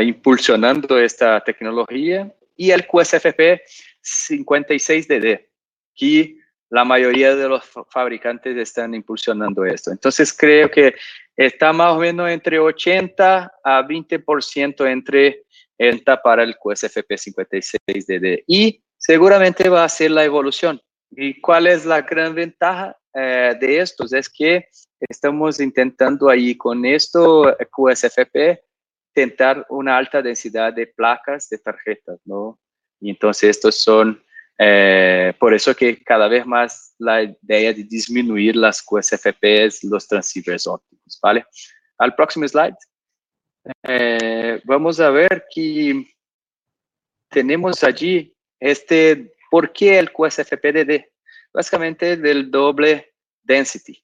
impulsionando 0.00 0.98
esta 0.98 1.42
tecnología, 1.42 2.34
y 2.56 2.70
el 2.70 2.86
QSFP 2.86 3.60
56DD, 4.02 5.46
que 5.94 6.36
la 6.70 6.84
mayoría 6.84 7.36
de 7.36 7.48
los 7.48 7.64
fabricantes 7.90 8.56
están 8.56 8.94
impulsionando 8.94 9.64
esto. 9.64 9.90
Entonces 9.90 10.32
creo 10.32 10.70
que 10.70 10.94
está 11.36 11.72
más 11.72 11.92
o 11.92 11.98
menos 11.98 12.30
entre 12.30 12.58
80 12.58 13.52
a 13.62 13.82
20% 13.82 14.90
entre 14.90 15.44
ENTA 15.76 16.22
para 16.22 16.42
el 16.42 16.56
QSFP 16.56 17.10
56DD 17.10 18.44
y 18.46 18.82
seguramente 18.96 19.68
va 19.68 19.84
a 19.84 19.88
ser 19.88 20.12
la 20.12 20.24
evolución. 20.24 20.80
¿Y 21.14 21.40
cuál 21.40 21.66
es 21.66 21.84
la 21.84 22.02
gran 22.02 22.34
ventaja 22.34 22.96
eh, 23.14 23.54
de 23.60 23.78
estos? 23.78 24.12
Es 24.12 24.28
que 24.28 24.68
estamos 25.00 25.60
intentando 25.60 26.28
ahí 26.28 26.56
con 26.56 26.84
esto 26.84 27.54
QSFP 27.70 28.60
intentar 29.14 29.66
una 29.68 29.96
alta 29.96 30.22
densidad 30.22 30.72
de 30.72 30.86
placas 30.86 31.48
de 31.50 31.58
tarjetas, 31.58 32.18
¿no? 32.24 32.58
Y 32.98 33.10
entonces 33.10 33.50
estos 33.50 33.76
son 33.76 34.22
eh, 34.58 35.34
por 35.38 35.52
eso 35.52 35.74
que 35.74 36.02
cada 36.02 36.28
vez 36.28 36.46
más 36.46 36.94
la 36.98 37.22
idea 37.22 37.72
de 37.72 37.84
disminuir 37.84 38.56
las 38.56 38.82
QSFPs, 38.82 39.84
los 39.84 40.06
transceivers 40.06 40.66
ópticos, 40.66 41.18
¿vale? 41.22 41.44
Al 41.98 42.14
próximo 42.14 42.46
slide. 42.46 42.76
Eh, 43.82 44.60
vamos 44.64 44.98
a 45.00 45.10
ver 45.10 45.44
que 45.54 46.06
tenemos 47.28 47.82
allí 47.84 48.34
este, 48.60 49.31
¿por 49.52 49.70
qué 49.70 49.98
el 49.98 50.10
QSFP-DD? 50.10 51.04
Básicamente 51.52 52.16
del 52.16 52.50
doble 52.50 53.12
density. 53.42 54.02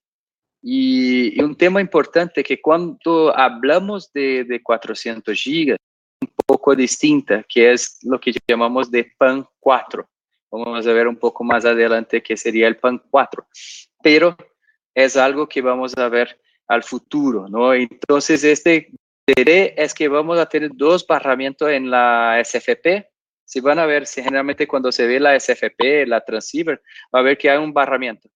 Y, 0.61 1.40
un 1.40 1.57
tema 1.57 1.80
importante 1.80 2.44
que 2.44 2.61
cuando 2.61 3.34
hablamos 3.34 4.12
de, 4.12 4.44
de 4.44 4.62
400 4.62 5.34
gigas, 5.40 5.78
un 6.20 6.30
poco 6.44 6.76
distinta, 6.76 7.42
que 7.49 7.72
es 7.72 7.99
lo 8.03 8.20
que 8.20 8.34
llamamos 8.46 8.90
de 8.90 9.11
PAN 9.16 9.46
4. 9.59 10.07
Vamos 10.51 10.86
a 10.86 10.92
ver 10.92 11.09
un 11.09 11.16
poco 11.16 11.42
más 11.44 11.64
adelante 11.64 12.22
qué 12.22 12.36
sería 12.36 12.68
el 12.68 12.76
PAN 12.76 13.03
4. 13.11 13.46
Pero 14.03 14.36
es 14.94 15.16
algo 15.16 15.49
que 15.49 15.62
vamos 15.62 15.96
a 15.96 16.11
ver 16.11 16.38
al 16.66 16.82
futuro, 16.82 17.49
¿no? 17.49 17.72
Entonces, 17.72 18.44
este 18.44 18.90
DD 19.26 19.72
es 19.78 19.94
que 19.94 20.09
vamos 20.09 20.38
a 20.38 20.46
tener 20.46 20.72
dos 20.74 21.07
barramientos 21.07 21.70
en 21.70 21.90
la 21.90 22.38
SFP. 22.44 23.09
Si 23.49 23.61
van 23.61 23.78
a 23.78 23.86
ver, 23.86 24.07
si 24.07 24.22
generalmente 24.22 24.68
cuando 24.68 24.92
se 24.92 25.07
ve 25.07 25.18
la 25.18 25.40
SFP, 25.40 26.07
la 26.07 26.20
transceiver, 26.20 26.82
va 27.14 27.20
a 27.20 27.22
ver 27.22 27.38
que 27.38 27.49
hay 27.49 27.57
un 27.57 27.72
barramiento. 27.72 28.28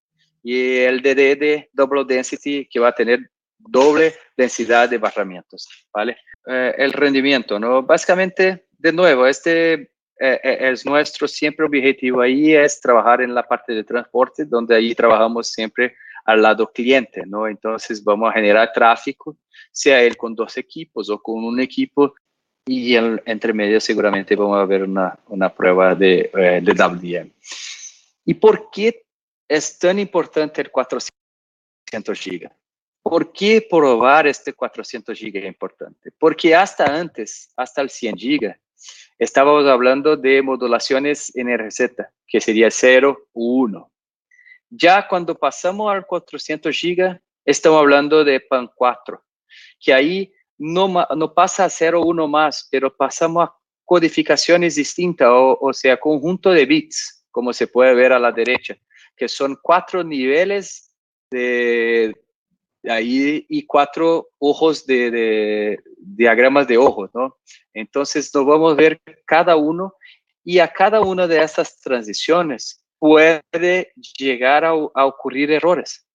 Y 0.42 0.78
el 0.78 1.02
DD 1.02 1.38
de 1.38 1.70
double 1.74 2.04
density 2.06 2.66
que 2.66 2.80
va 2.80 2.88
a 2.88 2.94
tener 2.94 3.30
doble 3.58 4.14
densidad 4.38 4.88
de 4.88 4.96
barramientos, 4.96 5.68
¿vale? 5.92 6.16
Eh, 6.46 6.74
el 6.78 6.94
rendimiento, 6.94 7.60
¿no? 7.60 7.82
Básicamente, 7.82 8.64
de 8.78 8.90
nuevo, 8.90 9.26
este 9.26 9.72
eh, 10.18 10.40
eh, 10.42 10.70
es 10.72 10.86
nuestro 10.86 11.28
siempre 11.28 11.66
objetivo 11.66 12.22
ahí 12.22 12.54
es 12.54 12.80
trabajar 12.80 13.20
en 13.20 13.34
la 13.34 13.42
parte 13.42 13.74
de 13.74 13.84
transporte, 13.84 14.46
donde 14.46 14.74
ahí 14.74 14.94
trabajamos 14.94 15.48
siempre 15.48 15.94
al 16.24 16.40
lado 16.40 16.72
cliente, 16.72 17.24
¿no? 17.26 17.46
Entonces 17.46 18.02
vamos 18.02 18.30
a 18.30 18.32
generar 18.32 18.72
tráfico, 18.72 19.36
sea 19.70 20.02
él 20.02 20.16
con 20.16 20.34
dos 20.34 20.56
equipos 20.56 21.10
o 21.10 21.20
con 21.20 21.44
un 21.44 21.60
equipo, 21.60 22.14
y 22.66 22.96
en, 22.96 23.20
entre 23.26 23.52
medio 23.52 23.80
seguramente 23.80 24.36
vamos 24.36 24.58
a 24.58 24.64
ver 24.64 24.84
una, 24.84 25.18
una 25.28 25.52
prueba 25.52 25.94
de, 25.94 26.30
eh, 26.34 26.60
de 26.62 26.72
WDM. 26.72 27.30
¿Y 28.24 28.34
por 28.34 28.70
qué 28.70 29.04
es 29.48 29.78
tan 29.78 29.98
importante 29.98 30.60
el 30.60 30.70
400 30.70 31.12
GB? 32.24 32.50
¿Por 33.02 33.32
qué 33.32 33.66
probar 33.68 34.28
este 34.28 34.52
400 34.52 35.18
GB 35.18 35.38
es 35.38 35.46
importante? 35.46 36.12
Porque 36.16 36.54
hasta 36.54 36.86
antes, 36.86 37.52
hasta 37.56 37.82
el 37.82 37.90
100 37.90 38.14
GB, 38.14 38.56
estábamos 39.18 39.66
hablando 39.66 40.16
de 40.16 40.40
modulaciones 40.40 41.34
en 41.34 41.58
receta, 41.58 42.12
que 42.26 42.40
sería 42.40 42.70
0 42.70 43.28
u 43.32 43.64
1. 43.64 43.92
Ya 44.70 45.06
cuando 45.08 45.36
pasamos 45.36 45.92
al 45.92 46.06
400 46.06 46.74
GB, 46.80 47.20
estamos 47.44 47.80
hablando 47.80 48.24
de 48.24 48.40
PAN 48.40 48.70
4, 48.74 49.22
que 49.80 49.92
ahí 49.92 50.32
no, 50.62 51.34
pasa 51.34 51.64
a 51.64 51.70
0 51.70 52.02
1 52.04 52.28
más, 52.28 52.68
pero 52.70 52.94
pasamos 52.94 53.48
a 53.48 53.54
codificaciones 53.84 54.76
distintas, 54.76 55.28
o, 55.28 55.58
o 55.60 55.72
sea, 55.72 55.98
conjunto 55.98 56.50
de 56.50 56.64
bits, 56.66 57.26
como 57.30 57.52
se 57.52 57.66
puede 57.66 57.94
ver 57.94 58.12
a 58.12 58.18
la 58.18 58.32
derecha, 58.32 58.76
que 59.16 59.28
son 59.28 59.58
cuatro 59.60 60.04
niveles 60.04 60.94
de, 61.30 62.14
ahí 62.88 63.46
y 63.48 63.66
cuatro 63.66 64.30
ojos 64.38 64.86
de, 64.86 65.78
diagramas 65.98 66.66
de 66.66 66.78
ojos, 66.78 67.10
¿no? 67.14 67.38
Entonces 67.72 68.30
nos 68.34 68.46
vamos 68.46 68.72
a 68.72 68.76
ver 68.76 69.00
cada 69.24 69.56
uno 69.56 69.94
y 70.44 70.58
a 70.58 70.68
cada 70.68 71.00
una 71.00 71.26
de 71.26 71.42
estas 71.42 71.80
transiciones 71.80 72.84
puede 72.98 73.92
llegar 74.18 74.64
a, 74.64 74.74
ocurrir 74.74 75.50
errores. 75.50 76.06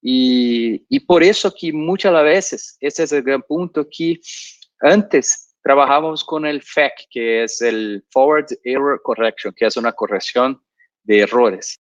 Y, 0.00 0.84
y, 0.88 1.00
por 1.00 1.22
eso 1.22 1.52
que 1.52 1.72
muchas 1.72 2.12
veces, 2.22 2.76
ese 2.80 3.02
es 3.02 3.12
el 3.12 3.22
gran 3.22 3.42
punto, 3.42 3.86
que 3.90 4.20
antes 4.80 5.56
trabajamos 5.62 6.24
con 6.24 6.46
el 6.46 6.62
FEC, 6.62 6.92
que 7.10 7.42
es 7.44 7.60
el 7.60 8.04
Forward 8.10 8.46
Error 8.64 9.00
Correction, 9.02 9.52
que 9.54 9.66
es 9.66 9.76
una 9.76 9.92
corrección 9.92 10.62
de 11.02 11.20
errores. 11.20 11.80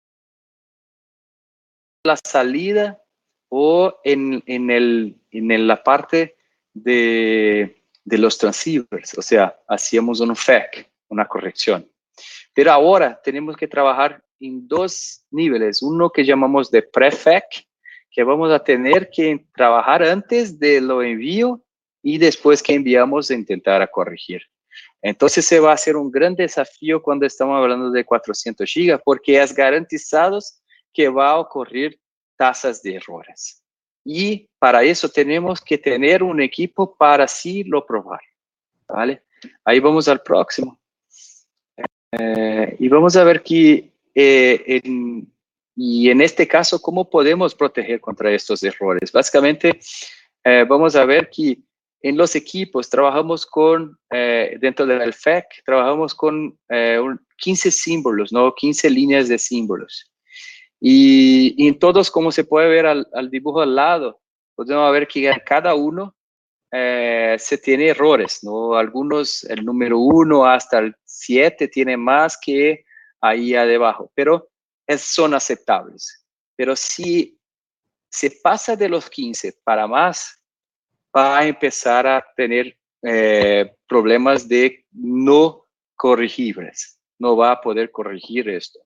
La 2.05 2.17
salida 2.17 3.03
o 3.49 3.99
en, 4.05 4.43
en, 4.47 4.71
el, 4.71 5.17
en 5.31 5.67
la 5.67 5.83
parte 5.83 6.37
de, 6.73 7.83
de 8.05 8.19
los 8.19 8.39
transceivers, 8.39 9.17
o 9.17 9.23
sea, 9.23 9.59
hacíamos 9.69 10.21
un 10.21 10.37
FEC, 10.37 10.91
una 11.09 11.27
corrección. 11.27 11.91
Pero 12.53 12.73
ahora 12.73 13.21
tenemos 13.23 13.57
que 13.57 13.69
trabajar 13.69 14.23
en 14.41 14.69
dos 14.69 15.25
niveles, 15.31 15.83
uno 15.83 16.11
que 16.11 16.25
llamamos 16.25 16.71
de 16.71 16.83
pre-FEC, 16.83 17.67
que 18.15 18.23
vamos 18.23 18.53
a 18.53 18.63
tener 18.63 19.11
que 19.11 19.45
trabajar 19.55 20.05
antes 20.05 20.59
de 20.61 20.81
lo 20.81 21.03
envío 21.03 21.61
y 22.01 22.17
después 22.19 22.63
que 22.63 22.75
enviamos 22.75 23.31
intentar 23.33 23.83
a 23.83 23.89
corregir. 23.89 24.43
Entonces 25.03 25.45
se 25.45 25.59
va 25.59 25.73
a 25.73 25.75
hacer 25.75 25.97
un 25.97 26.13
gran 26.13 26.37
desafío 26.37 27.03
cuando 27.03 27.27
estamos 27.27 27.61
hablando 27.61 27.91
de 27.91 28.05
400 28.05 28.73
GB 28.73 29.01
porque 29.05 29.43
es 29.43 29.53
garantizado 29.53 30.39
que 30.93 31.09
va 31.09 31.31
a 31.31 31.39
ocurrir 31.41 31.99
tasas 32.37 32.81
de 32.83 32.95
errores. 32.95 33.61
Y 34.05 34.49
para 34.61 34.85
eso 34.85 35.09
tenemos 35.09 35.61
que 35.61 35.77
tener 35.77 36.23
un 36.23 36.41
equipo 36.41 36.95
para 36.97 37.25
así 37.25 37.65
lo 37.65 37.85
probar. 37.85 38.21
¿Vale? 38.87 39.23
Ahí 39.65 39.81
vamos 39.81 40.07
al 40.07 40.23
próximo. 40.23 40.79
Eh, 42.13 42.77
y 42.79 42.89
vamos 42.89 43.17
a 43.17 43.25
ver 43.25 43.43
que, 43.43 43.91
eh, 44.15 44.81
y 45.77 46.09
en 46.11 46.21
este 46.21 46.47
caso, 46.47 46.81
¿cómo 46.81 47.11
podemos 47.11 47.55
proteger 47.55 48.01
contra 48.01 48.31
estos 48.31 48.63
errores? 48.63 49.11
Básicamente, 49.11 49.81
eh, 50.45 50.65
vamos 50.69 50.95
a 50.95 51.05
ver 51.05 51.29
que 51.31 51.59
en 52.01 52.17
los 52.17 52.37
equipos 52.37 52.89
trabajamos 52.89 53.45
con, 53.45 53.99
eh, 54.11 54.57
dentro 54.61 54.87
del 54.87 55.13
FEC, 55.13 55.47
trabajamos 55.65 56.15
con 56.15 56.59
15 57.39 57.71
símbolos, 57.71 58.33
¿no? 58.33 58.55
15 58.55 58.91
líneas 58.91 59.29
de 59.29 59.39
símbolos. 59.39 60.13
Y, 60.81 61.67
en 61.67 61.79
todos, 61.79 62.11
como 62.11 62.31
se 62.31 62.45
puede 62.45 62.69
ver 62.69 62.87
al, 62.87 63.31
dibujo 63.31 63.63
al 63.63 63.75
lado, 63.75 64.21
podemos 64.55 64.93
ver 64.93 65.09
que 65.09 65.29
en 65.29 65.41
cada 65.45 65.75
uno 65.75 66.15
se 66.71 67.59
tiene 67.63 67.89
errores, 67.89 68.41
¿no? 68.43 68.75
Algunos, 68.75 69.45
el 69.45 69.65
número 69.65 69.99
1 69.99 70.45
hasta 70.45 70.81
el 70.81 70.95
7 71.05 71.69
tiene 71.69 71.97
más 71.97 72.37
que 72.37 72.85
ahí 73.21 73.55
abajo, 73.55 74.13
pero 74.15 74.51
son 74.99 75.35
aceptables. 75.35 76.27
Pero 76.57 76.77
si 76.77 77.39
se 78.09 78.31
pasa 78.43 78.77
de 78.77 78.89
los 78.89 79.11
15 79.11 79.55
para 79.65 79.87
más, 79.87 80.41
va 81.15 81.39
a 81.39 81.47
empezar 81.47 82.07
a 82.07 82.25
tener 82.37 82.77
eh, 83.03 83.73
problemas 83.89 84.49
de 84.49 84.85
no 84.93 85.67
corregibles. 85.97 86.99
No 87.19 87.37
va 87.37 87.53
a 87.53 87.61
poder 87.61 87.91
corregir 87.91 88.49
esto. 88.49 88.81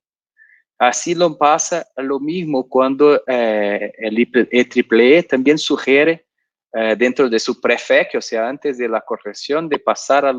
Así 0.78 1.14
lo 1.14 1.36
pasa 1.36 1.86
lo 1.96 2.20
mismo 2.20 2.68
cuando 2.68 3.22
eh, 3.26 3.92
el 3.98 4.18
IEEE 4.18 5.22
también 5.24 5.58
sugiere 5.58 6.26
eh, 6.72 6.94
dentro 6.96 7.28
de 7.28 7.40
su 7.40 7.60
prefec, 7.60 8.14
o 8.14 8.20
sea, 8.20 8.48
antes 8.48 8.78
de 8.78 8.88
la 8.88 9.00
corrección, 9.00 9.68
de 9.68 9.78
pasar 9.78 10.24
a, 10.24 10.34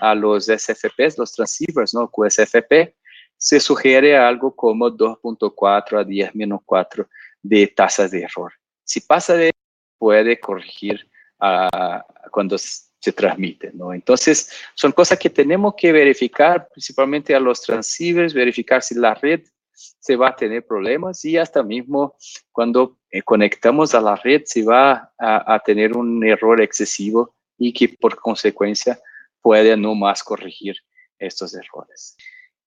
a 0.00 0.14
los 0.14 0.46
SFPs, 0.46 1.18
los 1.18 1.32
transceivers, 1.32 1.94
¿no? 1.94 2.08
QSFP, 2.08 2.94
se 3.36 3.60
sugiere 3.60 4.16
algo 4.16 4.54
como 4.54 4.90
2.4 4.90 6.00
a 6.00 6.04
10 6.04 6.34
menos 6.34 6.60
4 6.64 7.08
de 7.42 7.66
tasas 7.68 8.10
de 8.10 8.22
error. 8.22 8.52
Si 8.84 9.00
pasa 9.00 9.34
de 9.34 9.52
puede 9.98 10.38
corregir 10.38 11.08
uh, 11.40 12.00
cuando 12.30 12.56
se 12.58 13.12
transmite, 13.12 13.70
¿no? 13.72 13.92
Entonces, 13.92 14.50
son 14.74 14.92
cosas 14.92 15.18
que 15.18 15.30
tenemos 15.30 15.74
que 15.76 15.92
verificar, 15.92 16.68
principalmente 16.68 17.34
a 17.34 17.40
los 17.40 17.62
transceivers, 17.62 18.34
verificar 18.34 18.82
si 18.82 18.94
la 18.94 19.14
red 19.14 19.42
se 19.72 20.16
va 20.16 20.28
a 20.28 20.36
tener 20.36 20.66
problemas 20.66 21.24
y 21.24 21.36
hasta 21.36 21.62
mismo 21.62 22.16
cuando 22.50 22.98
eh, 23.10 23.22
conectamos 23.22 23.94
a 23.94 24.00
la 24.00 24.16
red 24.16 24.42
se 24.44 24.64
va 24.64 25.12
a, 25.18 25.54
a, 25.54 25.60
tener 25.60 25.94
un 25.94 26.24
error 26.24 26.60
excesivo 26.62 27.34
y 27.58 27.72
que 27.72 27.90
por 27.90 28.16
consecuencia 28.16 28.98
puede 29.42 29.76
no 29.76 29.94
más 29.94 30.22
corregir 30.22 30.76
estos 31.18 31.54
errores. 31.54 32.16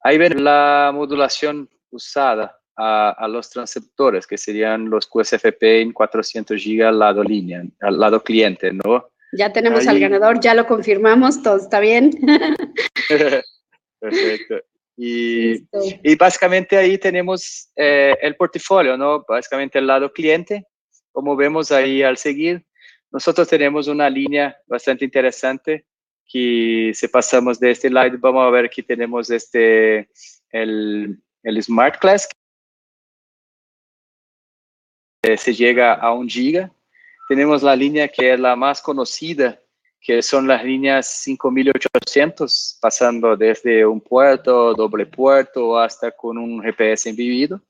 Ahí 0.01 0.17
ven 0.17 0.43
la 0.43 0.91
modulación 0.93 1.69
usada 1.91 2.59
a, 2.75 3.27
los 3.27 3.49
transceptores, 3.49 4.25
que 4.25 4.37
serían 4.37 4.89
los 4.89 5.05
QSFP 5.07 5.81
en 5.81 5.91
400 5.91 6.63
GB 6.63 6.87
al 6.87 6.99
lado 6.99 7.23
línea, 7.23 7.63
al 7.81 7.99
lado 7.99 8.23
cliente, 8.23 8.71
¿no? 8.71 9.09
Ya 9.33 9.51
tenemos 9.51 9.85
al 9.85 9.99
ganador, 9.99 10.39
ya 10.39 10.53
lo 10.53 10.65
confirmamos, 10.65 11.43
todo 11.43 11.57
está 11.57 11.79
bien. 11.81 12.11
Perfecto. 13.99 14.55
Y, 14.95 15.67
y, 16.03 16.15
básicamente 16.15 16.77
ahí 16.77 16.97
tenemos 16.97 17.69
eh, 17.75 18.17
el 18.21 18.35
portafolio, 18.35 18.97
¿no? 18.97 19.23
Básicamente 19.27 19.79
el 19.79 19.87
lado 19.87 20.11
cliente, 20.11 20.65
como 21.11 21.35
vemos 21.35 21.71
ahí 21.71 22.01
al 22.01 22.17
seguir. 22.17 22.65
Nosotros 23.11 23.47
tenemos 23.47 23.87
una 23.87 24.09
línea 24.09 24.57
bastante 24.67 25.05
interesante 25.05 25.85
que 26.31 26.91
si 26.93 27.07
pasamos 27.07 27.59
de 27.59 27.71
este 27.71 27.89
slide, 27.89 28.17
vamos 28.19 28.45
a 28.45 28.51
ver 28.51 28.69
que 28.69 28.83
tenemos 28.83 29.31
este, 29.31 30.07
el, 30.51 31.19
el 31.43 31.63
Smart 31.63 31.99
Class, 31.99 32.29
se 35.37 35.53
llega 35.53 35.95
a 35.95 36.13
un 36.13 36.29
giga. 36.29 36.71
Tenemos 37.27 37.61
la 37.61 37.75
línea 37.75 38.07
que 38.07 38.33
es 38.33 38.39
la 38.39 38.55
más 38.55 38.81
conocida, 38.81 39.59
que 40.01 40.21
son 40.21 40.47
las 40.47 40.63
líneas 40.63 41.07
5800, 41.07 42.77
pasando 42.81 43.35
desde 43.35 43.85
un 43.85 43.99
puerto, 43.99 44.73
doble 44.73 45.05
puerto, 45.05 45.77
hasta 45.77 46.11
con 46.11 46.37
un 46.37 46.61
GPS 46.61 47.09
embebido. 47.09 47.61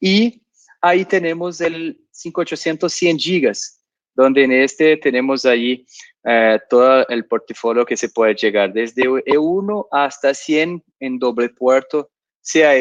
Y 0.00 0.42
ahí 0.80 1.04
tenemos 1.04 1.60
el 1.60 2.00
5800 2.10 2.92
100 2.92 3.18
gigas, 3.18 3.80
donde 4.16 4.44
en 4.44 4.52
este 4.52 4.96
tenemos 4.96 5.44
ahí 5.44 5.86
eh, 6.24 6.58
todo 6.70 7.06
el 7.08 7.26
portafolio 7.26 7.84
que 7.84 7.96
se 7.96 8.08
puede 8.08 8.34
llegar 8.34 8.72
desde 8.72 9.02
E1 9.02 9.86
hasta 9.92 10.32
100 10.32 10.82
en 11.00 11.18
doble 11.18 11.50
puerto, 11.50 12.10
sea 12.40 12.74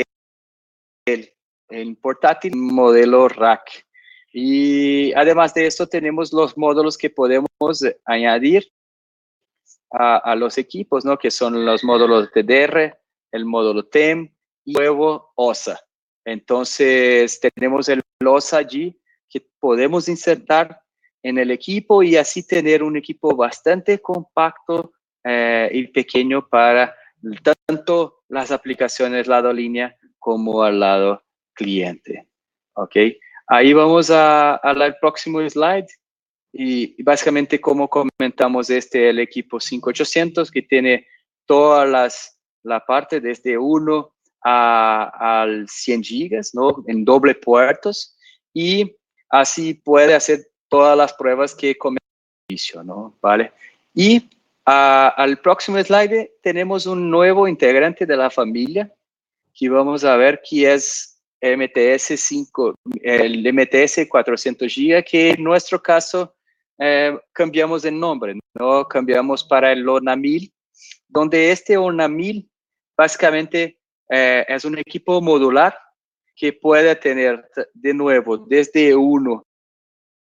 el, 1.05 1.33
el 1.69 1.97
portátil 1.97 2.55
modelo 2.55 3.27
rack. 3.27 3.85
Y 4.31 5.13
además 5.13 5.53
de 5.53 5.67
esto 5.67 5.87
tenemos 5.87 6.31
los 6.33 6.57
módulos 6.57 6.97
que 6.97 7.09
podemos 7.09 7.49
añadir 8.05 8.71
a, 9.91 10.35
los 10.35 10.57
equipos, 10.57 11.05
¿no? 11.05 11.17
que 11.17 11.31
son 11.31 11.65
los 11.65 11.83
módulos 11.83 12.31
TDR, 12.31 12.97
el 13.31 13.45
módulo 13.45 13.85
TEM 13.85 14.33
y 14.65 14.73
luego 14.73 15.31
OSA. 15.35 15.79
Entonces 16.25 17.39
tenemos 17.39 17.87
el 17.87 18.01
OSA 18.25 18.57
allí 18.57 18.99
que 19.29 19.47
podemos 19.59 20.09
insertar 20.09 20.81
en 21.25 21.39
el 21.39 21.49
equipo 21.49 22.03
y 22.03 22.15
así 22.17 22.45
tener 22.45 22.83
un 22.83 22.97
equipo 22.97 23.35
bastante 23.35 23.99
compacto 23.99 24.93
eh, 25.23 25.67
y 25.73 25.87
pequeño 25.87 26.47
para 26.47 26.95
tanto 27.41 28.21
las 28.29 28.51
aplicaciones 28.51 29.25
lado 29.25 29.51
línea 29.51 29.97
como 30.19 30.61
al 30.61 30.79
lado 30.79 31.23
cliente. 31.53 32.27
¿Ok? 32.75 32.95
Ahí 33.47 33.73
vamos 33.73 34.11
al 34.11 34.97
próximo 35.01 35.39
slide. 35.49 35.87
Y 36.53 37.01
básicamente 37.01 37.59
como 37.59 37.89
comentamos 37.89 38.69
este 38.69 39.09
el 39.09 39.17
equipo 39.17 39.59
5800 39.59 40.51
que 40.51 40.61
tiene 40.61 41.07
todas 41.47 41.89
las 41.89 42.39
la 42.61 42.85
parte 42.85 43.19
desde 43.19 43.57
1 43.57 44.15
a, 44.43 45.41
al 45.41 45.67
100 45.67 46.03
gigas, 46.03 46.51
¿no? 46.53 46.83
En 46.87 47.03
doble 47.03 47.33
puertos 47.33 48.15
y 48.53 48.95
así 49.29 49.73
puede 49.73 50.13
hacer 50.13 50.45
todas 50.69 50.97
las 50.97 51.13
pruebas 51.13 51.55
que 51.55 51.75
inicio, 52.49 52.83
¿no? 52.83 53.17
¿Vale? 53.21 53.51
Y 53.93 54.29
ah, 54.65 55.13
al 55.17 55.37
próximo 55.37 55.81
slide 55.81 56.31
tenemos 56.41 56.85
un 56.85 57.09
nuevo 57.09 57.47
integrante 57.47 58.05
de 58.05 58.17
la 58.17 58.29
familia 58.29 58.91
que 59.53 59.69
vamos 59.69 60.03
a 60.03 60.17
ver 60.17 60.41
que 60.47 60.73
es 60.73 61.21
MTS 61.41 62.19
5, 62.19 62.75
el 63.01 63.53
MTS 63.53 64.07
400 64.09 64.73
GB, 64.73 65.03
que 65.03 65.31
en 65.31 65.43
nuestro 65.43 65.81
caso 65.81 66.35
eh, 66.77 67.17
cambiamos 67.31 67.85
el 67.85 67.99
nombre, 67.99 68.37
¿no? 68.53 68.85
Cambiamos 68.85 69.43
para 69.43 69.71
el 69.71 69.87
ONAMIL, 69.87 70.51
donde 71.07 71.51
este 71.51 71.77
ONAMIL 71.77 72.49
básicamente 72.97 73.77
eh, 74.09 74.45
es 74.47 74.65
un 74.65 74.77
equipo 74.77 75.21
modular 75.21 75.77
que 76.35 76.51
puede 76.51 76.95
tener 76.95 77.49
de 77.73 77.93
nuevo 77.93 78.37
desde 78.37 78.93
uno 78.93 79.45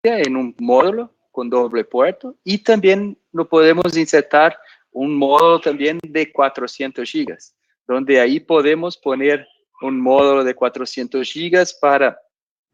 en 0.02 0.36
un 0.36 0.54
módulo 0.58 1.14
con 1.30 1.50
doble 1.50 1.84
puerto 1.84 2.36
y 2.44 2.58
también 2.58 3.18
lo 3.32 3.48
podemos 3.48 3.96
insertar 3.96 4.56
un 4.92 5.14
módulo 5.14 5.60
también 5.60 5.98
de 6.02 6.32
400 6.32 7.08
gigas, 7.08 7.54
donde 7.86 8.20
ahí 8.20 8.40
podemos 8.40 8.96
poner 8.96 9.46
un 9.82 10.00
módulo 10.00 10.42
de 10.42 10.54
400 10.54 11.30
gigas 11.30 11.74
para 11.74 12.18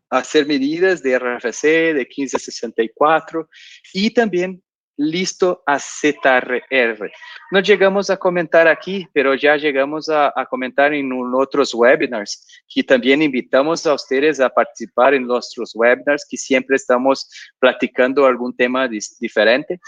hacer 0.08 0.46
medidas 0.46 1.02
de 1.02 1.18
RFC, 1.18 1.62
de 1.94 2.06
1564 2.08 3.48
y 3.92 4.10
también 4.10 4.62
listo 4.96 5.62
a 5.66 5.78
ZRR. 5.78 7.12
No 7.50 7.60
llegamos 7.60 8.10
a 8.10 8.16
comentar 8.16 8.66
aquí, 8.66 9.06
pero 9.12 9.34
ya 9.34 9.56
llegamos 9.56 10.08
a, 10.08 10.32
comentar 10.48 10.94
en 10.94 11.10
otros 11.34 11.74
webinars, 11.74 12.62
que 12.68 12.82
también 12.82 13.22
invitamos 13.22 13.86
a 13.86 13.94
ustedes 13.94 14.40
a 14.40 14.48
participar 14.48 15.14
en 15.14 15.26
nuestros 15.26 15.72
webinars, 15.74 16.26
que 16.28 16.36
siempre 16.36 16.76
estamos 16.76 17.28
platicando 17.58 18.26
algún 18.26 18.56
tema 18.56 18.88
diferente. 18.88 19.78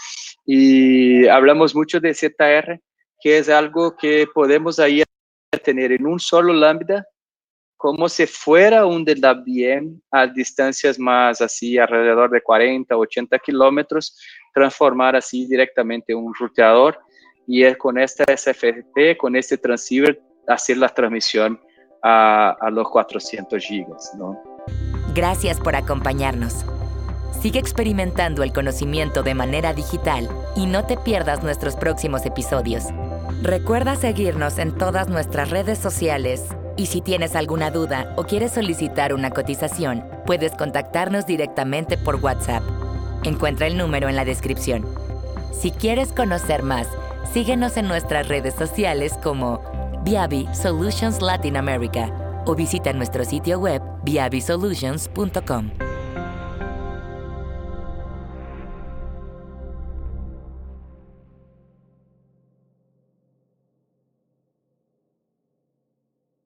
Y 0.45 1.27
hablamos 1.27 1.75
mucho 1.75 1.99
de 1.99 2.13
ZR, 2.13 2.79
que 3.19 3.37
es 3.37 3.49
algo 3.49 3.95
que 3.95 4.27
podemos 4.33 4.79
ahí 4.79 5.03
tener 5.63 5.91
en 5.91 6.05
un 6.05 6.19
solo 6.19 6.53
lambda 6.53 7.05
como 7.79 8.09
si 8.09 8.27
fuera 8.27 8.85
un 8.85 9.05
DWM 9.05 10.01
a 10.11 10.27
distancias 10.27 10.99
más 10.99 11.39
así, 11.39 11.77
alrededor 11.77 12.29
de 12.29 12.41
40, 12.41 12.93
80 12.93 13.39
kilómetros, 13.39 14.19
transformar 14.53 15.15
así 15.15 15.45
directamente 15.45 16.13
un 16.15 16.33
ruteador 16.33 16.99
y 17.47 17.63
es 17.63 17.77
con 17.77 17.97
esta 17.97 18.25
SFP, 18.25 19.17
con 19.17 19.35
este 19.35 19.57
transceiver, 19.57 20.21
hacer 20.47 20.77
la 20.77 20.89
transmisión 20.89 21.59
a, 22.03 22.51
a 22.59 22.69
los 22.69 22.89
400 22.89 23.63
gigas. 23.63 24.11
¿no? 24.17 24.37
Gracias 25.13 25.59
por 25.59 25.75
acompañarnos. 25.75 26.65
Sigue 27.41 27.59
experimentando 27.59 28.43
el 28.43 28.51
conocimiento 28.51 29.23
de 29.23 29.33
manera 29.33 29.73
digital 29.73 30.29
y 30.55 30.65
no 30.65 30.85
te 30.85 30.97
pierdas 30.97 31.41
nuestros 31.41 31.75
próximos 31.75 32.25
episodios. 32.25 32.83
Recuerda 33.41 33.95
seguirnos 33.95 34.57
en 34.59 34.75
todas 34.77 35.07
nuestras 35.07 35.49
redes 35.49 35.79
sociales 35.79 36.43
y 36.75 36.87
si 36.87 37.01
tienes 37.01 37.35
alguna 37.35 37.71
duda 37.71 38.13
o 38.17 38.23
quieres 38.23 38.53
solicitar 38.53 39.13
una 39.13 39.31
cotización, 39.31 40.03
puedes 40.25 40.51
contactarnos 40.53 41.25
directamente 41.25 41.97
por 41.97 42.17
WhatsApp. 42.17 42.63
Encuentra 43.23 43.67
el 43.67 43.77
número 43.77 44.09
en 44.09 44.15
la 44.15 44.25
descripción. 44.25 44.85
Si 45.51 45.71
quieres 45.71 46.13
conocer 46.13 46.63
más, 46.63 46.87
síguenos 47.33 47.77
en 47.77 47.87
nuestras 47.87 48.27
redes 48.27 48.55
sociales 48.55 49.13
como 49.21 49.61
Viavi 50.03 50.47
Solutions 50.53 51.21
Latin 51.21 51.57
America 51.57 52.11
o 52.45 52.55
visita 52.55 52.93
nuestro 52.93 53.25
sitio 53.25 53.59
web 53.59 53.81
viavisolutions.com. 54.03 55.88